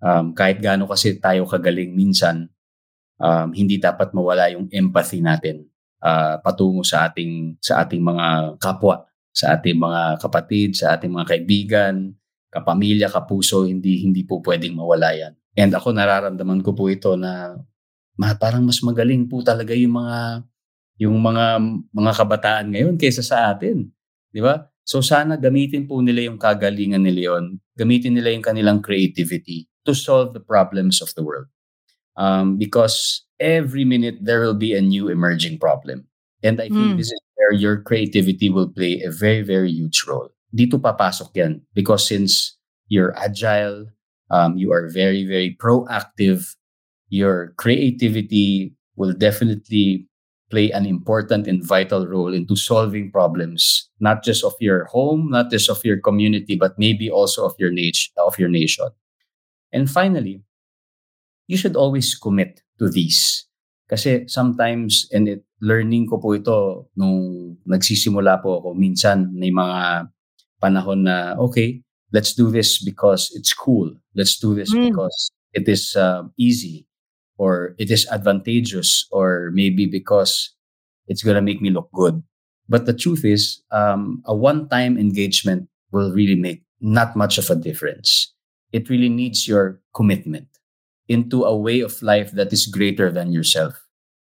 Um, 0.03 0.38
kahit 0.38 0.61
gaano 0.61 0.86
kasi 0.86 1.17
tayo 1.17 1.49
kagaling 1.49 1.97
minsan, 1.97 2.53
um, 3.17 3.49
hindi 3.57 3.82
dapat 3.82 4.13
mawala 4.13 4.53
yung 4.53 4.69
empathy 4.69 5.17
natin 5.17 5.65
uh, 6.05 6.38
patungo 6.45 6.86
sa 6.86 7.09
ating 7.09 7.57
sa 7.57 7.82
ating 7.82 8.01
mga 8.05 8.57
kapwa 8.61 9.07
sa 9.38 9.54
ating 9.54 9.78
mga 9.78 10.18
kapatid, 10.18 10.74
sa 10.74 10.98
ating 10.98 11.14
mga 11.14 11.38
kaibigan, 11.38 12.10
kapamilya, 12.50 13.14
kapuso, 13.14 13.70
hindi 13.70 14.02
hindi 14.02 14.26
po 14.26 14.42
pwedeng 14.42 14.74
mawala 14.74 15.14
yan. 15.14 15.38
And 15.54 15.70
ako 15.78 15.94
nararamdaman 15.94 16.66
ko 16.66 16.74
po 16.74 16.90
ito 16.90 17.14
na 17.14 17.54
ma, 18.18 18.34
parang 18.34 18.66
mas 18.66 18.82
magaling 18.82 19.30
po 19.30 19.46
talaga 19.46 19.78
yung 19.78 20.02
mga 20.02 20.42
yung 20.98 21.14
mga 21.22 21.46
mga 21.94 22.12
kabataan 22.18 22.74
ngayon 22.74 22.98
kaysa 22.98 23.22
sa 23.22 23.54
atin. 23.54 23.86
'Di 24.34 24.42
ba? 24.42 24.66
So 24.82 25.06
sana 25.06 25.38
gamitin 25.38 25.86
po 25.86 26.02
nila 26.02 26.34
yung 26.34 26.42
kagalingan 26.42 27.06
nila 27.06 27.38
yon, 27.38 27.62
gamitin 27.78 28.18
nila 28.18 28.34
yung 28.34 28.42
kanilang 28.42 28.82
creativity 28.82 29.70
to 29.86 29.94
solve 29.94 30.34
the 30.34 30.42
problems 30.42 30.98
of 30.98 31.14
the 31.14 31.22
world. 31.22 31.46
Um, 32.18 32.58
because 32.58 33.22
every 33.38 33.86
minute 33.86 34.18
there 34.18 34.42
will 34.42 34.58
be 34.58 34.74
a 34.74 34.82
new 34.82 35.14
emerging 35.14 35.62
problem. 35.62 36.10
And 36.42 36.58
I 36.58 36.74
think 36.74 36.98
mm. 36.98 36.98
this 36.98 37.14
is 37.14 37.22
where 37.38 37.54
your 37.54 37.82
creativity 37.82 38.50
will 38.50 38.70
play 38.70 39.02
a 39.02 39.12
very, 39.12 39.42
very 39.42 39.72
huge 39.72 40.04
role. 40.08 40.30
Dito 40.56 40.82
papasok 40.82 41.32
yan 41.36 41.62
because 41.74 42.08
since 42.08 42.58
you're 42.90 43.16
agile, 43.18 43.86
um, 44.32 44.58
you 44.58 44.72
are 44.74 44.90
very, 44.90 45.26
very 45.26 45.56
proactive, 45.62 46.56
your 47.10 47.54
creativity 47.58 48.74
will 48.96 49.14
definitely 49.14 50.08
play 50.50 50.72
an 50.72 50.86
important 50.86 51.48
and 51.48 51.64
vital 51.64 52.08
role 52.08 52.34
into 52.34 52.56
solving 52.56 53.12
problems, 53.12 53.90
not 54.00 54.24
just 54.24 54.44
of 54.44 54.54
your 54.60 54.86
home, 54.86 55.30
not 55.30 55.52
just 55.52 55.70
of 55.70 55.84
your 55.84 56.00
community, 56.00 56.56
but 56.56 56.80
maybe 56.80 57.10
also 57.12 57.46
of 57.46 57.54
your 57.60 57.72
nation, 57.72 58.14
of 58.18 58.40
your 58.40 58.50
nation. 58.50 58.88
And 59.74 59.90
finally, 59.90 60.42
you 61.48 61.58
should 61.58 61.76
always 61.76 62.16
commit 62.16 62.62
to 62.80 62.90
these. 62.90 63.47
Kasi 63.88 64.28
sometimes, 64.28 65.08
and 65.16 65.28
it, 65.32 65.48
learning 65.64 66.12
ko 66.12 66.20
po 66.20 66.36
ito 66.36 66.92
nung 67.00 67.56
nagsisimula 67.64 68.44
po 68.44 68.60
ako, 68.60 68.76
minsan 68.76 69.32
may 69.32 69.50
mga 69.50 70.12
panahon 70.60 71.08
na, 71.08 71.40
okay, 71.40 71.80
let's 72.12 72.36
do 72.36 72.52
this 72.52 72.84
because 72.84 73.32
it's 73.34 73.54
cool. 73.54 73.96
Let's 74.16 74.38
do 74.40 74.56
this 74.56 74.74
mm. 74.76 74.92
because 74.92 75.32
it 75.54 75.68
is 75.72 75.96
uh, 75.96 76.24
easy 76.36 76.86
or 77.38 77.76
it 77.78 77.90
is 77.90 78.08
advantageous 78.12 79.08
or 79.12 79.52
maybe 79.54 79.86
because 79.86 80.52
it's 81.08 81.24
going 81.24 81.36
to 81.36 81.42
make 81.42 81.62
me 81.62 81.70
look 81.70 81.88
good. 81.94 82.22
But 82.68 82.86
the 82.86 82.94
truth 82.94 83.24
is, 83.24 83.64
um, 83.72 84.22
a 84.26 84.36
one-time 84.36 84.98
engagement 84.98 85.70
will 85.92 86.12
really 86.12 86.36
make 86.36 86.64
not 86.82 87.16
much 87.16 87.38
of 87.38 87.50
a 87.50 87.56
difference. 87.56 88.34
It 88.74 88.90
really 88.90 89.08
needs 89.08 89.48
your 89.48 89.80
commitment 89.96 90.48
into 91.08 91.47
a 91.47 91.55
way 91.55 91.80
of 91.80 91.95
life 92.03 92.36
that 92.36 92.51
is 92.51 92.68
greater 92.68 93.12
than 93.12 93.32
yourself. 93.32 93.80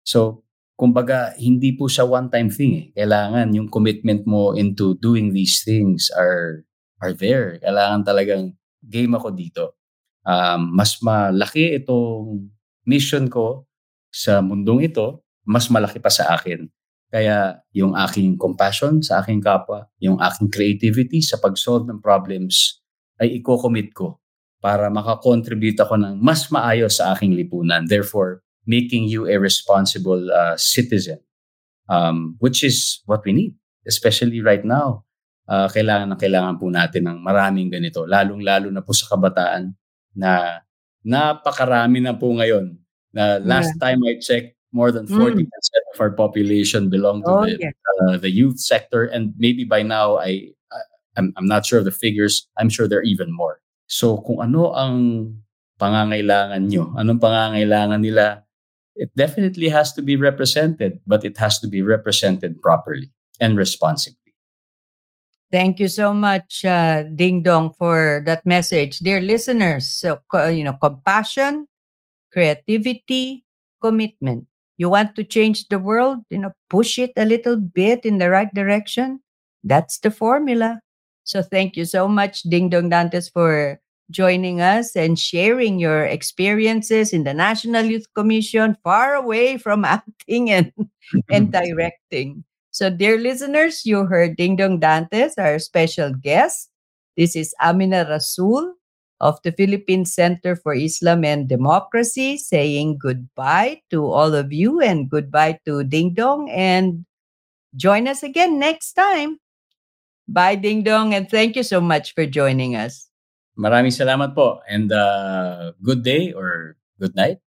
So, 0.07 0.43
kumbaga, 0.79 1.35
hindi 1.37 1.75
po 1.75 1.91
siya 1.91 2.07
one-time 2.07 2.49
thing 2.49 2.71
eh. 2.73 2.85
Kailangan 2.95 3.53
yung 3.53 3.69
commitment 3.69 4.25
mo 4.25 4.55
into 4.55 4.95
doing 5.03 5.35
these 5.35 5.61
things 5.61 6.09
are 6.15 6.63
are 7.03 7.13
there. 7.13 7.59
Kailangan 7.59 8.01
talagang 8.07 8.43
game 8.81 9.13
ako 9.13 9.29
dito. 9.35 9.77
Um, 10.25 10.73
mas 10.73 10.97
malaki 11.01 11.77
itong 11.81 12.49
mission 12.85 13.27
ko 13.27 13.65
sa 14.13 14.39
mundong 14.41 14.85
ito, 14.85 15.21
mas 15.45 15.67
malaki 15.69 15.97
pa 15.97 16.09
sa 16.09 16.33
akin. 16.37 16.69
Kaya 17.11 17.59
yung 17.75 17.91
aking 17.97 18.39
compassion 18.39 19.03
sa 19.03 19.19
aking 19.19 19.43
kapwa, 19.43 19.89
yung 19.99 20.21
aking 20.23 20.47
creativity 20.47 21.19
sa 21.19 21.35
pag-solve 21.41 21.83
ng 21.89 21.99
problems 21.99 22.79
ay 23.19 23.41
i-commit 23.41 23.91
ko 23.91 24.20
para 24.61 24.87
makakontribute 24.93 25.81
ako 25.81 25.97
ng 25.97 26.21
mas 26.21 26.47
maayos 26.53 27.01
sa 27.01 27.17
aking 27.17 27.33
lipunan. 27.33 27.89
Therefore, 27.89 28.45
making 28.69 29.09
you 29.09 29.25
a 29.25 29.41
responsible 29.41 30.29
uh, 30.29 30.53
citizen, 30.55 31.17
um, 31.89 32.37
which 32.37 32.61
is 32.61 33.01
what 33.09 33.25
we 33.25 33.33
need, 33.33 33.57
especially 33.89 34.39
right 34.39 34.61
now. 34.61 35.03
Uh, 35.49 35.67
kailangan 35.67 36.13
na 36.13 36.15
kailangan 36.15 36.55
po 36.61 36.69
natin 36.69 37.09
ng 37.09 37.17
maraming 37.19 37.67
ganito, 37.73 38.05
lalong-lalo 38.05 38.71
na 38.71 38.85
po 38.85 38.93
sa 38.93 39.09
kabataan 39.11 39.73
na 40.15 40.61
napakarami 41.03 41.99
na 41.99 42.13
po 42.13 42.31
ngayon. 42.31 42.77
Na 43.11 43.41
last 43.41 43.75
yeah. 43.75 43.81
time 43.81 43.99
I 44.05 44.21
checked, 44.21 44.55
more 44.71 44.93
than 44.93 45.03
40% 45.03 45.43
mm. 45.43 45.49
of 45.93 45.99
our 45.99 46.13
population 46.15 46.87
belong 46.87 47.25
to 47.27 47.31
oh, 47.31 47.43
the, 47.43 47.57
yeah. 47.59 47.75
uh, 48.07 48.15
the 48.15 48.31
youth 48.31 48.59
sector. 48.59 49.03
And 49.03 49.33
maybe 49.35 49.65
by 49.65 49.83
now, 49.83 50.15
I, 50.15 50.55
I 50.71 50.79
I'm, 51.17 51.33
I'm 51.35 51.45
not 51.45 51.65
sure 51.65 51.79
of 51.79 51.85
the 51.85 51.91
figures. 51.91 52.47
I'm 52.55 52.69
sure 52.69 52.87
there 52.87 52.99
are 52.99 53.09
even 53.09 53.35
more. 53.35 53.59
So 53.91 54.23
kung 54.23 54.39
ano 54.39 54.71
ang 54.71 54.95
pangangailangan 55.75 56.63
nyo, 56.63 56.95
anong 56.95 57.19
pangangailangan 57.19 57.99
nila, 57.99 58.47
it 58.95 59.11
definitely 59.19 59.67
has 59.67 59.91
to 59.91 60.01
be 60.01 60.15
represented, 60.15 61.03
but 61.03 61.27
it 61.27 61.35
has 61.35 61.59
to 61.59 61.67
be 61.67 61.83
represented 61.83 62.63
properly 62.63 63.11
and 63.43 63.59
responsibly. 63.59 64.31
Thank 65.51 65.83
you 65.83 65.91
so 65.91 66.15
much, 66.15 66.63
uh, 66.63 67.03
Dingdong, 67.11 67.75
for 67.75 68.23
that 68.23 68.47
message. 68.47 69.03
Dear 69.03 69.19
listeners, 69.19 69.91
so, 69.91 70.23
you 70.47 70.63
know, 70.63 70.79
compassion, 70.79 71.67
creativity, 72.31 73.43
commitment. 73.83 74.47
You 74.79 74.87
want 74.87 75.19
to 75.19 75.27
change 75.27 75.67
the 75.67 75.83
world, 75.83 76.23
you 76.31 76.39
know, 76.39 76.55
push 76.71 76.95
it 76.95 77.11
a 77.17 77.27
little 77.27 77.59
bit 77.59 78.07
in 78.07 78.23
the 78.23 78.31
right 78.31 78.47
direction. 78.55 79.19
That's 79.67 79.99
the 79.99 80.11
formula. 80.11 80.79
So 81.27 81.43
thank 81.43 81.75
you 81.75 81.83
so 81.83 82.07
much, 82.07 82.47
Dingdong 82.47 82.87
Dantes, 82.87 83.27
for 83.27 83.80
joining 84.11 84.61
us 84.61 84.95
and 84.95 85.17
sharing 85.17 85.79
your 85.79 86.05
experiences 86.05 87.13
in 87.13 87.23
the 87.23 87.33
National 87.33 87.83
Youth 87.83 88.05
Commission, 88.13 88.77
far 88.83 89.15
away 89.15 89.57
from 89.57 89.85
acting 89.85 90.51
and, 90.51 90.71
and 91.29 91.51
mm-hmm. 91.51 91.65
directing. 91.65 92.43
So, 92.71 92.89
dear 92.89 93.17
listeners, 93.17 93.85
you 93.85 94.05
heard 94.05 94.37
Dingdong 94.37 94.79
Dantes, 94.79 95.37
our 95.37 95.59
special 95.59 96.13
guest. 96.13 96.69
This 97.17 97.35
is 97.35 97.53
Amina 97.61 98.07
Rasul 98.09 98.75
of 99.19 99.39
the 99.43 99.51
Philippine 99.51 100.05
Center 100.05 100.55
for 100.55 100.73
Islam 100.73 101.23
and 101.23 101.47
Democracy 101.47 102.37
saying 102.37 102.97
goodbye 102.97 103.81
to 103.91 104.05
all 104.05 104.33
of 104.33 104.51
you 104.51 104.81
and 104.81 105.09
goodbye 105.09 105.59
to 105.65 105.83
Dingdong 105.83 106.49
and 106.49 107.05
join 107.75 108.07
us 108.07 108.23
again 108.23 108.57
next 108.57 108.93
time. 108.93 109.37
Bye, 110.27 110.55
Dingdong, 110.55 111.13
and 111.13 111.29
thank 111.29 111.55
you 111.55 111.63
so 111.63 111.81
much 111.81 112.15
for 112.15 112.25
joining 112.25 112.75
us. 112.75 113.10
Maraming 113.59 113.91
salamat 113.91 114.33
po 114.35 114.63
and 114.69 114.91
uh, 114.91 115.71
good 115.83 116.03
day 116.03 116.31
or 116.31 116.77
good 116.99 117.15
night 117.15 117.37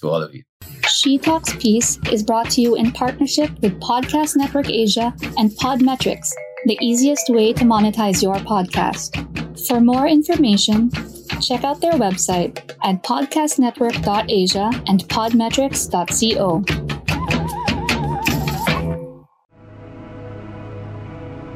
to 0.00 0.08
all 0.08 0.22
of 0.22 0.34
you. 0.34 0.42
She 0.86 1.18
Talks 1.18 1.52
Peace 1.58 1.98
is 2.10 2.22
brought 2.22 2.50
to 2.56 2.60
you 2.60 2.74
in 2.74 2.92
partnership 2.92 3.50
with 3.60 3.78
Podcast 3.80 4.36
Network 4.36 4.70
Asia 4.70 5.14
and 5.36 5.50
Podmetrics, 5.50 6.30
the 6.64 6.78
easiest 6.80 7.28
way 7.28 7.52
to 7.52 7.64
monetize 7.64 8.22
your 8.22 8.36
podcast. 8.36 9.12
For 9.66 9.80
more 9.80 10.06
information, 10.06 10.90
check 11.42 11.64
out 11.64 11.80
their 11.80 11.92
website 11.92 12.58
at 12.82 13.02
podcastnetwork.asia 13.02 14.70
and 14.86 15.00
podmetrics.co. 15.08 16.64